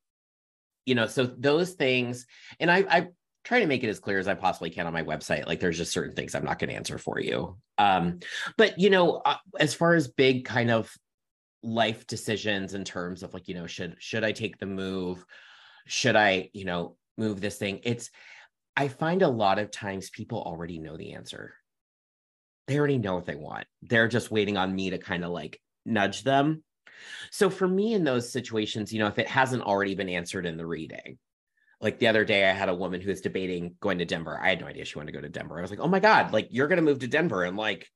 you 0.85 0.95
know, 0.95 1.07
so 1.07 1.25
those 1.25 1.73
things, 1.73 2.27
and 2.59 2.71
I, 2.71 2.85
I 2.89 3.09
try 3.45 3.61
to 3.61 3.67
make 3.67 3.83
it 3.83 3.89
as 3.89 3.99
clear 3.99 4.19
as 4.19 4.29
I 4.29 4.35
possibly 4.35 4.71
can 4.71 4.87
on 4.87 4.93
my 4.93 5.03
website. 5.03 5.47
Like 5.47 5.61
there's 5.61 5.79
just 5.79 5.93
certain 5.93 6.15
things 6.15 6.35
I'm 6.35 6.45
not 6.45 6.59
going 6.59 6.71
to 6.71 6.77
answer 6.77 6.99
for 6.99 7.21
you. 7.21 7.57
Um, 7.79 8.21
but 8.57 8.79
you 8.79 8.91
know, 8.91 9.17
uh, 9.25 9.37
as 9.59 9.75
far 9.75 9.95
as 9.95 10.09
big 10.09 10.45
kind 10.45 10.71
of 10.71 10.93
life 11.63 12.07
decisions 12.07 12.75
in 12.75 12.85
terms 12.85 13.23
of 13.23 13.35
like, 13.35 13.49
you 13.49 13.55
know, 13.55 13.67
should, 13.67 13.97
should 13.99 14.25
I 14.25 14.33
take 14.33 14.59
the 14.59 14.67
move? 14.67 15.25
Should 15.87 16.17
I, 16.17 16.51
you 16.53 16.65
know, 16.65 16.97
move 17.19 17.41
this 17.41 17.59
thing? 17.59 17.81
It's, 17.85 18.11
I 18.77 18.89
find 18.89 19.23
a 19.23 19.29
lot 19.29 19.59
of 19.59 19.71
times 19.71 20.11
people 20.11 20.41
already 20.41 20.79
know 20.79 20.97
the 20.97 21.13
answer. 21.13 21.55
They 22.69 22.79
already 22.79 22.99
know 22.99 23.17
what 23.17 23.27
they 23.27 23.35
want. 23.35 23.67
They're 23.83 24.09
just 24.09 24.31
waiting 24.31 24.57
on 24.57 24.75
me 24.75 24.91
to 24.91 24.99
kind 24.99 25.25
of 25.25 25.31
like 25.31 25.61
nudge 25.85 26.25
them. 26.25 26.63
So 27.31 27.51
for 27.51 27.67
me 27.67 27.95
in 27.95 28.05
those 28.05 28.33
situations, 28.33 28.93
you 28.93 29.01
know, 29.01 29.09
if 29.09 29.19
it 29.19 29.29
hasn't 29.29 29.63
already 29.63 29.95
been 29.95 30.09
answered 30.09 30.47
in 30.47 30.57
the 30.57 30.67
reading, 30.67 31.19
like 31.81 31.99
the 31.99 32.07
other 32.07 32.25
day 32.25 32.49
I 32.49 32.53
had 32.53 32.69
a 32.69 32.75
woman 32.75 33.01
who 33.01 33.11
was 33.11 33.21
debating 33.21 33.75
going 33.81 33.99
to 33.99 34.05
Denver. 34.05 34.39
I 34.41 34.51
had 34.51 34.61
no 34.61 34.67
idea 34.67 34.85
she 34.85 34.99
wanted 34.99 35.13
to 35.13 35.19
go 35.19 35.23
to 35.23 35.29
Denver. 35.29 35.59
I 35.59 35.63
was 35.63 35.71
like, 35.71 35.81
"Oh 35.81 35.89
my 35.89 35.99
god, 35.99 36.33
like 36.33 36.49
you're 36.51 36.69
going 36.69 36.77
to 36.77 36.83
move 36.83 37.01
to 37.01 37.09
Denver 37.09 37.43
and 37.43 37.57
like 37.57 37.89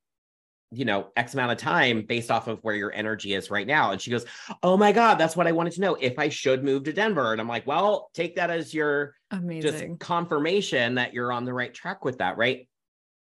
you 0.73 0.85
know, 0.85 1.09
X 1.17 1.35
amount 1.35 1.53
of 1.53 1.59
time 1.59 2.03
based 2.03 2.31
off 2.31 2.49
of 2.49 2.59
where 2.63 2.75
your 2.75 2.93
energy 2.93 3.35
is 3.35 3.51
right 3.51 3.67
now. 3.67 3.93
And 3.93 4.01
she 4.01 4.11
goes, 4.11 4.25
Oh 4.63 4.77
my 4.77 4.93
God, 4.93 5.15
that's 5.15 5.37
what 5.37 5.47
I 5.47 5.53
wanted 5.53 5.75
to 5.75 5.81
know 5.81 5.95
if 5.95 6.19
I 6.19 6.29
should 6.29 6.65
move 6.65 6.85
to 6.85 6.93
Denver. 6.93 7.33
And 7.33 7.41
I'm 7.41 7.49
like, 7.49 7.67
Well, 7.67 8.11
take 8.15 8.37
that 8.37 8.51
as 8.51 8.75
your 8.75 9.15
Amazing. 9.31 9.63
just 9.63 10.01
confirmation 10.01 10.97
that 10.97 11.15
you're 11.15 11.33
on 11.33 11.45
the 11.45 11.55
right 11.55 11.73
track 11.73 12.05
with 12.05 12.19
that. 12.19 12.37
Right 12.37 12.69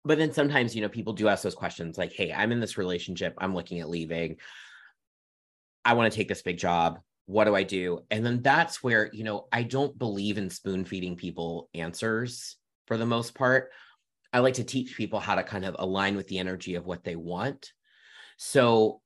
but 0.06 0.18
then 0.18 0.34
sometimes 0.34 0.76
you 0.76 0.82
know 0.82 0.90
people 0.90 1.14
do 1.14 1.28
ask 1.28 1.44
those 1.44 1.56
questions 1.56 1.98
like 1.98 2.12
hey 2.14 2.32
i'm 2.34 2.52
in 2.52 2.60
this 2.60 2.78
relationship 2.78 3.34
i'm 3.38 3.56
looking 3.56 3.80
at 3.80 3.90
leaving. 3.90 4.38
I 5.86 5.96
want 5.96 6.10
to 6.10 6.18
take 6.18 6.30
this 6.30 6.42
big 6.42 6.58
job. 6.58 7.00
What 7.26 7.44
do 7.44 7.56
i 7.56 7.64
do? 7.64 8.00
And 8.10 8.26
then 8.26 8.42
that's 8.42 8.82
where 8.82 9.10
you 9.14 9.24
know 9.24 9.48
i 9.52 9.64
don't 9.64 9.98
believe 9.98 10.38
in 10.38 10.50
spoon 10.50 10.86
feeding 10.86 11.16
people 11.16 11.70
answers 11.74 12.58
for 12.88 12.98
the 12.98 13.06
most 13.06 13.36
part. 13.36 13.70
I 14.32 14.40
like 14.40 14.56
to 14.56 14.64
teach 14.64 14.98
people 14.98 15.20
how 15.20 15.36
to 15.36 15.44
kind 15.44 15.64
of 15.64 15.76
align 15.78 16.16
with 16.16 16.28
the 16.28 16.40
energy 16.40 16.76
of 16.76 16.86
what 16.86 17.04
they 17.04 17.16
want. 17.16 17.72
So 18.38 19.02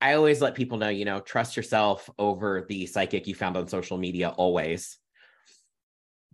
i 0.00 0.14
always 0.14 0.40
let 0.40 0.54
people 0.54 0.78
know 0.78 0.88
you 0.88 1.04
know 1.04 1.20
trust 1.20 1.56
yourself 1.56 2.08
over 2.18 2.64
the 2.68 2.86
psychic 2.86 3.26
you 3.26 3.34
found 3.34 3.56
on 3.56 3.68
social 3.68 3.98
media 3.98 4.30
always 4.30 4.99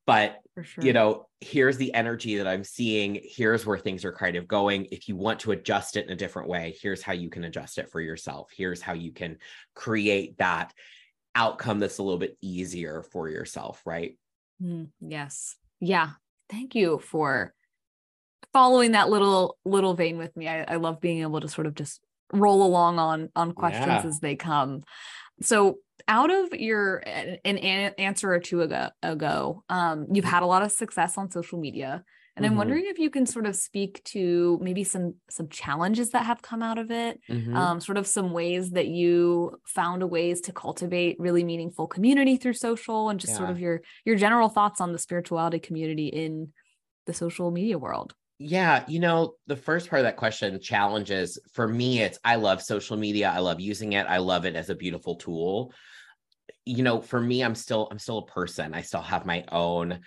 but 0.06 0.40
sure. 0.62 0.84
you 0.84 0.92
know 0.92 1.26
here's 1.40 1.76
the 1.76 1.92
energy 1.94 2.36
that 2.36 2.46
i'm 2.46 2.64
seeing. 2.64 3.20
Here's 3.22 3.66
where 3.66 3.78
things 3.78 4.04
are 4.04 4.12
kind 4.12 4.36
of 4.36 4.48
going. 4.48 4.86
If 4.90 5.08
you 5.08 5.16
want 5.16 5.40
to 5.40 5.52
adjust 5.52 5.96
it 5.96 6.06
in 6.06 6.12
a 6.12 6.16
different 6.16 6.48
way 6.48 6.74
here's 6.80 7.02
how 7.02 7.12
you 7.12 7.28
can 7.28 7.44
adjust 7.44 7.78
it 7.78 7.90
for 7.90 8.00
yourself. 8.00 8.50
Here's 8.56 8.80
how 8.80 8.94
you 8.94 9.12
can 9.12 9.38
create 9.74 10.38
that 10.38 10.72
outcome 11.34 11.78
that's 11.78 11.98
a 11.98 12.02
little 12.02 12.18
bit 12.18 12.38
easier 12.40 13.04
for 13.12 13.28
yourself 13.28 13.82
right? 13.84 14.16
Mm, 14.62 14.88
yes. 15.00 15.56
Yeah. 15.80 16.10
Thank 16.48 16.74
you 16.74 16.98
for 16.98 17.52
following 18.52 18.92
that 18.92 19.10
little 19.10 19.58
little 19.64 19.94
vein 19.94 20.16
with 20.16 20.34
me. 20.36 20.48
I, 20.48 20.62
I 20.62 20.76
love 20.76 21.00
being 21.00 21.20
able 21.20 21.40
to 21.40 21.48
sort 21.48 21.66
of 21.66 21.74
just 21.74 22.00
roll 22.32 22.62
along 22.62 22.98
on 22.98 23.28
on 23.36 23.52
questions 23.52 23.86
yeah. 23.86 24.02
as 24.04 24.20
they 24.20 24.34
come 24.34 24.82
so 25.42 25.78
out 26.08 26.30
of 26.30 26.52
your 26.52 26.98
an, 26.98 27.38
an 27.44 27.92
answer 27.98 28.32
or 28.32 28.38
two 28.38 28.62
ago, 28.62 28.90
ago 29.02 29.62
um, 29.68 30.06
you've 30.12 30.24
had 30.24 30.42
a 30.42 30.46
lot 30.46 30.62
of 30.62 30.72
success 30.72 31.18
on 31.18 31.30
social 31.30 31.58
media 31.58 32.04
and 32.36 32.44
mm-hmm. 32.44 32.52
i'm 32.52 32.58
wondering 32.58 32.84
if 32.86 32.98
you 32.98 33.10
can 33.10 33.26
sort 33.26 33.46
of 33.46 33.56
speak 33.56 34.02
to 34.04 34.58
maybe 34.62 34.84
some 34.84 35.14
some 35.30 35.48
challenges 35.48 36.10
that 36.10 36.24
have 36.24 36.42
come 36.42 36.62
out 36.62 36.78
of 36.78 36.90
it 36.90 37.20
mm-hmm. 37.28 37.56
um, 37.56 37.80
sort 37.80 37.98
of 37.98 38.06
some 38.06 38.32
ways 38.32 38.70
that 38.70 38.86
you 38.86 39.58
found 39.66 40.02
a 40.02 40.06
ways 40.06 40.40
to 40.40 40.52
cultivate 40.52 41.16
really 41.18 41.44
meaningful 41.44 41.86
community 41.86 42.36
through 42.36 42.52
social 42.52 43.08
and 43.08 43.20
just 43.20 43.32
yeah. 43.32 43.38
sort 43.38 43.50
of 43.50 43.58
your 43.58 43.80
your 44.04 44.16
general 44.16 44.48
thoughts 44.48 44.80
on 44.80 44.92
the 44.92 44.98
spirituality 44.98 45.58
community 45.58 46.08
in 46.08 46.52
the 47.06 47.14
social 47.14 47.50
media 47.50 47.78
world 47.78 48.14
yeah, 48.38 48.84
you 48.86 49.00
know, 49.00 49.34
the 49.46 49.56
first 49.56 49.88
part 49.88 50.00
of 50.00 50.04
that 50.04 50.16
question, 50.16 50.60
challenges, 50.60 51.38
for 51.52 51.66
me, 51.66 52.00
it's 52.00 52.18
I 52.24 52.36
love 52.36 52.62
social 52.62 52.96
media. 52.96 53.32
I 53.34 53.38
love 53.38 53.60
using 53.60 53.94
it. 53.94 54.06
I 54.06 54.18
love 54.18 54.44
it 54.44 54.56
as 54.56 54.68
a 54.68 54.74
beautiful 54.74 55.16
tool. 55.16 55.72
You 56.66 56.82
know, 56.82 57.00
for 57.00 57.20
me, 57.20 57.42
I'm 57.42 57.54
still, 57.54 57.88
I'm 57.90 57.98
still 57.98 58.18
a 58.18 58.26
person. 58.26 58.74
I 58.74 58.82
still 58.82 59.00
have 59.00 59.24
my 59.24 59.44
own 59.50 60.00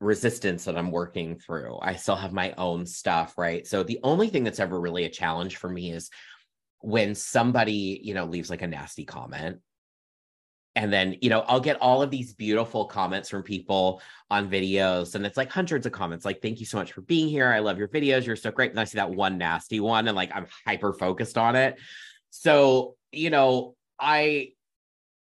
resistance 0.00 0.64
that 0.64 0.78
I'm 0.78 0.90
working 0.90 1.38
through. 1.38 1.78
I 1.82 1.96
still 1.96 2.16
have 2.16 2.32
my 2.32 2.54
own 2.56 2.86
stuff, 2.86 3.36
right? 3.36 3.66
So 3.66 3.82
the 3.82 4.00
only 4.02 4.28
thing 4.28 4.44
that's 4.44 4.60
ever 4.60 4.80
really 4.80 5.04
a 5.04 5.10
challenge 5.10 5.56
for 5.56 5.68
me 5.68 5.92
is 5.92 6.08
when 6.80 7.14
somebody, 7.14 8.00
you 8.02 8.14
know, 8.14 8.24
leaves 8.24 8.48
like 8.48 8.62
a 8.62 8.66
nasty 8.66 9.04
comment 9.04 9.58
and 10.76 10.92
then 10.92 11.16
you 11.20 11.30
know 11.30 11.40
i'll 11.48 11.60
get 11.60 11.80
all 11.80 12.02
of 12.02 12.10
these 12.10 12.34
beautiful 12.34 12.84
comments 12.84 13.28
from 13.28 13.42
people 13.42 14.00
on 14.30 14.50
videos 14.50 15.14
and 15.14 15.24
it's 15.24 15.36
like 15.36 15.50
hundreds 15.50 15.86
of 15.86 15.92
comments 15.92 16.24
like 16.24 16.42
thank 16.42 16.60
you 16.60 16.66
so 16.66 16.76
much 16.76 16.92
for 16.92 17.00
being 17.02 17.28
here. 17.28 17.48
I 17.48 17.60
love 17.60 17.78
your 17.78 17.88
videos. 17.88 18.26
You're 18.26 18.36
so 18.36 18.50
great. 18.50 18.70
And 18.70 18.80
i 18.80 18.84
see 18.84 18.96
that 18.96 19.10
one 19.10 19.38
nasty 19.38 19.80
one 19.80 20.06
and 20.06 20.16
like 20.16 20.30
i'm 20.34 20.46
hyper 20.66 20.92
focused 20.92 21.38
on 21.38 21.56
it. 21.56 21.78
So 22.30 22.96
you 23.12 23.30
know 23.30 23.74
i 23.98 24.50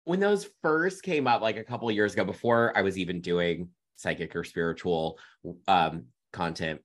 when 0.06 0.20
those 0.20 0.48
first 0.62 1.04
came 1.04 1.28
up 1.28 1.42
like 1.42 1.58
a 1.58 1.64
couple 1.64 1.90
years 1.92 2.14
ago 2.14 2.24
before 2.24 2.72
i 2.76 2.82
was 2.82 2.98
even 2.98 3.22
doing 3.22 3.70
psychic 3.96 4.36
or 4.36 4.44
spiritual 4.44 5.18
um 5.68 6.06
content 6.32 6.82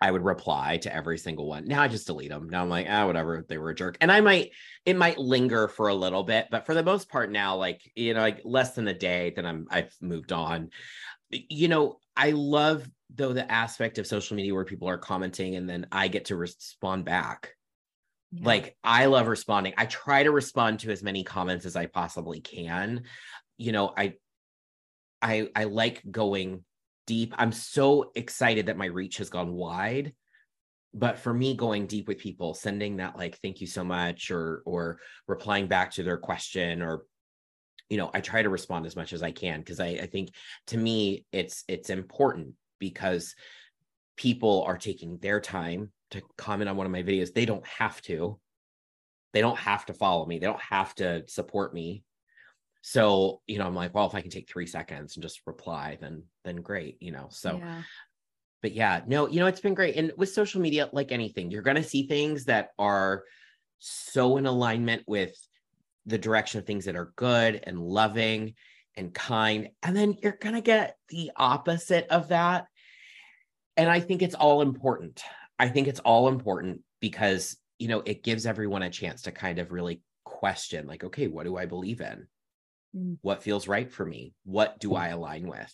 I 0.00 0.10
would 0.10 0.24
reply 0.24 0.76
to 0.78 0.94
every 0.94 1.18
single 1.18 1.48
one. 1.48 1.66
Now 1.66 1.82
I 1.82 1.88
just 1.88 2.06
delete 2.06 2.30
them. 2.30 2.48
Now 2.48 2.62
I'm 2.62 2.68
like, 2.68 2.86
ah, 2.88 3.06
whatever. 3.06 3.44
They 3.48 3.58
were 3.58 3.70
a 3.70 3.74
jerk. 3.74 3.96
And 4.00 4.12
I 4.12 4.20
might, 4.20 4.52
it 4.84 4.96
might 4.96 5.18
linger 5.18 5.66
for 5.66 5.88
a 5.88 5.94
little 5.94 6.22
bit, 6.22 6.46
but 6.50 6.66
for 6.66 6.74
the 6.74 6.84
most 6.84 7.08
part 7.08 7.32
now, 7.32 7.56
like, 7.56 7.80
you 7.96 8.14
know, 8.14 8.20
like 8.20 8.42
less 8.44 8.74
than 8.74 8.86
a 8.86 8.94
day, 8.94 9.32
then 9.34 9.44
I'm, 9.44 9.66
I've 9.70 9.92
moved 10.00 10.30
on. 10.30 10.70
You 11.30 11.68
know, 11.68 11.98
I 12.16 12.30
love 12.30 12.88
though 13.14 13.32
the 13.32 13.50
aspect 13.50 13.98
of 13.98 14.06
social 14.06 14.36
media 14.36 14.54
where 14.54 14.64
people 14.64 14.88
are 14.88 14.98
commenting 14.98 15.56
and 15.56 15.68
then 15.68 15.86
I 15.90 16.08
get 16.08 16.26
to 16.26 16.36
respond 16.36 17.04
back. 17.04 17.54
Yeah. 18.30 18.46
Like 18.46 18.76
I 18.84 19.06
love 19.06 19.26
responding. 19.26 19.74
I 19.78 19.86
try 19.86 20.22
to 20.22 20.30
respond 20.30 20.80
to 20.80 20.90
as 20.90 21.02
many 21.02 21.24
comments 21.24 21.64
as 21.64 21.76
I 21.76 21.86
possibly 21.86 22.40
can. 22.40 23.04
You 23.56 23.72
know, 23.72 23.92
I 23.96 24.14
I 25.22 25.48
I 25.56 25.64
like 25.64 26.02
going 26.08 26.64
deep. 27.08 27.34
I'm 27.38 27.52
so 27.52 28.12
excited 28.14 28.66
that 28.66 28.76
my 28.76 28.84
reach 28.86 29.16
has 29.16 29.30
gone 29.30 29.52
wide. 29.54 30.12
But 30.94 31.18
for 31.18 31.34
me, 31.34 31.54
going 31.54 31.86
deep 31.86 32.06
with 32.06 32.18
people, 32.18 32.54
sending 32.54 32.98
that 32.98 33.16
like 33.16 33.38
"thank 33.42 33.60
you 33.60 33.66
so 33.66 33.82
much" 33.82 34.30
or 34.30 34.62
or 34.64 35.00
replying 35.26 35.66
back 35.66 35.90
to 35.92 36.02
their 36.02 36.18
question, 36.18 36.82
or 36.82 37.02
you 37.90 37.96
know, 37.96 38.10
I 38.14 38.20
try 38.20 38.42
to 38.42 38.48
respond 38.48 38.86
as 38.86 38.96
much 38.96 39.12
as 39.12 39.22
I 39.22 39.32
can 39.32 39.60
because 39.60 39.80
I, 39.80 39.88
I 39.88 40.06
think 40.06 40.30
to 40.68 40.78
me 40.78 41.24
it's 41.32 41.64
it's 41.66 41.90
important 41.90 42.54
because 42.78 43.34
people 44.16 44.64
are 44.66 44.78
taking 44.78 45.18
their 45.18 45.40
time 45.40 45.90
to 46.10 46.22
comment 46.36 46.68
on 46.68 46.76
one 46.76 46.86
of 46.86 46.92
my 46.92 47.02
videos. 47.02 47.32
They 47.32 47.46
don't 47.46 47.66
have 47.66 48.00
to. 48.02 48.38
They 49.32 49.40
don't 49.40 49.58
have 49.58 49.86
to 49.86 49.94
follow 49.94 50.26
me. 50.26 50.38
They 50.38 50.46
don't 50.46 50.60
have 50.60 50.94
to 50.96 51.24
support 51.26 51.74
me 51.74 52.02
so 52.88 53.42
you 53.46 53.58
know 53.58 53.66
i'm 53.66 53.74
like 53.74 53.94
well 53.94 54.06
if 54.06 54.14
i 54.14 54.22
can 54.22 54.30
take 54.30 54.48
three 54.48 54.66
seconds 54.66 55.16
and 55.16 55.22
just 55.22 55.42
reply 55.46 55.98
then 56.00 56.22
then 56.44 56.56
great 56.56 56.96
you 57.00 57.12
know 57.12 57.26
so 57.30 57.58
yeah. 57.58 57.82
but 58.62 58.72
yeah, 58.72 59.02
no, 59.06 59.28
you 59.28 59.40
know, 59.40 59.46
it's 59.46 59.60
been 59.60 59.74
great. 59.74 59.96
And 59.96 60.12
with 60.16 60.30
social 60.30 60.60
media, 60.62 60.88
like 60.92 61.12
anything, 61.12 61.50
you're 61.50 61.62
going 61.62 61.76
to 61.76 61.82
see 61.82 62.06
things 62.06 62.46
that 62.46 62.70
are 62.78 63.24
so 63.78 64.38
in 64.38 64.46
alignment 64.46 65.02
with 65.06 65.36
the 66.06 66.18
direction 66.18 66.58
of 66.58 66.66
things 66.66 66.86
that 66.86 66.96
are 66.96 67.12
good 67.16 67.60
and 67.62 67.78
loving 67.78 68.54
and 68.96 69.12
kind. 69.12 69.68
And 69.82 69.94
then 69.94 70.16
you're 70.22 70.38
going 70.40 70.54
to 70.54 70.62
get 70.62 70.96
the 71.10 71.30
opposite 71.36 72.06
of 72.08 72.28
that. 72.28 72.66
And 73.76 73.90
I 73.90 74.00
think 74.00 74.22
it's 74.22 74.34
all 74.34 74.62
important. 74.62 75.22
I 75.58 75.68
think 75.68 75.88
it's 75.88 76.00
all 76.00 76.28
important 76.28 76.80
because, 77.00 77.56
you 77.78 77.88
know, 77.88 78.00
it 78.00 78.24
gives 78.24 78.46
everyone 78.46 78.82
a 78.82 78.90
chance 78.90 79.22
to 79.22 79.30
kind 79.30 79.58
of 79.58 79.72
really 79.72 80.00
question, 80.24 80.86
like, 80.86 81.04
okay, 81.04 81.28
what 81.28 81.44
do 81.44 81.56
I 81.56 81.66
believe 81.66 82.00
in? 82.00 82.26
Mm. 82.96 83.18
What 83.22 83.42
feels 83.42 83.68
right 83.68 83.90
for 83.90 84.04
me? 84.04 84.34
What 84.44 84.78
do 84.80 84.94
I 84.94 85.08
align 85.08 85.46
with? 85.46 85.72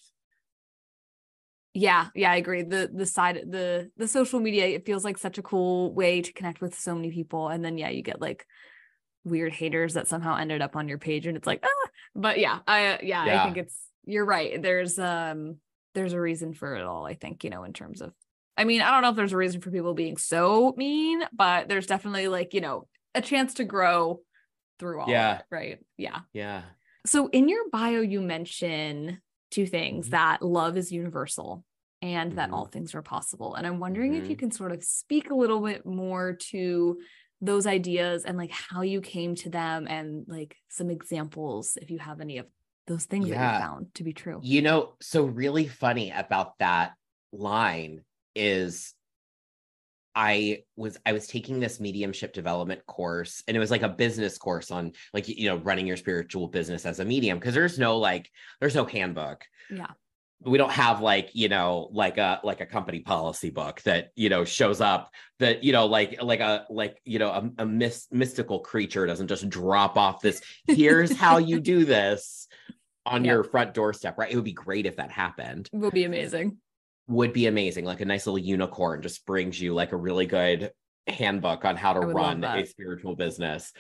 yeah 1.75 2.07
yeah 2.15 2.31
i 2.31 2.37
agree 2.37 2.63
the 2.63 2.89
the 2.93 3.05
side 3.05 3.41
the 3.49 3.91
the 3.97 4.07
social 4.07 4.39
media 4.39 4.67
it 4.67 4.87
feels 4.87 5.05
like 5.05 5.19
such 5.19 5.39
a 5.39 5.43
cool 5.43 5.93
way 5.93 6.23
to 6.23 6.33
connect 6.33 6.61
with 6.61 6.79
so 6.79 6.95
many 6.95 7.11
people 7.11 7.49
and 7.49 7.65
then 7.65 7.77
yeah 7.77 7.89
you 7.89 8.01
get 8.01 8.21
like 8.21 8.47
weird 9.25 9.53
haters 9.53 9.95
that 9.95 10.07
somehow 10.07 10.37
ended 10.37 10.63
up 10.63 10.77
on 10.77 10.89
your 10.89 10.99
page 10.99 11.27
and 11.27 11.37
it's 11.37 11.47
like 11.47 11.61
ah 11.65 11.89
but 12.15 12.39
yeah 12.39 12.61
i 12.69 13.01
yeah, 13.03 13.27
yeah. 13.27 13.43
i 13.43 13.45
think 13.45 13.57
it's 13.57 13.77
you're 14.05 14.25
right 14.25 14.63
there's 14.63 14.99
um 15.01 15.57
there's 15.95 16.13
a 16.13 16.21
reason 16.21 16.55
for 16.55 16.77
it 16.77 16.85
all 16.85 17.05
i 17.05 17.15
think 17.15 17.43
you 17.43 17.51
know 17.51 17.65
in 17.65 17.73
terms 17.73 18.01
of 18.01 18.13
i 18.57 18.63
mean 18.63 18.81
i 18.81 18.91
don't 18.93 19.03
know 19.03 19.11
if 19.11 19.17
there's 19.17 19.33
a 19.33 19.37
reason 19.37 19.61
for 19.61 19.73
people 19.73 19.95
being 19.95 20.17
so 20.17 20.75
mean 20.77 21.25
but 21.33 21.69
there's 21.69 21.89
definitely 21.89 22.29
like 22.29 22.55
you 22.55 22.61
know 22.61 22.87
a 23.17 23.21
chance 23.21 23.55
to 23.55 23.65
grow 23.65 24.21
through 24.79 25.01
all 25.01 25.11
yeah 25.11 25.39
it, 25.39 25.45
right 25.51 25.79
yeah 25.97 26.21
yeah 26.33 26.63
so 27.07 27.29
in 27.29 27.49
your 27.49 27.69
bio 27.71 28.01
you 28.01 28.21
mention 28.21 29.21
two 29.51 29.67
things 29.67 30.07
mm-hmm. 30.07 30.13
that 30.13 30.43
love 30.43 30.77
is 30.77 30.93
universal 30.93 31.65
and 32.03 32.31
mm-hmm. 32.31 32.37
that 32.37 32.51
all 32.51 32.67
things 32.67 32.95
are 32.95 33.03
possible. 33.03 33.55
And 33.55 33.67
I'm 33.67 33.81
wondering 33.81 34.13
mm-hmm. 34.13 34.23
if 34.23 34.29
you 34.29 34.37
mm-hmm. 34.37 34.41
can 34.41 34.51
sort 34.51 34.73
of 34.73 34.83
speak 34.83 35.31
a 35.31 35.35
little 35.35 35.61
bit 35.61 35.87
more 35.87 36.35
to 36.51 36.99
those 37.41 37.67
ideas 37.67 38.25
and 38.25 38.37
like 38.39 38.51
how 38.51 38.83
you 38.83 39.01
came 39.01 39.35
to 39.37 39.51
them 39.51 39.87
and 39.89 40.25
like 40.29 40.57
some 40.69 40.91
examples 40.91 41.77
if 41.81 41.91
you 41.91 41.99
have 41.99 42.21
any 42.21 42.39
of 42.39 42.47
those 42.87 43.05
things 43.05 43.29
yeah. 43.29 43.37
that 43.37 43.55
you 43.55 43.61
found 43.61 43.95
to 43.95 44.05
be 44.05 44.13
true. 44.13 44.41
You 44.43 44.63
know, 44.63 44.95
so 45.01 45.25
really 45.25 45.67
funny 45.67 46.11
about 46.11 46.59
that 46.59 46.93
line 47.33 48.03
is 48.35 48.95
I 50.15 50.63
was 50.77 50.99
I 51.05 51.13
was 51.13 51.27
taking 51.27 51.61
this 51.61 51.81
mediumship 51.81 52.33
development 52.33 52.87
course 52.87 53.43
and 53.49 53.57
it 53.57 53.61
was 53.61 53.71
like 53.71 53.83
a 53.83 53.89
business 53.89 54.39
course 54.39 54.71
on 54.71 54.93
like 55.13 55.29
you 55.29 55.49
know 55.49 55.57
running 55.57 55.87
your 55.87 55.97
spiritual 55.97 56.49
business 56.49 56.87
as 56.87 57.01
a 57.01 57.05
medium 57.05 57.39
because 57.39 57.55
there's 57.55 57.79
no 57.79 57.99
like 57.99 58.31
there's 58.61 58.75
no 58.75 58.85
handbook. 58.85 59.45
Yeah. 59.71 59.89
We 60.41 60.59
don't 60.59 60.73
have 60.73 61.01
like, 61.01 61.31
you 61.33 61.49
know, 61.49 61.89
like 61.93 62.19
a 62.19 62.41
like 62.45 62.61
a 62.61 62.67
company 62.67 63.01
policy 63.01 63.49
book 63.49 63.81
that, 63.83 64.11
you 64.15 64.29
know, 64.29 64.45
shows 64.45 64.81
up 64.81 65.11
that, 65.39 65.65
you 65.65 65.73
know, 65.73 65.87
like 65.87 66.23
like 66.23 66.41
a 66.41 66.67
like, 66.69 67.01
you 67.05 67.19
know, 67.19 67.31
a, 67.31 67.51
a 67.63 67.67
mis- 67.67 68.09
mystical 68.11 68.61
creature 68.61 69.07
doesn't 69.07 69.29
just 69.29 69.49
drop 69.49 69.97
off 69.97 70.21
this 70.21 70.43
here's 70.67 71.17
how 71.17 71.39
you 71.39 71.61
do 71.61 71.85
this 71.87 72.47
on 73.07 73.25
yeah. 73.25 73.33
your 73.33 73.45
front 73.45 73.75
doorstep, 73.75 74.19
right? 74.19 74.31
It 74.31 74.37
would 74.37 74.45
be 74.45 74.53
great 74.53 74.87
if 74.87 74.97
that 74.97 75.11
happened. 75.11 75.69
It 75.73 75.79
would 75.79 75.95
be 75.95 76.05
amazing 76.05 76.59
would 77.07 77.33
be 77.33 77.47
amazing. 77.47 77.85
Like 77.85 78.01
a 78.01 78.07
nice 78.07 78.27
little 78.27 78.39
unicorn 78.39 79.03
just 79.03 79.27
brings 79.27 79.61
you 79.61 79.75
like 79.75 79.93
a 79.93 79.97
really 79.97 80.27
good 80.27 80.73
handbook 81.07 81.65
on 81.65 81.77
how 81.77 81.93
to 81.93 82.01
run 82.01 82.43
a 82.45 82.65
spiritual 82.65 83.15
business. 83.15 83.73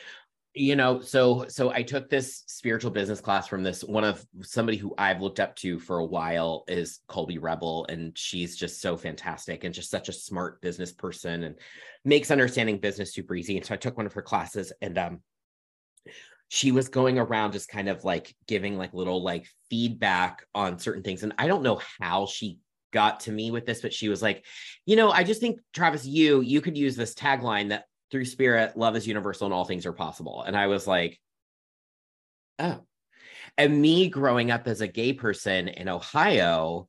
You 0.56 0.76
know, 0.76 1.00
so 1.00 1.46
so 1.48 1.70
I 1.70 1.82
took 1.82 2.08
this 2.08 2.44
spiritual 2.46 2.92
business 2.92 3.20
class 3.20 3.48
from 3.48 3.64
this 3.64 3.82
one 3.82 4.04
of 4.04 4.24
somebody 4.42 4.76
who 4.76 4.94
I've 4.96 5.20
looked 5.20 5.40
up 5.40 5.56
to 5.56 5.80
for 5.80 5.98
a 5.98 6.04
while 6.04 6.64
is 6.68 7.00
Colby 7.08 7.38
Rebel 7.38 7.86
and 7.88 8.16
she's 8.16 8.56
just 8.56 8.80
so 8.80 8.96
fantastic 8.96 9.64
and 9.64 9.74
just 9.74 9.90
such 9.90 10.08
a 10.08 10.12
smart 10.12 10.60
business 10.60 10.92
person 10.92 11.42
and 11.42 11.56
makes 12.04 12.30
understanding 12.30 12.78
business 12.78 13.12
super 13.12 13.34
easy. 13.34 13.56
And 13.56 13.66
so 13.66 13.74
I 13.74 13.78
took 13.78 13.96
one 13.96 14.06
of 14.06 14.12
her 14.12 14.22
classes 14.22 14.72
and 14.80 14.96
um 14.96 15.20
she 16.48 16.70
was 16.70 16.88
going 16.88 17.18
around 17.18 17.52
just 17.52 17.68
kind 17.68 17.88
of 17.88 18.04
like 18.04 18.32
giving 18.46 18.76
like 18.76 18.94
little 18.94 19.24
like 19.24 19.48
feedback 19.70 20.44
on 20.54 20.78
certain 20.78 21.02
things 21.02 21.24
and 21.24 21.32
I 21.36 21.48
don't 21.48 21.64
know 21.64 21.80
how 21.98 22.26
she 22.26 22.58
got 22.94 23.20
to 23.20 23.32
me 23.32 23.50
with 23.50 23.66
this, 23.66 23.82
but 23.82 23.92
she 23.92 24.08
was 24.08 24.22
like, 24.22 24.46
you 24.86 24.96
know, 24.96 25.10
I 25.10 25.24
just 25.24 25.40
think 25.40 25.60
Travis, 25.74 26.06
you 26.06 26.40
you 26.40 26.62
could 26.62 26.78
use 26.78 26.96
this 26.96 27.14
tagline 27.14 27.68
that 27.68 27.84
through 28.10 28.24
spirit, 28.24 28.76
love 28.76 28.96
is 28.96 29.06
universal 29.06 29.46
and 29.46 29.52
all 29.52 29.64
things 29.64 29.84
are 29.84 29.92
possible. 29.92 30.42
And 30.46 30.56
I 30.56 30.68
was 30.68 30.86
like, 30.86 31.20
oh. 32.58 32.80
And 33.58 33.82
me 33.82 34.08
growing 34.08 34.50
up 34.50 34.66
as 34.66 34.80
a 34.80 34.88
gay 34.88 35.12
person 35.12 35.68
in 35.68 35.88
Ohio 35.88 36.88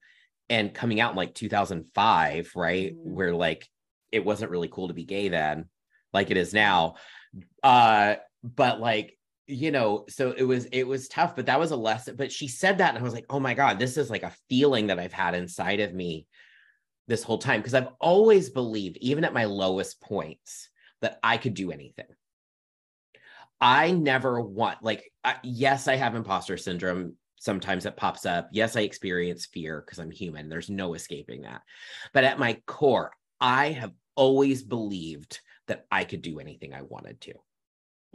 and 0.50 0.74
coming 0.74 1.00
out 1.00 1.12
in 1.12 1.18
like 1.18 1.34
2005, 1.34 2.52
right? 2.56 2.94
Mm-hmm. 2.94 3.12
Where 3.12 3.34
like 3.34 3.68
it 4.12 4.24
wasn't 4.24 4.52
really 4.52 4.70
cool 4.70 4.88
to 4.88 4.94
be 4.94 5.04
gay 5.04 5.28
then, 5.28 5.66
like 6.14 6.32
it 6.32 6.38
is 6.38 6.54
now. 6.54 6.96
Uh, 7.64 8.16
but 8.44 8.80
like 8.80 9.18
you 9.48 9.72
know 9.72 10.06
so 10.10 10.32
it 10.32 10.44
was 10.44 10.66
it 10.66 10.84
was 10.84 11.08
tough 11.08 11.36
but 11.36 11.46
that 11.46 11.60
was 11.60 11.72
a 11.72 11.76
lesson 11.76 12.16
but 12.16 12.32
she 12.32 12.48
said 12.48 12.80
that 12.80 12.90
and 12.90 12.98
i 12.98 13.04
was 13.04 13.14
like 13.14 13.26
oh 13.30 13.40
my 13.40 13.54
god 13.54 13.78
this 13.78 13.96
is 13.96 14.10
like 14.10 14.24
a 14.24 14.34
feeling 14.50 14.88
that 14.88 14.98
i've 14.98 15.14
had 15.14 15.36
inside 15.36 15.80
of 15.80 15.94
me 15.94 16.26
this 17.08 17.24
whole 17.24 17.38
time. 17.38 17.60
Because 17.60 17.74
i've 17.74 17.90
always 18.00 18.50
believed 18.50 18.98
even 18.98 19.24
at 19.24 19.34
my 19.34 19.46
lowest 19.46 20.02
points 20.02 20.70
that 21.02 21.20
i 21.24 21.38
could 21.38 21.54
do 21.54 21.72
anything. 21.72 22.06
I 23.62 23.92
never 23.92 24.42
want 24.42 24.84
like 24.84 25.12
I, 25.24 25.38
yes 25.44 25.88
i 25.88 25.96
have 25.96 26.16
imposter 26.16 26.58
syndrome 26.58 27.16
sometimes 27.38 27.86
it 27.86 27.98
pops 27.98 28.26
up. 28.26 28.50
Yes 28.52 28.76
i 28.76 28.82
experience 28.82 29.46
fear 29.46 29.82
because 29.82 30.00
i'm 30.00 30.12
human. 30.12 30.50
There's 30.50 30.70
no 30.70 30.94
escaping 30.94 31.44
that. 31.44 31.62
But 32.14 32.24
at 32.24 32.40
my 32.40 32.62
core 32.66 33.12
i 33.40 33.70
have 33.72 33.94
always 34.16 34.64
believed 34.64 35.42
that 35.68 35.86
i 35.92 36.04
could 36.04 36.22
do 36.22 36.40
anything 36.40 36.74
i 36.74 36.82
wanted 36.82 37.20
to 37.20 37.34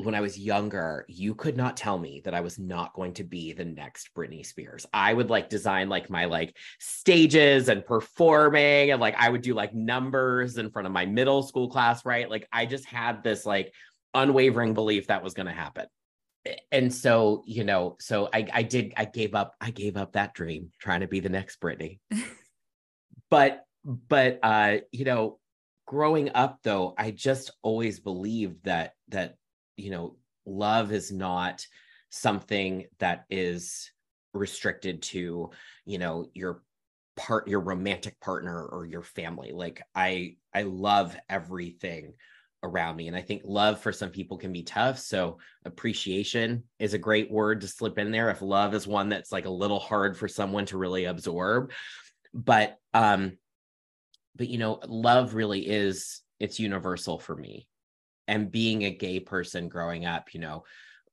when 0.04 0.14
I 0.14 0.20
was 0.20 0.38
younger, 0.38 1.04
you 1.08 1.34
could 1.34 1.56
not 1.56 1.76
tell 1.76 1.98
me 1.98 2.20
that 2.24 2.34
I 2.34 2.40
was 2.40 2.58
not 2.58 2.94
going 2.94 3.14
to 3.14 3.24
be 3.24 3.52
the 3.52 3.64
next 3.64 4.10
Britney 4.14 4.44
Spears. 4.44 4.86
I 4.92 5.12
would 5.12 5.30
like 5.30 5.48
design 5.48 5.88
like 5.88 6.10
my 6.10 6.26
like 6.26 6.56
stages 6.78 7.68
and 7.68 7.84
performing 7.84 8.90
and 8.90 9.00
like 9.00 9.14
I 9.18 9.28
would 9.28 9.42
do 9.42 9.54
like 9.54 9.74
numbers 9.74 10.58
in 10.58 10.70
front 10.70 10.86
of 10.86 10.92
my 10.92 11.06
middle 11.06 11.42
school 11.42 11.68
class, 11.68 12.04
right? 12.04 12.30
Like 12.30 12.48
I 12.52 12.66
just 12.66 12.84
had 12.86 13.22
this 13.22 13.46
like 13.46 13.72
unwavering 14.14 14.74
belief 14.74 15.06
that 15.08 15.22
was 15.22 15.34
going 15.34 15.46
to 15.46 15.52
happen. 15.52 15.86
And 16.72 16.92
so, 16.92 17.42
you 17.46 17.64
know, 17.64 17.96
so 18.00 18.28
I 18.32 18.46
I 18.52 18.62
did 18.62 18.94
I 18.96 19.04
gave 19.04 19.34
up 19.34 19.54
I 19.60 19.70
gave 19.70 19.96
up 19.96 20.12
that 20.12 20.32
dream 20.32 20.70
trying 20.80 21.00
to 21.00 21.08
be 21.08 21.20
the 21.20 21.28
next 21.28 21.60
Britney. 21.60 21.98
but 23.30 23.64
but 23.84 24.38
uh 24.42 24.78
you 24.90 25.04
know, 25.04 25.38
growing 25.86 26.30
up 26.34 26.60
though, 26.62 26.94
I 26.96 27.10
just 27.10 27.50
always 27.62 28.00
believed 28.00 28.64
that 28.64 28.94
that 29.08 29.34
you 29.80 29.90
know 29.90 30.16
love 30.46 30.92
is 30.92 31.10
not 31.10 31.66
something 32.10 32.86
that 32.98 33.24
is 33.30 33.90
restricted 34.32 35.02
to 35.02 35.50
you 35.84 35.98
know 35.98 36.26
your 36.34 36.62
part 37.16 37.48
your 37.48 37.60
romantic 37.60 38.18
partner 38.20 38.64
or 38.64 38.86
your 38.86 39.02
family. 39.02 39.52
Like 39.52 39.82
i 39.94 40.36
i 40.54 40.62
love 40.62 41.16
everything 41.28 42.14
around 42.62 42.94
me 42.94 43.08
and 43.08 43.16
i 43.16 43.22
think 43.22 43.40
love 43.44 43.80
for 43.80 43.90
some 43.90 44.10
people 44.10 44.36
can 44.38 44.52
be 44.52 44.62
tough. 44.62 44.98
So 44.98 45.38
appreciation 45.64 46.64
is 46.78 46.94
a 46.94 46.98
great 46.98 47.30
word 47.30 47.60
to 47.60 47.68
slip 47.68 47.98
in 47.98 48.10
there 48.10 48.30
if 48.30 48.42
love 48.42 48.74
is 48.74 48.86
one 48.86 49.08
that's 49.08 49.32
like 49.32 49.46
a 49.46 49.50
little 49.50 49.80
hard 49.80 50.16
for 50.16 50.28
someone 50.28 50.66
to 50.66 50.78
really 50.78 51.04
absorb. 51.04 51.72
But 52.32 52.78
um 52.94 53.38
but 54.36 54.48
you 54.48 54.58
know 54.58 54.80
love 54.86 55.34
really 55.34 55.68
is 55.68 56.22
it's 56.38 56.60
universal 56.60 57.18
for 57.18 57.36
me 57.36 57.66
and 58.30 58.50
being 58.50 58.84
a 58.84 58.90
gay 58.90 59.18
person 59.18 59.68
growing 59.68 60.06
up, 60.06 60.32
you 60.32 60.40
know, 60.40 60.62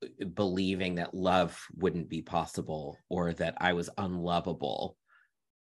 uh, 0.03 0.26
believing 0.26 0.95
that 0.95 1.15
love 1.15 1.59
wouldn't 1.76 2.07
be 2.07 2.22
possible 2.22 2.97
or 3.09 3.34
that 3.34 3.55
I 3.57 3.74
was 3.74 3.89
unlovable 3.97 4.95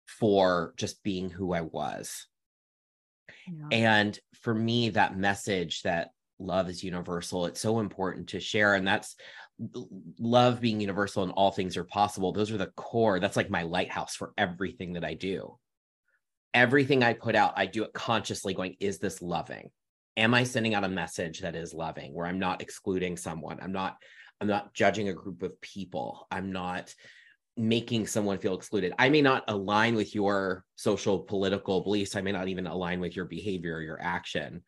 for 0.06 0.74
just 0.76 1.02
being 1.04 1.30
who 1.30 1.54
I 1.54 1.62
was. 1.62 2.28
Yeah. 3.48 3.68
And 3.72 4.20
for 4.42 4.54
me, 4.54 4.90
that 4.90 5.18
message 5.18 5.84
that 5.84 6.10
love 6.38 6.70
is 6.70 6.84
universal, 6.84 7.46
it's 7.46 7.62
so 7.62 7.80
important 7.80 8.30
to 8.30 8.42
share. 8.42 8.76
And 8.76 8.86
that's 8.86 9.16
love 10.20 10.60
being 10.60 10.82
universal 10.82 11.24
and 11.24 11.32
all 11.32 11.52
things 11.52 11.78
are 11.78 11.86
possible. 11.86 12.34
Those 12.34 12.52
are 12.52 12.58
the 12.58 12.74
core. 12.76 13.22
That's 13.22 13.38
like 13.38 13.50
my 13.50 13.64
lighthouse 13.64 14.18
for 14.18 14.34
everything 14.38 14.94
that 14.94 15.06
I 15.06 15.14
do. 15.14 15.58
Everything 16.54 17.04
I 17.04 17.14
put 17.14 17.36
out, 17.36 17.54
I 17.56 17.68
do 17.68 17.84
it 17.84 17.94
consciously 17.94 18.54
going, 18.54 18.76
is 18.82 19.00
this 19.00 19.22
loving? 19.22 19.72
Am 20.18 20.34
i 20.34 20.44
sending 20.44 20.74
out 20.74 20.84
a 20.84 20.90
message 20.90 21.40
that 21.40 21.56
is 21.56 21.74
loving 21.74 22.14
where 22.14 22.26
i'm 22.26 22.40
not 22.40 22.62
excluding 22.62 23.16
someone? 23.16 23.60
I'm 23.62 23.72
not 23.72 23.98
i'm 24.42 24.48
not 24.48 24.74
judging 24.74 25.10
a 25.10 25.14
group 25.14 25.42
of 25.44 25.60
people. 25.62 26.28
I'm 26.30 26.52
not 26.52 26.94
making 27.60 28.06
someone 28.06 28.38
feel 28.38 28.54
excluded. 28.54 28.94
I 29.00 29.10
may 29.10 29.22
not 29.22 29.44
align 29.48 29.96
with 29.96 30.14
your 30.14 30.64
social 30.76 31.20
political 31.20 31.82
beliefs. 31.82 32.16
I 32.16 32.22
may 32.22 32.32
not 32.32 32.50
even 32.50 32.68
align 32.68 33.00
with 33.00 33.16
your 33.16 33.26
behavior 33.26 33.78
or 33.78 33.82
your 33.82 34.02
action 34.02 34.64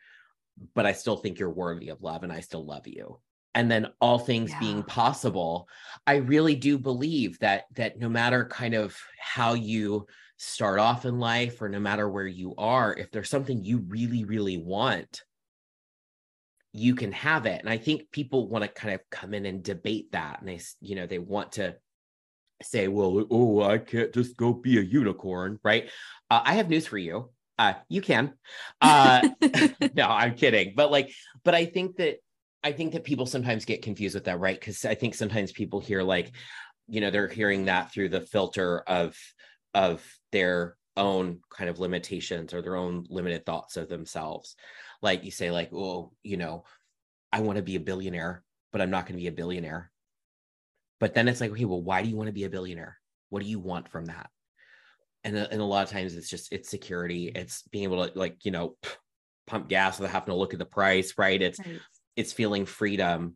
but 0.75 0.85
i 0.85 0.91
still 0.91 1.15
think 1.15 1.39
you're 1.39 1.49
worthy 1.49 1.89
of 1.89 2.01
love 2.01 2.23
and 2.23 2.31
i 2.31 2.39
still 2.39 2.65
love 2.65 2.87
you. 2.87 3.19
And 3.55 3.69
then 3.69 3.87
all 3.99 4.19
things 4.19 4.51
yeah. 4.51 4.59
being 4.59 4.83
possible 4.83 5.67
i 6.05 6.15
really 6.15 6.55
do 6.55 6.77
believe 6.77 7.39
that 7.39 7.63
that 7.75 7.97
no 7.99 8.09
matter 8.09 8.45
kind 8.45 8.73
of 8.73 8.97
how 9.19 9.53
you 9.53 10.05
start 10.37 10.79
off 10.79 11.05
in 11.05 11.19
life 11.19 11.61
or 11.61 11.67
no 11.67 11.79
matter 11.79 12.07
where 12.09 12.27
you 12.27 12.55
are, 12.57 12.93
if 12.93 13.11
there's 13.11 13.29
something 13.29 13.61
you 13.61 13.79
really, 13.79 14.23
really 14.23 14.57
want, 14.57 15.23
you 16.73 16.95
can 16.95 17.11
have 17.11 17.45
it. 17.45 17.61
And 17.61 17.69
I 17.69 17.77
think 17.77 18.11
people 18.11 18.47
want 18.47 18.63
to 18.63 18.67
kind 18.67 18.93
of 18.93 19.01
come 19.09 19.33
in 19.33 19.45
and 19.45 19.63
debate 19.63 20.11
that. 20.11 20.39
And 20.39 20.49
they, 20.49 20.59
you 20.81 20.95
know, 20.95 21.07
they 21.07 21.19
want 21.19 21.53
to 21.53 21.75
say, 22.61 22.87
well, 22.87 23.25
oh, 23.31 23.63
I 23.63 23.77
can't 23.77 24.13
just 24.13 24.37
go 24.37 24.53
be 24.53 24.77
a 24.77 24.81
unicorn, 24.81 25.59
right? 25.63 25.89
Uh, 26.29 26.41
I 26.43 26.53
have 26.55 26.69
news 26.69 26.85
for 26.85 26.97
you. 26.97 27.31
Uh, 27.57 27.73
you 27.89 28.01
can. 28.01 28.33
Uh, 28.81 29.29
no, 29.95 30.07
I'm 30.07 30.35
kidding. 30.35 30.73
But 30.75 30.91
like, 30.91 31.11
but 31.43 31.55
I 31.55 31.65
think 31.65 31.97
that 31.97 32.17
I 32.63 32.71
think 32.71 32.93
that 32.93 33.03
people 33.03 33.25
sometimes 33.25 33.65
get 33.65 33.81
confused 33.81 34.15
with 34.15 34.25
that, 34.25 34.39
right? 34.39 34.59
Because 34.59 34.85
I 34.85 34.95
think 34.95 35.15
sometimes 35.15 35.51
people 35.51 35.79
hear 35.79 36.03
like, 36.03 36.31
you 36.87 37.01
know, 37.01 37.09
they're 37.09 37.27
hearing 37.27 37.65
that 37.65 37.91
through 37.91 38.09
the 38.09 38.21
filter 38.21 38.79
of 38.81 39.17
of 39.73 40.05
their 40.31 40.77
own 40.97 41.39
kind 41.49 41.69
of 41.69 41.79
limitations 41.79 42.53
or 42.53 42.61
their 42.61 42.75
own 42.75 43.05
limited 43.09 43.45
thoughts 43.45 43.77
of 43.77 43.89
themselves. 43.89 44.55
Like 45.01 45.23
you 45.23 45.31
say, 45.31 45.51
like, 45.51 45.71
oh, 45.73 46.11
you 46.23 46.37
know, 46.37 46.65
I 47.31 47.41
want 47.41 47.57
to 47.57 47.63
be 47.63 47.75
a 47.75 47.79
billionaire, 47.79 48.43
but 48.71 48.81
I'm 48.81 48.89
not 48.89 49.05
going 49.05 49.15
to 49.15 49.21
be 49.21 49.27
a 49.27 49.31
billionaire. 49.31 49.91
But 50.99 51.13
then 51.13 51.27
it's 51.27 51.39
like, 51.39 51.51
okay, 51.51 51.65
well, 51.65 51.81
why 51.81 52.01
do 52.01 52.09
you 52.09 52.15
want 52.15 52.27
to 52.27 52.33
be 52.33 52.43
a 52.43 52.49
billionaire? 52.49 52.97
What 53.29 53.41
do 53.41 53.49
you 53.49 53.59
want 53.59 53.87
from 53.87 54.05
that? 54.05 54.29
And, 55.23 55.37
uh, 55.37 55.47
and 55.51 55.61
a 55.61 55.65
lot 55.65 55.83
of 55.83 55.89
times 55.89 56.15
it's 56.15 56.29
just 56.29 56.51
it's 56.51 56.69
security. 56.69 57.31
It's 57.33 57.63
being 57.63 57.85
able 57.85 58.07
to 58.07 58.17
like, 58.17 58.43
you 58.45 58.51
know, 58.51 58.75
pump 59.47 59.69
gas 59.69 59.99
without 59.99 60.13
having 60.13 60.33
to 60.33 60.39
look 60.39 60.53
at 60.53 60.59
the 60.59 60.65
price, 60.65 61.13
right? 61.17 61.41
It's 61.41 61.59
right. 61.59 61.79
it's 62.15 62.33
feeling 62.33 62.65
freedom. 62.65 63.35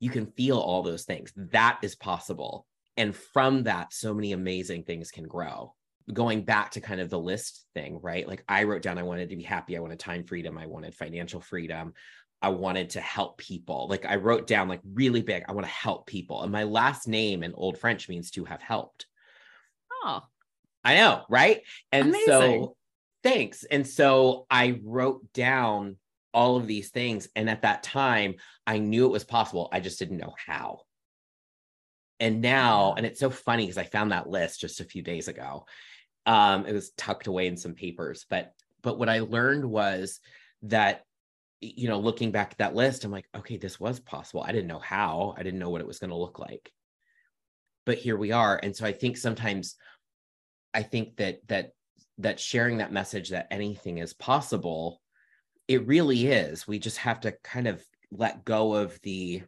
You 0.00 0.10
can 0.10 0.26
feel 0.26 0.58
all 0.58 0.82
those 0.82 1.04
things. 1.04 1.32
That 1.36 1.78
is 1.82 1.94
possible. 1.94 2.66
And 2.96 3.14
from 3.14 3.64
that, 3.64 3.92
so 3.92 4.12
many 4.14 4.32
amazing 4.32 4.84
things 4.84 5.10
can 5.10 5.26
grow 5.26 5.74
going 6.12 6.42
back 6.42 6.72
to 6.72 6.80
kind 6.80 7.00
of 7.00 7.08
the 7.08 7.18
list 7.18 7.66
thing, 7.74 7.98
right? 8.02 8.28
Like 8.28 8.44
I 8.48 8.64
wrote 8.64 8.82
down 8.82 8.98
I 8.98 9.04
wanted 9.04 9.30
to 9.30 9.36
be 9.36 9.42
happy, 9.42 9.76
I 9.76 9.80
wanted 9.80 9.98
time 9.98 10.24
freedom, 10.24 10.58
I 10.58 10.66
wanted 10.66 10.94
financial 10.94 11.40
freedom, 11.40 11.94
I 12.42 12.50
wanted 12.50 12.90
to 12.90 13.00
help 13.00 13.38
people. 13.38 13.86
Like 13.88 14.04
I 14.04 14.16
wrote 14.16 14.46
down 14.46 14.68
like 14.68 14.80
really 14.92 15.22
big, 15.22 15.44
I 15.48 15.52
want 15.52 15.66
to 15.66 15.72
help 15.72 16.06
people. 16.06 16.42
And 16.42 16.52
my 16.52 16.64
last 16.64 17.08
name 17.08 17.42
in 17.42 17.54
old 17.54 17.78
French 17.78 18.08
means 18.08 18.30
to 18.32 18.44
have 18.44 18.60
helped. 18.60 19.06
Oh. 20.04 20.22
I 20.84 20.96
know, 20.96 21.22
right? 21.30 21.62
And 21.90 22.08
Amazing. 22.08 22.26
so 22.26 22.76
thanks. 23.22 23.64
And 23.64 23.86
so 23.86 24.46
I 24.50 24.80
wrote 24.84 25.32
down 25.32 25.96
all 26.34 26.56
of 26.56 26.66
these 26.66 26.90
things 26.90 27.28
and 27.34 27.48
at 27.48 27.62
that 27.62 27.82
time 27.82 28.34
I 28.66 28.76
knew 28.78 29.06
it 29.06 29.12
was 29.12 29.24
possible. 29.24 29.70
I 29.72 29.80
just 29.80 29.98
didn't 29.98 30.18
know 30.18 30.34
how. 30.46 30.80
And 32.20 32.42
now, 32.42 32.94
and 32.96 33.06
it's 33.06 33.20
so 33.20 33.30
funny 33.30 33.64
because 33.64 33.78
I 33.78 33.84
found 33.84 34.12
that 34.12 34.28
list 34.28 34.60
just 34.60 34.80
a 34.80 34.84
few 34.84 35.02
days 35.02 35.28
ago. 35.28 35.66
Um, 36.26 36.66
it 36.66 36.72
was 36.72 36.90
tucked 36.90 37.26
away 37.26 37.46
in 37.46 37.56
some 37.56 37.74
papers, 37.74 38.26
but 38.28 38.52
but 38.82 38.98
what 38.98 39.08
I 39.08 39.20
learned 39.20 39.64
was 39.64 40.20
that 40.62 41.04
you 41.64 41.88
know, 41.88 41.98
looking 41.98 42.30
back 42.30 42.52
at 42.52 42.58
that 42.58 42.74
list, 42.74 43.04
I'm 43.04 43.10
like, 43.10 43.28
okay, 43.34 43.56
this 43.56 43.80
was 43.80 44.00
possible. 44.00 44.42
I 44.42 44.52
didn't 44.52 44.66
know 44.66 44.78
how, 44.78 45.34
I 45.36 45.42
didn't 45.42 45.60
know 45.60 45.70
what 45.70 45.80
it 45.80 45.86
was 45.86 45.98
going 45.98 46.10
to 46.10 46.16
look 46.16 46.38
like. 46.38 46.70
But 47.86 47.98
here 47.98 48.16
we 48.16 48.32
are. 48.32 48.58
And 48.62 48.74
so 48.74 48.86
I 48.86 48.92
think 48.92 49.16
sometimes 49.16 49.76
I 50.72 50.82
think 50.82 51.16
that 51.16 51.46
that 51.48 51.72
that 52.18 52.40
sharing 52.40 52.78
that 52.78 52.92
message 52.92 53.30
that 53.30 53.48
anything 53.50 53.98
is 53.98 54.12
possible, 54.12 55.00
it 55.68 55.86
really 55.86 56.26
is. 56.26 56.66
We 56.66 56.78
just 56.78 56.98
have 56.98 57.20
to 57.20 57.32
kind 57.42 57.66
of 57.66 57.82
let 58.10 58.44
go 58.44 58.74
of 58.74 58.98
the 59.02 59.42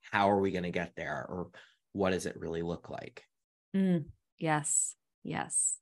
how 0.00 0.30
are 0.30 0.40
we 0.40 0.50
going 0.50 0.64
to 0.64 0.70
get 0.70 0.92
there 0.96 1.26
or 1.28 1.48
what 1.92 2.10
does 2.10 2.26
it 2.26 2.38
really 2.38 2.62
look 2.62 2.90
like? 2.90 3.24
Mm, 3.74 4.04
yes. 4.38 4.94
Yes 5.24 5.78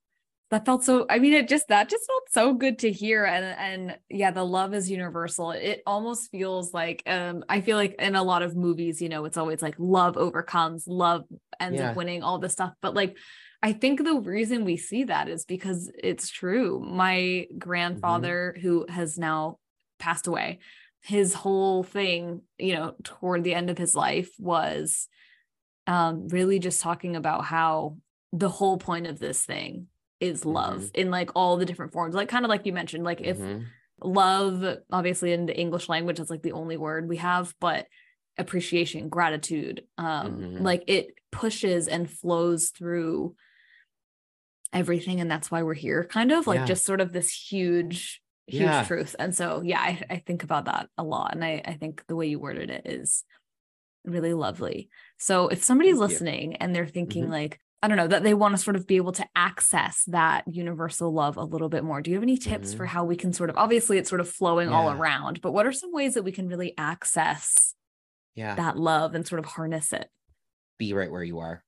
that 0.50 0.64
felt 0.64 0.84
so 0.84 1.06
i 1.10 1.18
mean 1.18 1.32
it 1.32 1.48
just 1.48 1.68
that 1.68 1.88
just 1.88 2.06
felt 2.06 2.30
so 2.30 2.54
good 2.54 2.78
to 2.78 2.90
hear 2.90 3.24
and 3.24 3.44
and 3.44 3.98
yeah 4.08 4.30
the 4.30 4.44
love 4.44 4.74
is 4.74 4.90
universal 4.90 5.50
it 5.50 5.82
almost 5.86 6.30
feels 6.30 6.72
like 6.72 7.02
um 7.06 7.44
i 7.48 7.60
feel 7.60 7.76
like 7.76 7.94
in 7.98 8.14
a 8.14 8.22
lot 8.22 8.42
of 8.42 8.56
movies 8.56 9.02
you 9.02 9.08
know 9.08 9.24
it's 9.24 9.36
always 9.36 9.62
like 9.62 9.74
love 9.78 10.16
overcomes 10.16 10.86
love 10.86 11.24
ends 11.58 11.80
yeah. 11.80 11.90
up 11.90 11.96
winning 11.96 12.22
all 12.22 12.38
this 12.38 12.52
stuff 12.52 12.72
but 12.80 12.94
like 12.94 13.16
i 13.62 13.72
think 13.72 14.02
the 14.02 14.20
reason 14.20 14.64
we 14.64 14.76
see 14.76 15.04
that 15.04 15.28
is 15.28 15.44
because 15.44 15.90
it's 16.02 16.30
true 16.30 16.80
my 16.80 17.46
grandfather 17.58 18.54
mm-hmm. 18.56 18.66
who 18.66 18.86
has 18.88 19.18
now 19.18 19.58
passed 19.98 20.26
away 20.26 20.58
his 21.02 21.34
whole 21.34 21.82
thing 21.82 22.42
you 22.58 22.74
know 22.74 22.94
toward 23.02 23.42
the 23.42 23.54
end 23.54 23.70
of 23.70 23.78
his 23.78 23.94
life 23.94 24.30
was 24.38 25.08
um 25.86 26.28
really 26.28 26.58
just 26.58 26.80
talking 26.80 27.16
about 27.16 27.44
how 27.44 27.96
the 28.32 28.48
whole 28.48 28.76
point 28.76 29.06
of 29.06 29.18
this 29.18 29.44
thing 29.44 29.86
is 30.20 30.44
love 30.44 30.78
mm-hmm. 30.78 31.00
in 31.00 31.10
like 31.10 31.30
all 31.34 31.56
the 31.56 31.66
different 31.66 31.92
forms 31.92 32.14
like 32.14 32.28
kind 32.28 32.44
of 32.44 32.48
like 32.48 32.64
you 32.64 32.72
mentioned 32.72 33.04
like 33.04 33.20
if 33.20 33.38
mm-hmm. 33.38 33.64
love 34.00 34.78
obviously 34.90 35.32
in 35.32 35.46
the 35.46 35.58
english 35.58 35.88
language 35.88 36.20
is 36.20 36.30
like 36.30 36.42
the 36.42 36.52
only 36.52 36.76
word 36.76 37.08
we 37.08 37.16
have 37.16 37.54
but 37.60 37.86
appreciation 38.38 39.08
gratitude 39.08 39.82
um 39.98 40.32
mm-hmm. 40.32 40.62
like 40.62 40.84
it 40.86 41.08
pushes 41.30 41.88
and 41.88 42.10
flows 42.10 42.70
through 42.70 43.34
everything 44.72 45.20
and 45.20 45.30
that's 45.30 45.50
why 45.50 45.62
we're 45.62 45.74
here 45.74 46.04
kind 46.04 46.32
of 46.32 46.46
like 46.46 46.60
yeah. 46.60 46.66
just 46.66 46.84
sort 46.84 47.00
of 47.00 47.12
this 47.12 47.30
huge 47.30 48.20
huge 48.46 48.62
yeah. 48.62 48.84
truth 48.84 49.16
and 49.18 49.34
so 49.34 49.62
yeah 49.64 49.80
I, 49.80 50.02
I 50.10 50.16
think 50.18 50.44
about 50.44 50.66
that 50.66 50.88
a 50.96 51.02
lot 51.02 51.34
and 51.34 51.44
I, 51.44 51.62
I 51.64 51.74
think 51.74 52.04
the 52.06 52.16
way 52.16 52.26
you 52.26 52.38
worded 52.38 52.70
it 52.70 52.82
is 52.86 53.24
really 54.04 54.34
lovely 54.34 54.88
so 55.18 55.48
if 55.48 55.64
somebody's 55.64 55.98
Thank 55.98 56.10
listening 56.10 56.50
you. 56.52 56.56
and 56.60 56.74
they're 56.74 56.86
thinking 56.86 57.24
mm-hmm. 57.24 57.32
like 57.32 57.60
I 57.82 57.88
don't 57.88 57.96
know, 57.96 58.08
that 58.08 58.22
they 58.22 58.34
want 58.34 58.56
to 58.56 58.62
sort 58.62 58.76
of 58.76 58.86
be 58.86 58.96
able 58.96 59.12
to 59.12 59.26
access 59.36 60.04
that 60.08 60.44
universal 60.48 61.12
love 61.12 61.36
a 61.36 61.44
little 61.44 61.68
bit 61.68 61.84
more. 61.84 62.00
Do 62.00 62.10
you 62.10 62.16
have 62.16 62.22
any 62.22 62.38
tips 62.38 62.70
mm-hmm. 62.70 62.78
for 62.78 62.86
how 62.86 63.04
we 63.04 63.16
can 63.16 63.32
sort 63.32 63.50
of 63.50 63.56
obviously 63.58 63.98
it's 63.98 64.08
sort 64.08 64.20
of 64.20 64.28
flowing 64.28 64.70
yeah. 64.70 64.74
all 64.74 64.90
around, 64.90 65.40
but 65.40 65.52
what 65.52 65.66
are 65.66 65.72
some 65.72 65.92
ways 65.92 66.14
that 66.14 66.24
we 66.24 66.32
can 66.32 66.48
really 66.48 66.74
access 66.78 67.74
yeah. 68.34 68.54
that 68.54 68.78
love 68.78 69.14
and 69.14 69.26
sort 69.26 69.38
of 69.38 69.44
harness 69.44 69.92
it? 69.92 70.08
Be 70.78 70.94
right 70.94 71.10
where 71.10 71.22
you 71.22 71.38
are. 71.40 71.62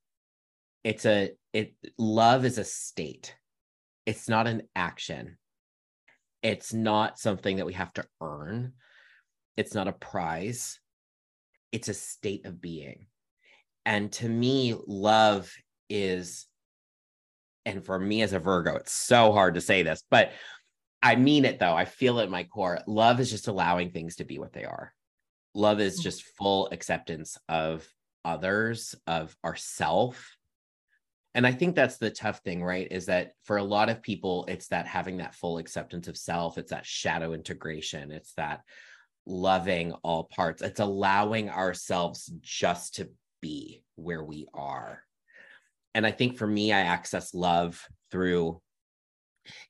It's 0.83 1.05
a 1.05 1.33
it 1.53 1.75
love 1.99 2.45
is 2.45 2.59
a 2.59 2.65
state. 2.65 3.35
It's 4.07 4.29
not 4.29 4.47
an 4.47 4.63
action. 4.75 5.37
It's 6.43 6.73
not 6.73 7.19
something 7.19 7.57
that 7.57 7.67
we 7.67 7.75
have 7.75 7.93
to 7.95 8.05
earn. 8.23 8.73
It's 9.57 9.75
not 9.75 9.89
a 9.89 9.93
prize. 9.93 10.79
It's 11.73 11.89
a 11.89 11.95
state 11.95 12.47
of 12.47 12.61
being. 12.61 13.07
And 13.85 14.13
to 14.13 14.29
me, 14.29 14.75
love 14.87 15.53
is 15.89 16.47
and 17.68 17.84
for 17.84 17.99
me 17.99 18.22
as 18.22 18.32
a 18.32 18.39
Virgo, 18.39 18.76
it's 18.76 18.93
so 18.93 19.30
hard 19.32 19.55
to 19.55 19.61
say 19.61 19.82
this, 19.82 20.03
but 20.11 20.32
I 21.03 21.16
mean 21.16 21.45
it 21.45 21.59
though. 21.59 21.74
I 21.74 21.84
feel 21.84 22.18
it 22.18 22.24
in 22.24 22.30
my 22.30 22.45
core. 22.45 22.80
Love 22.86 23.20
is 23.20 23.30
just 23.30 23.47
allowing 23.47 23.91
things 23.91 24.16
to 24.16 24.24
be 24.24 24.39
what 24.39 24.53
they 24.53 24.64
are. 24.64 24.95
Love 25.55 25.80
is 25.80 26.01
mm. 26.01 26.03
just 26.03 26.24
full 26.39 26.68
acceptance 26.72 27.36
of 27.49 27.86
others, 28.24 28.95
of 29.07 29.36
ourself. 29.45 30.36
And 31.34 31.47
I 31.47 31.53
think 31.53 31.76
that's 31.76 31.99
the 31.99 32.11
tough 32.11 32.41
thing, 32.41 32.64
right? 32.64 32.89
Is 32.91 33.07
that 33.07 33.32
for 33.45 33.59
a 33.59 33.64
lot 33.64 33.91
of 33.91 34.03
people, 34.03 34.47
it's 34.49 34.68
that 34.68 34.86
having 34.86 35.18
that 35.18 35.34
full 35.34 35.59
acceptance 35.59 36.09
of 36.09 36.16
self, 36.16 36.59
it's 36.59 36.70
that 36.70 36.86
shadow 36.86 37.32
integration, 37.32 38.11
it's 38.11 38.32
that 38.34 38.62
loving 39.26 39.93
all 40.03 40.24
parts, 40.24 40.62
it's 40.62 40.80
allowing 40.80 41.51
ourselves 41.51 42.32
just 42.41 42.95
to 42.97 43.11
be 43.41 43.82
where 43.95 44.24
we 44.24 44.47
are 44.55 45.03
and 45.95 46.07
I 46.07 46.11
think 46.11 46.36
for 46.36 46.47
me, 46.47 46.72
I 46.72 46.80
access 46.80 47.34
love 47.34 47.84
through, 48.11 48.61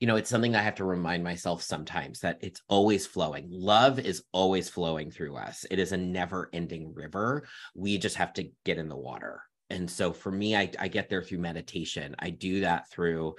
you 0.01 0.07
know, 0.07 0.17
it's 0.17 0.31
something 0.31 0.55
I 0.55 0.63
have 0.63 0.77
to 0.77 0.85
remind 0.85 1.23
myself 1.23 1.63
sometimes 1.63 2.21
that 2.21 2.39
it's 2.41 2.61
always 2.69 3.07
flowing. 3.07 3.49
Love 3.51 3.99
is 3.99 4.25
always 4.33 4.69
flowing 4.69 5.11
through 5.11 5.37
us. 5.37 5.65
It 5.71 5.79
is 5.79 5.93
a 5.93 5.97
never 5.97 6.51
ending 6.53 6.93
river. 6.95 7.47
We 7.75 7.99
just 7.99 8.17
have 8.17 8.33
to 8.35 8.51
get 8.65 8.79
in 8.79 8.89
the 8.89 8.97
water. 8.97 9.43
And 9.71 9.91
so 9.91 10.13
for 10.13 10.33
me, 10.33 10.57
I, 10.57 10.71
I 10.79 10.89
get 10.89 11.09
there 11.09 11.23
through 11.23 11.39
meditation. 11.39 12.17
I 12.19 12.31
do 12.31 12.61
that 12.61 12.91
through 12.91 13.37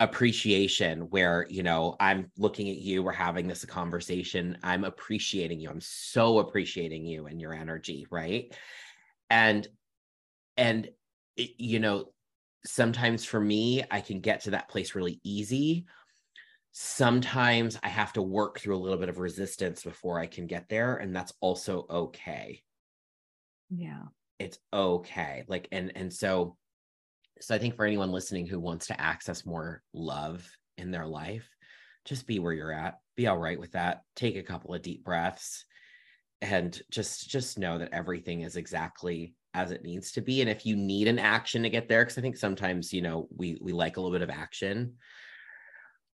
appreciation 0.00 1.00
where 1.10 1.46
you 1.50 1.62
know 1.62 1.94
i'm 2.00 2.32
looking 2.38 2.70
at 2.70 2.78
you 2.78 3.02
we're 3.02 3.12
having 3.12 3.46
this 3.46 3.66
conversation 3.66 4.56
i'm 4.62 4.84
appreciating 4.84 5.60
you 5.60 5.68
i'm 5.68 5.80
so 5.80 6.38
appreciating 6.38 7.04
you 7.04 7.26
and 7.26 7.38
your 7.38 7.52
energy 7.52 8.06
right 8.10 8.56
and 9.28 9.68
and 10.56 10.88
you 11.58 11.80
know, 11.80 12.12
sometimes 12.64 13.24
for 13.24 13.40
me, 13.40 13.82
I 13.90 14.00
can 14.00 14.20
get 14.20 14.40
to 14.42 14.50
that 14.52 14.68
place 14.68 14.94
really 14.94 15.20
easy. 15.24 15.86
Sometimes 16.72 17.78
I 17.82 17.88
have 17.88 18.12
to 18.14 18.22
work 18.22 18.60
through 18.60 18.76
a 18.76 18.78
little 18.78 18.98
bit 18.98 19.08
of 19.08 19.18
resistance 19.18 19.82
before 19.82 20.18
I 20.20 20.26
can 20.26 20.46
get 20.46 20.68
there. 20.68 20.96
And 20.96 21.14
that's 21.14 21.32
also 21.40 21.86
okay. 21.90 22.62
Yeah. 23.68 24.04
It's 24.38 24.58
okay. 24.72 25.44
Like, 25.48 25.68
and, 25.72 25.92
and 25.96 26.12
so, 26.12 26.56
so 27.40 27.54
I 27.54 27.58
think 27.58 27.76
for 27.76 27.84
anyone 27.84 28.12
listening 28.12 28.46
who 28.46 28.60
wants 28.60 28.86
to 28.88 29.00
access 29.00 29.46
more 29.46 29.82
love 29.92 30.48
in 30.78 30.90
their 30.90 31.06
life, 31.06 31.48
just 32.04 32.26
be 32.26 32.38
where 32.38 32.52
you're 32.52 32.72
at. 32.72 32.98
Be 33.16 33.26
all 33.26 33.38
right 33.38 33.58
with 33.58 33.72
that. 33.72 34.02
Take 34.16 34.36
a 34.36 34.42
couple 34.42 34.74
of 34.74 34.82
deep 34.82 35.04
breaths 35.04 35.64
and 36.42 36.80
just 36.90 37.28
just 37.28 37.58
know 37.58 37.78
that 37.78 37.92
everything 37.92 38.42
is 38.42 38.56
exactly 38.56 39.34
as 39.54 39.70
it 39.70 39.82
needs 39.82 40.12
to 40.12 40.20
be 40.20 40.40
and 40.40 40.50
if 40.50 40.64
you 40.64 40.76
need 40.76 41.08
an 41.08 41.18
action 41.18 41.62
to 41.62 41.70
get 41.70 41.88
there 41.88 42.04
because 42.04 42.18
i 42.18 42.20
think 42.20 42.36
sometimes 42.36 42.92
you 42.92 43.02
know 43.02 43.28
we 43.36 43.58
we 43.60 43.72
like 43.72 43.96
a 43.96 44.00
little 44.00 44.16
bit 44.16 44.22
of 44.22 44.30
action. 44.30 44.94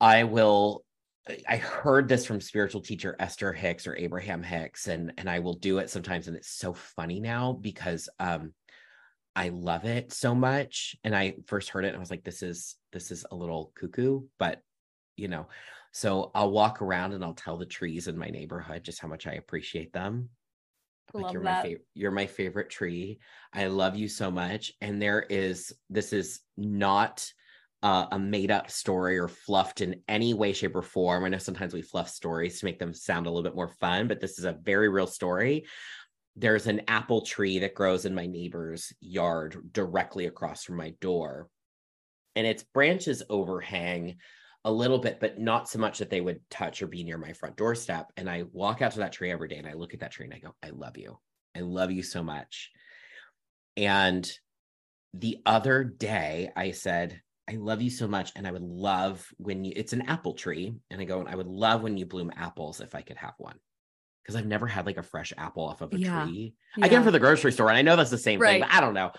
I 0.01 0.25
will 0.25 0.85
i 1.49 1.57
heard 1.57 2.09
this 2.09 2.27
from 2.27 2.41
spiritual 2.41 2.83
teacher 2.83 3.17
esther 3.19 3.53
hicks 3.53 3.87
or 3.87 3.97
abraham 3.97 4.43
hicks 4.43 4.89
and 4.89 5.13
and 5.17 5.31
i 5.31 5.39
will 5.39 5.55
do 5.55 5.79
it 5.79 5.89
sometimes 5.89 6.29
and 6.29 6.37
it's 6.37 6.51
so 6.51 6.75
funny 6.75 7.19
now 7.19 7.53
because 7.53 8.09
um 8.19 8.53
i 9.35 9.49
love 9.49 9.85
it 9.85 10.13
so 10.13 10.35
much. 10.35 10.97
And 11.03 11.17
i 11.17 11.35
first 11.47 11.71
heard 11.71 11.85
it 11.85 11.89
and 11.89 11.97
i 11.97 12.01
was 12.01 12.11
like 12.11 12.25
this 12.25 12.43
is 12.43 12.77
this 12.93 13.11
is 13.11 13.25
a 13.31 13.35
little 13.35 13.73
cuckoo 13.75 14.23
but 14.39 14.61
you 15.17 15.29
know 15.29 15.47
so 15.93 16.31
i'll 16.35 16.51
walk 16.51 16.83
around 16.83 17.15
and 17.15 17.25
i'll 17.25 17.35
tell 17.35 17.57
the 17.57 17.65
trees 17.65 18.07
in 18.07 18.19
my 18.19 18.29
neighborhood 18.29 18.85
just 18.85 19.01
how 19.01 19.09
much 19.09 19.27
i 19.27 19.33
appreciate 19.33 19.93
them 19.93 20.29
like 21.13 21.33
you're 21.33 21.43
that. 21.43 21.57
my 21.57 21.63
favorite 21.63 21.87
you're 21.95 22.11
my 22.11 22.27
favorite 22.27 22.71
tree. 22.71 23.19
I 23.53 23.67
love 23.67 23.97
you 23.97 24.09
so 24.09 24.31
much. 24.31 24.73
And 24.81 25.01
there 25.01 25.25
is 25.29 25.73
this 25.91 26.13
is 26.13 26.41
not 26.57 27.31
uh, 27.83 28.07
a 28.13 28.19
made 28.19 28.51
up 28.51 28.71
story 28.71 29.19
or 29.19 29.29
fluffed 29.29 29.83
in 29.83 30.01
any 30.09 30.33
way 30.33 30.53
shape 30.53 30.75
or 30.75 30.83
form. 30.83 31.25
I 31.25 31.29
know 31.29 31.39
sometimes 31.39 31.75
we 31.75 31.83
fluff 31.83 32.09
stories 32.09 32.59
to 32.59 32.65
make 32.65 32.79
them 32.79 32.95
sound 32.95 33.27
a 33.27 33.31
little 33.31 33.43
bit 33.43 33.55
more 33.55 33.69
fun 33.69 34.09
but 34.09 34.21
this 34.21 34.39
is 34.39 34.45
a 34.45 34.59
very 34.63 34.89
real 34.89 35.07
story. 35.07 35.67
There's 36.37 36.67
an 36.67 36.83
apple 36.89 37.21
tree 37.21 37.61
that 37.61 37.75
grows 37.75 38.07
in 38.07 38.15
my 38.15 38.27
neighbor's 38.27 38.93
yard 39.01 39.57
directly 39.73 40.27
across 40.27 40.65
from 40.65 40.77
my 40.77 40.91
door. 41.01 41.49
And 42.35 42.47
its 42.47 42.65
branches 42.65 43.23
overhang 43.31 44.17
a 44.65 44.73
little 44.73 44.99
bit, 44.99 45.21
but 45.21 45.39
not 45.39 45.69
so 45.69 45.79
much 45.79 45.99
that 45.99 46.09
they 46.09 46.21
would 46.21 46.41
touch 46.51 46.83
or 46.83 46.87
be 46.87 47.05
near 47.05 47.19
my 47.19 47.33
front 47.33 47.57
doorstep. 47.57 48.11
And 48.17 48.31
I 48.31 48.45
walk 48.53 48.81
out 48.81 48.93
to 48.93 49.01
that 49.01 49.13
tree 49.13 49.31
every 49.31 49.49
day 49.49 49.57
and 49.57 49.67
I 49.67 49.75
look 49.75 49.93
at 49.93 50.01
that 50.01 50.11
tree 50.11 50.25
and 50.25 50.35
I 50.35 50.39
go, 50.39 50.55
I 50.63 50.71
love 50.71 50.97
you. 50.97 51.19
I 51.55 51.61
love 51.61 51.91
you 51.91 52.03
so 52.03 52.23
much. 52.23 52.71
And 53.77 54.31
the 55.13 55.39
other 55.45 55.85
day 55.85 56.51
I 56.57 56.71
said, 56.71 57.21
I 57.49 57.57
love 57.57 57.83
you 57.83 57.91
so 57.91 58.09
much. 58.09 58.33
And 58.37 58.47
I 58.47 58.53
would 58.53 58.63
love 58.63 59.27
when 59.37 59.65
you, 59.65 59.73
it's 59.77 59.93
an 59.93 60.03
apple 60.03 60.33
tree. 60.33 60.75
And 60.91 61.01
I 61.01 61.05
go, 61.05 61.21
and 61.21 61.29
I 61.29 61.35
would 61.35 61.47
love 61.47 61.83
when 61.83 61.99
you 61.99 62.07
bloom 62.07 62.33
apples 62.35 62.81
if 62.81 62.95
I 62.95 63.03
could 63.03 63.19
have 63.19 63.35
one. 63.37 63.59
Cause 64.27 64.37
I've 64.37 64.47
never 64.47 64.67
had 64.67 64.87
like 64.87 64.97
a 64.97 65.03
fresh 65.03 65.35
apple 65.37 65.65
off 65.65 65.83
of 65.83 65.93
a 65.93 65.99
Yeah. 65.99 66.25
tree. 66.25 66.55
I 66.79 66.89
get 66.89 66.93
them 66.93 67.03
Yeah. 67.03 67.05
for 67.05 67.11
the 67.11 67.21
grocery 67.21 67.53
store. 67.53 67.69
And 67.69 67.77
I 67.77 67.83
know 67.83 67.97
that's 67.97 68.11
the 68.11 68.17
same 68.17 68.41
thing, 68.41 68.61
but 68.61 68.73
I 68.73 68.81
don't 68.81 68.95
know. 68.95 69.13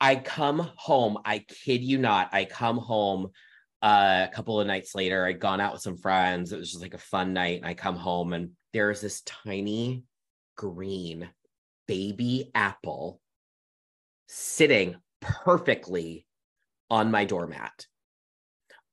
I 0.00 0.14
come 0.16 0.70
home, 0.76 1.18
I 1.24 1.40
kid 1.40 1.82
you 1.82 1.98
not, 1.98 2.28
I 2.32 2.44
come 2.44 2.78
home 2.78 3.30
uh, 3.82 4.26
a 4.30 4.34
couple 4.34 4.60
of 4.60 4.66
nights 4.66 4.94
later. 4.94 5.26
I'd 5.26 5.40
gone 5.40 5.60
out 5.60 5.72
with 5.72 5.82
some 5.82 5.96
friends. 5.96 6.52
It 6.52 6.58
was 6.58 6.70
just 6.70 6.82
like 6.82 6.94
a 6.94 6.98
fun 6.98 7.32
night. 7.32 7.58
And 7.58 7.66
I 7.66 7.74
come 7.74 7.96
home 7.96 8.32
and 8.32 8.50
there's 8.72 9.00
this 9.00 9.22
tiny 9.22 10.04
green 10.56 11.28
baby 11.88 12.50
apple 12.54 13.20
sitting 14.28 14.96
perfectly 15.20 16.26
on 16.90 17.10
my 17.10 17.24
doormat. 17.24 17.86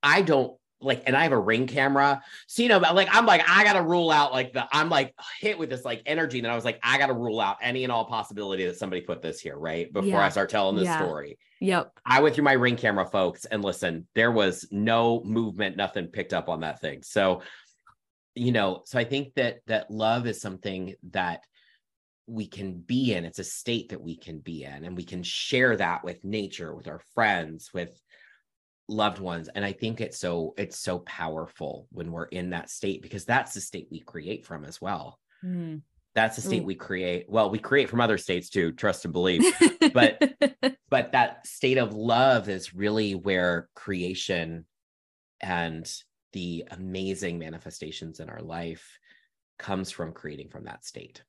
I 0.02 0.22
don't 0.22 0.59
like, 0.82 1.04
and 1.06 1.16
I 1.16 1.24
have 1.24 1.32
a 1.32 1.40
ring 1.40 1.68
camera. 1.68 2.22
So, 2.48 2.64
you 2.64 2.70
know, 2.70 2.80
but 2.80 2.96
like, 2.96 3.10
I'm 3.12 3.26
like, 3.26 3.44
I 3.48 3.64
got 3.64 3.74
to 3.74 3.82
rule 3.82 4.12
out 4.12 4.32
like 4.32 4.54
the, 4.54 4.68
I'm 4.72 4.90
like 4.90 5.14
hit 5.40 5.60
with 5.60 5.70
this 5.70 5.84
like 5.84 6.02
energy. 6.06 6.40
And 6.40 6.48
I 6.48 6.56
was 6.56 6.66
like, 6.66 6.80
I 6.84 6.98
got 6.98 7.08
to 7.08 7.14
rule 7.14 7.42
out 7.42 7.58
any 7.62 7.84
and 7.84 7.92
all 7.92 8.06
possibility 8.06 8.66
that 8.66 8.78
somebody 8.78 9.02
put 9.02 9.22
this 9.22 9.40
here, 9.40 9.58
right? 9.58 9.92
Before 9.92 10.10
Yeah. 10.10 10.26
I 10.26 10.30
start 10.30 10.50
telling 10.50 10.76
this 10.76 10.86
Yeah. 10.86 10.98
story. 10.98 11.38
Yep. 11.60 11.92
I 12.06 12.22
went 12.22 12.36
through 12.36 12.46
my 12.46 12.54
ring 12.54 12.78
camera, 12.78 13.06
folks, 13.06 13.44
and 13.44 13.64
listen, 13.64 14.08
there 14.16 14.32
was 14.32 14.66
no 14.72 15.22
movement, 15.26 15.76
nothing 15.76 16.08
picked 16.08 16.34
up 16.34 16.48
on 16.48 16.62
that 16.62 16.80
thing. 16.80 17.04
So, 17.04 17.42
you 18.36 18.54
know, 18.54 18.84
so 18.86 18.98
I 18.98 19.04
think 19.04 19.34
that 19.34 19.58
that 19.68 19.92
love 19.92 20.26
is 20.26 20.40
something 20.40 20.96
that 21.12 21.42
we 22.28 22.48
can 22.48 22.76
be 22.76 23.14
in. 23.14 23.26
It's 23.26 23.40
a 23.40 23.44
state 23.44 23.90
that 23.90 24.02
we 24.02 24.16
can 24.16 24.40
be 24.40 24.64
in, 24.64 24.86
and 24.86 24.96
we 24.96 25.04
can 25.04 25.24
share 25.24 25.76
that 25.76 26.06
with 26.06 26.24
nature, 26.24 26.74
with 26.74 26.88
our 26.88 27.02
friends, 27.14 27.72
with 27.74 28.00
loved 28.90 29.20
ones. 29.20 29.50
And 29.54 29.64
I 29.64 29.72
think 29.72 30.02
it's 30.02 30.18
so 30.18 30.54
it's 30.58 30.78
so 30.78 31.00
powerful 31.00 31.88
when 31.92 32.12
we're 32.12 32.26
in 32.26 32.50
that 32.52 32.70
state 32.70 33.02
because 33.02 33.26
that's 33.26 33.54
the 33.54 33.62
state 33.62 33.88
we 33.92 34.00
create 34.00 34.46
from 34.46 34.66
as 34.66 34.82
well. 34.82 35.20
Mm. 35.46 35.82
That's 36.16 36.36
the 36.36 36.42
state 36.42 36.64
Mm. 36.64 36.66
we 36.66 36.76
create. 36.76 37.26
Well, 37.30 37.50
we 37.50 37.60
create 37.60 37.90
from 37.90 38.02
other 38.02 38.18
states 38.18 38.50
too, 38.50 38.72
trust 38.72 39.06
and 39.06 39.14
believe 39.14 39.44
But- 39.94 40.34
but 40.90 41.12
that 41.12 41.46
state 41.46 41.78
of 41.78 41.94
love 41.94 42.50
is 42.50 42.74
really 42.74 43.14
where 43.14 43.70
creation 43.76 44.66
and 45.40 45.90
the 46.34 46.66
amazing 46.72 47.38
manifestations 47.38 48.20
in 48.20 48.28
our 48.30 48.42
life 48.42 48.98
comes 49.60 49.92
from 49.92 50.14
creating 50.14 50.50
from 50.50 50.64
that 50.66 50.84
state 50.84 51.24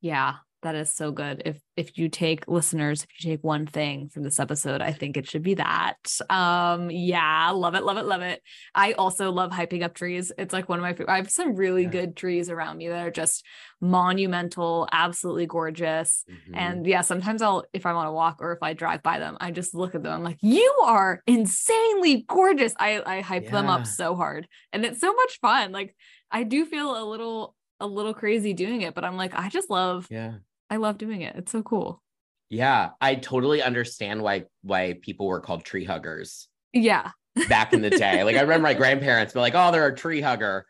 Yeah, 0.00 0.36
that 0.62 0.74
is 0.74 0.92
so 0.94 1.10
good. 1.12 1.42
If 1.44 1.60
if 1.76 1.96
you 1.96 2.08
take 2.10 2.46
listeners, 2.46 3.02
if 3.04 3.08
you 3.24 3.30
take 3.32 3.42
one 3.42 3.66
thing 3.66 4.08
from 4.10 4.22
this 4.22 4.38
episode, 4.38 4.82
I 4.82 4.92
think 4.92 5.16
it 5.16 5.26
should 5.28 5.42
be 5.42 5.54
that. 5.54 5.96
Um, 6.28 6.90
yeah, 6.90 7.50
love 7.50 7.74
it, 7.74 7.82
love 7.84 7.96
it, 7.96 8.04
love 8.04 8.20
it. 8.20 8.42
I 8.74 8.92
also 8.92 9.30
love 9.32 9.50
hyping 9.50 9.82
up 9.82 9.94
trees. 9.94 10.30
It's 10.36 10.52
like 10.52 10.68
one 10.68 10.78
of 10.78 10.82
my 10.82 10.92
favorite. 10.92 11.08
I 11.12 11.16
have 11.16 11.30
some 11.30 11.54
really 11.56 11.84
Yeah. 11.84 11.88
good 11.90 12.16
trees 12.16 12.50
around 12.50 12.76
me 12.76 12.88
that 12.88 13.06
are 13.06 13.10
just 13.10 13.44
monumental, 13.80 14.88
absolutely 14.92 15.46
gorgeous. 15.46 16.24
Mhm. 16.28 16.54
And 16.56 16.86
yeah, 16.86 17.00
sometimes 17.00 17.42
I'll, 17.42 17.64
if 17.72 17.86
I'm 17.86 17.96
on 17.96 18.06
a 18.06 18.12
walk 18.12 18.38
or 18.40 18.52
if 18.52 18.62
I 18.62 18.74
drive 18.74 19.02
by 19.02 19.18
them, 19.18 19.36
I 19.40 19.50
just 19.50 19.74
look 19.74 19.94
at 19.94 20.02
them. 20.02 20.12
I'm 20.12 20.22
like, 20.24 20.38
you 20.42 20.70
are 20.84 21.22
insanely 21.26 22.24
gorgeous. 22.28 22.74
I, 22.78 23.02
I 23.04 23.20
hype 23.20 23.50
them 23.50 23.68
up 23.68 23.86
so 23.86 24.14
hard. 24.16 24.48
And 24.72 24.84
it's 24.84 25.00
so 25.00 25.12
much 25.14 25.38
fun. 25.40 25.72
Like 25.72 25.94
I 26.30 26.42
do 26.42 26.64
feel 26.66 27.02
a 27.02 27.04
little, 27.08 27.56
a 27.80 27.86
little 27.86 28.12
crazy 28.14 28.52
doing 28.52 28.82
it, 28.82 28.94
but 28.94 29.04
I'm 29.04 29.16
like, 29.16 29.34
I 29.34 29.48
just 29.48 29.70
love, 29.70 30.06
yeah 30.10 30.34
I 30.70 30.76
love 30.76 30.98
doing 30.98 31.22
it. 31.22 31.34
It's 31.36 31.52
so 31.52 31.62
cool. 31.62 32.02
yeah 32.48 32.90
i 33.00 33.14
totally 33.14 33.62
understand 33.62 34.22
why 34.22 34.44
why 34.62 34.98
people 35.02 35.26
were 35.28 35.40
called 35.40 35.64
tree 35.64 35.84
huggers 35.84 36.48
Yeah. 36.72 37.10
back 37.48 37.72
in 37.72 37.80
the 37.82 37.90
day 37.90 38.24
like 38.24 38.36
i 38.36 38.40
remember 38.40 38.64
my 38.64 38.74
grandparents 38.82 39.32
be 39.34 39.40
like 39.40 39.54
oh 39.54 39.70
they're 39.70 39.86
a 39.86 39.94
tree 39.94 40.20
hugger 40.20 40.66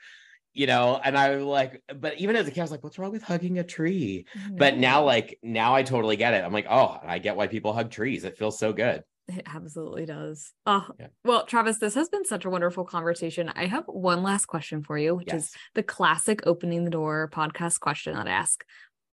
you 0.52 0.66
know 0.66 1.00
and 1.02 1.16
i 1.16 1.34
was 1.36 1.44
like 1.44 1.82
but 1.96 2.18
even 2.18 2.36
as 2.36 2.46
a 2.46 2.50
kid 2.50 2.60
i 2.60 2.64
was 2.64 2.70
like 2.70 2.84
what's 2.84 2.98
wrong 2.98 3.12
with 3.12 3.22
hugging 3.22 3.58
a 3.58 3.64
tree 3.64 4.26
but 4.58 4.76
now 4.76 5.04
like 5.04 5.38
now 5.42 5.74
i 5.74 5.82
totally 5.82 6.16
get 6.16 6.34
it 6.34 6.44
i'm 6.44 6.52
like 6.52 6.66
oh 6.68 6.98
i 7.02 7.18
get 7.18 7.36
why 7.36 7.46
people 7.46 7.72
hug 7.72 7.90
trees 7.90 8.24
it 8.24 8.36
feels 8.36 8.58
so 8.58 8.72
good 8.72 9.02
It 9.28 9.46
absolutely 9.46 10.06
does. 10.06 10.52
Oh, 10.66 10.86
Yeah. 10.98 11.06
well, 11.24 11.46
Travis, 11.46 11.78
this 11.78 11.94
has 11.94 12.08
been 12.08 12.24
such 12.24 12.44
a 12.44 12.50
wonderful 12.50 12.84
conversation. 12.84 13.48
I 13.54 13.66
have 13.66 13.84
one 13.86 14.24
last 14.24 14.46
question 14.46 14.82
for 14.82 14.98
you, 14.98 15.14
which 15.14 15.32
is 15.32 15.52
the 15.76 15.84
classic 15.84 16.40
opening 16.46 16.82
the 16.84 16.90
door 16.90 17.30
podcast 17.32 17.78
question 17.78 18.16
that 18.16 18.26
I 18.26 18.32
ask 18.32 18.64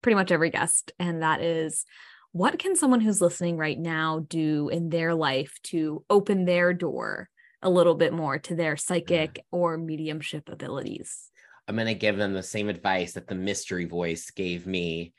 pretty 0.05 0.17
much 0.17 0.31
every 0.31 0.51
guest. 0.51 0.93
And 1.01 1.23
that 1.23 1.41
is 1.41 1.87
what 2.33 2.59
can 2.59 2.77
someone 2.77 3.01
who's 3.01 3.23
listening 3.23 3.57
right 3.57 3.79
now 3.79 4.27
do 4.29 4.69
in 4.69 4.91
their 4.91 5.15
life 5.15 5.57
to 5.65 6.05
open 6.11 6.45
their 6.45 6.75
door 6.75 7.31
a 7.63 7.71
little 7.71 7.95
bit 7.95 8.13
more 8.13 8.39
to 8.41 8.55
their 8.55 8.77
psychic 8.77 9.43
or 9.51 9.79
mediumship 9.79 10.51
abilities? 10.51 11.31
I'm 11.67 11.77
going 11.77 11.87
to 11.87 11.95
give 11.95 12.19
them 12.19 12.35
the 12.35 12.43
same 12.43 12.69
advice 12.69 13.15
that 13.15 13.29
the 13.29 13.35
mystery 13.35 13.87
voice 13.87 14.31
gave 14.31 14.67
me, 14.67 15.15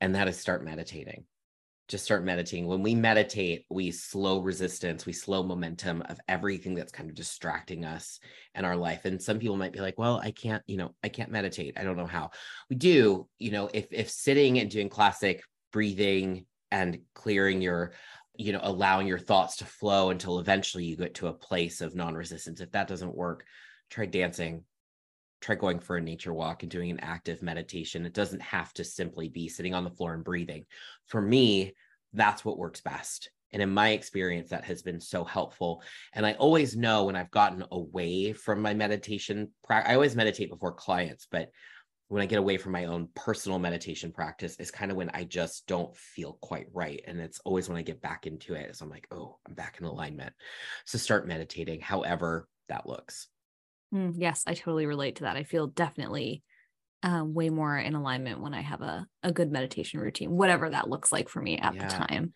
and 0.00 0.14
that 0.14 0.28
is 0.28 0.38
start 0.38 0.64
meditating. 0.64 1.24
Just 1.88 2.04
start 2.04 2.24
meditating. 2.24 2.66
When 2.66 2.82
we 2.82 2.94
meditate, 2.94 3.64
we 3.70 3.90
slow 3.90 4.40
resistance, 4.40 5.06
we 5.06 5.12
slow 5.12 5.42
momentum 5.42 6.02
of 6.02 6.18
everything 6.26 6.74
that's 6.74 6.92
kind 6.92 7.08
of 7.08 7.14
distracting 7.14 7.84
us 7.84 8.18
in 8.54 8.64
our 8.64 8.76
life. 8.76 9.04
And 9.04 9.22
some 9.22 9.38
people 9.38 9.56
might 9.56 9.72
be 9.72 9.80
like, 9.80 9.98
well, 9.98 10.20
I 10.22 10.32
can't, 10.32 10.62
you 10.66 10.76
know, 10.76 10.94
I 11.04 11.08
can't 11.08 11.30
meditate. 11.30 11.78
I 11.78 11.84
don't 11.84 11.96
know 11.96 12.06
how. 12.06 12.30
We 12.68 12.76
do, 12.76 13.28
you 13.38 13.50
know, 13.52 13.70
if 13.72 13.86
if 13.92 14.10
sitting 14.10 14.58
and 14.58 14.70
doing 14.70 14.88
classic 14.88 15.42
breathing 15.72 16.46
and 16.70 17.00
clearing 17.14 17.62
your 17.62 17.92
you 18.38 18.52
know 18.52 18.60
allowing 18.62 19.06
your 19.06 19.18
thoughts 19.18 19.56
to 19.56 19.64
flow 19.64 20.10
until 20.10 20.38
eventually 20.38 20.84
you 20.84 20.96
get 20.96 21.14
to 21.14 21.28
a 21.28 21.32
place 21.32 21.80
of 21.80 21.94
non-resistance 21.94 22.60
if 22.60 22.70
that 22.72 22.88
doesn't 22.88 23.14
work 23.14 23.44
try 23.90 24.04
dancing 24.04 24.64
try 25.40 25.54
going 25.54 25.78
for 25.80 25.96
a 25.96 26.00
nature 26.00 26.32
walk 26.32 26.62
and 26.62 26.70
doing 26.70 26.90
an 26.90 27.00
active 27.00 27.42
meditation. 27.42 28.06
It 28.06 28.14
doesn't 28.14 28.42
have 28.42 28.72
to 28.74 28.84
simply 28.84 29.28
be 29.28 29.48
sitting 29.48 29.74
on 29.74 29.84
the 29.84 29.90
floor 29.90 30.14
and 30.14 30.24
breathing. 30.24 30.64
For 31.06 31.20
me, 31.20 31.74
that's 32.12 32.44
what 32.44 32.58
works 32.58 32.80
best. 32.80 33.30
And 33.52 33.62
in 33.62 33.72
my 33.72 33.90
experience, 33.90 34.50
that 34.50 34.64
has 34.64 34.82
been 34.82 35.00
so 35.00 35.24
helpful. 35.24 35.82
And 36.12 36.26
I 36.26 36.32
always 36.34 36.76
know 36.76 37.04
when 37.04 37.16
I've 37.16 37.30
gotten 37.30 37.64
away 37.70 38.32
from 38.32 38.60
my 38.60 38.74
meditation, 38.74 39.50
pra- 39.64 39.88
I 39.88 39.94
always 39.94 40.16
meditate 40.16 40.50
before 40.50 40.72
clients, 40.72 41.26
but 41.30 41.50
when 42.08 42.22
I 42.22 42.26
get 42.26 42.38
away 42.38 42.56
from 42.56 42.72
my 42.72 42.84
own 42.84 43.08
personal 43.14 43.58
meditation 43.58 44.12
practice 44.12 44.56
is 44.60 44.70
kind 44.70 44.90
of 44.90 44.96
when 44.96 45.10
I 45.10 45.24
just 45.24 45.66
don't 45.66 45.96
feel 45.96 46.38
quite 46.40 46.66
right. 46.72 47.00
And 47.06 47.20
it's 47.20 47.40
always 47.44 47.68
when 47.68 47.78
I 47.78 47.82
get 47.82 48.00
back 48.00 48.26
into 48.26 48.54
it. 48.54 48.76
So 48.76 48.84
I'm 48.84 48.90
like, 48.90 49.08
oh, 49.10 49.38
I'm 49.46 49.54
back 49.54 49.78
in 49.80 49.86
alignment. 49.86 50.32
So 50.84 50.98
start 50.98 51.26
meditating, 51.26 51.80
however 51.80 52.48
that 52.68 52.88
looks. 52.88 53.28
Mm, 53.94 54.14
yes, 54.16 54.44
I 54.46 54.54
totally 54.54 54.86
relate 54.86 55.16
to 55.16 55.24
that. 55.24 55.36
I 55.36 55.44
feel 55.44 55.66
definitely 55.66 56.42
um, 57.02 57.34
way 57.34 57.50
more 57.50 57.76
in 57.76 57.94
alignment 57.94 58.40
when 58.40 58.54
I 58.54 58.62
have 58.62 58.80
a, 58.80 59.06
a 59.22 59.32
good 59.32 59.52
meditation 59.52 60.00
routine, 60.00 60.30
whatever 60.30 60.70
that 60.70 60.88
looks 60.88 61.12
like 61.12 61.28
for 61.28 61.40
me 61.40 61.58
at 61.58 61.74
Yeah. 61.74 61.86
the 61.86 61.92
time. 61.94 62.32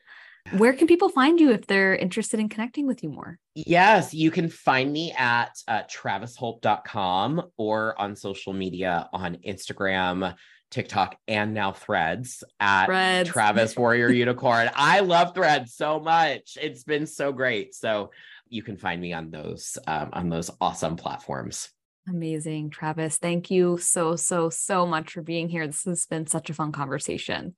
Where 0.53 0.73
can 0.73 0.87
people 0.89 1.11
find 1.11 1.39
you 1.39 1.53
if 1.53 1.67
they're 1.67 1.95
interested 1.95 2.41
in 2.41 2.49
connecting 2.49 2.87
with 2.87 3.03
you 3.05 3.11
more? 3.11 3.39
Yes, 3.55 4.13
you 4.15 4.31
can 4.31 4.49
find 4.49 4.93
me 4.93 5.13
at 5.13 5.51
uh, 5.69 5.83
travisholp.com 5.85 7.43
or 7.57 8.01
on 8.01 8.17
social 8.17 8.53
media 8.53 9.09
on 9.13 9.37
Instagram, 9.47 10.35
TikTok, 10.71 11.17
and 11.29 11.55
now 11.55 11.73
Threads 11.73 12.43
at 12.59 12.87
Threads. 12.87 13.29
Travis 13.29 13.77
Warrior 13.77 14.11
Unicorn. 14.11 14.71
I 14.75 15.01
love 15.01 15.35
Threads 15.35 15.75
so 15.75 16.01
much. 16.01 16.57
It's 16.61 16.85
been 16.85 17.07
so 17.07 17.33
great. 17.33 17.75
So 17.75 18.11
you 18.51 18.63
can 18.63 18.77
find 18.77 19.01
me 19.01 19.13
on 19.13 19.31
those 19.31 19.79
um, 19.87 20.11
on 20.13 20.29
those 20.29 20.51
awesome 20.61 20.97
platforms. 20.97 21.71
Amazing, 22.09 22.71
Travis. 22.71 23.17
Thank 23.17 23.51
you 23.51 23.79
so 23.79 24.17
so 24.17 24.51
so 24.51 24.87
much 24.87 25.13
for 25.13 25.23
being 25.23 25.49
here. 25.49 25.67
This 25.67 25.85
has 25.85 26.07
been 26.07 26.27
such 26.27 26.51
a 26.51 26.55
fun 26.55 26.73
conversation. 26.73 27.55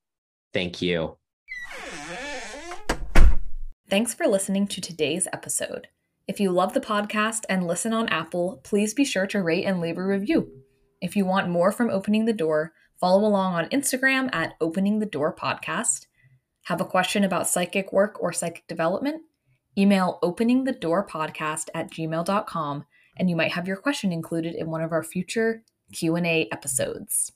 Thank 0.53 0.83
you. 0.83 1.17
Thanks 3.89 4.15
for 4.15 4.27
listening 4.27 4.69
to 4.69 4.81
today's 4.81 5.27
episode. 5.33 5.89
If 6.29 6.41
you 6.41 6.51
love 6.51 6.73
the 6.73 6.81
podcast 6.81 7.45
and 7.49 7.67
listen 7.67 7.93
on 7.93 8.09
Apple, 8.09 8.61
please 8.63 8.95
be 8.95 9.05
sure 9.05 9.27
to 9.27 9.43
rate 9.43 9.65
and 9.65 9.81
leave 9.81 9.99
a 9.99 10.05
review. 10.05 10.51
If 11.01 11.17
you 11.17 11.25
want 11.25 11.49
more 11.49 11.73
from 11.73 11.91
Opening 11.91 12.27
the 12.27 12.33
Door, 12.33 12.73
follow 13.01 13.27
along 13.27 13.55
on 13.55 13.69
Instagram 13.71 14.33
at 14.33 14.55
Opening 14.61 15.01
the 15.01 15.07
Door 15.07 15.35
Podcast. 15.37 16.07
Have 16.67 16.81
a 16.81 16.87
question 16.87 17.25
about 17.25 17.49
psychic 17.49 17.93
work 17.93 18.23
or 18.23 18.33
psychic 18.33 18.67
development? 18.69 19.23
Email 19.77 20.19
openingthedoorpodcast 20.23 21.69
at 21.75 21.91
gmail.com 21.91 22.85
and 23.17 23.31
you 23.31 23.37
might 23.37 23.53
have 23.53 23.69
your 23.69 23.77
question 23.77 24.13
included 24.13 24.55
in 24.55 24.71
one 24.71 24.83
of 24.83 24.93
our 24.93 25.03
future 25.03 25.63
Q&A 25.93 26.49
episodes. 26.51 27.31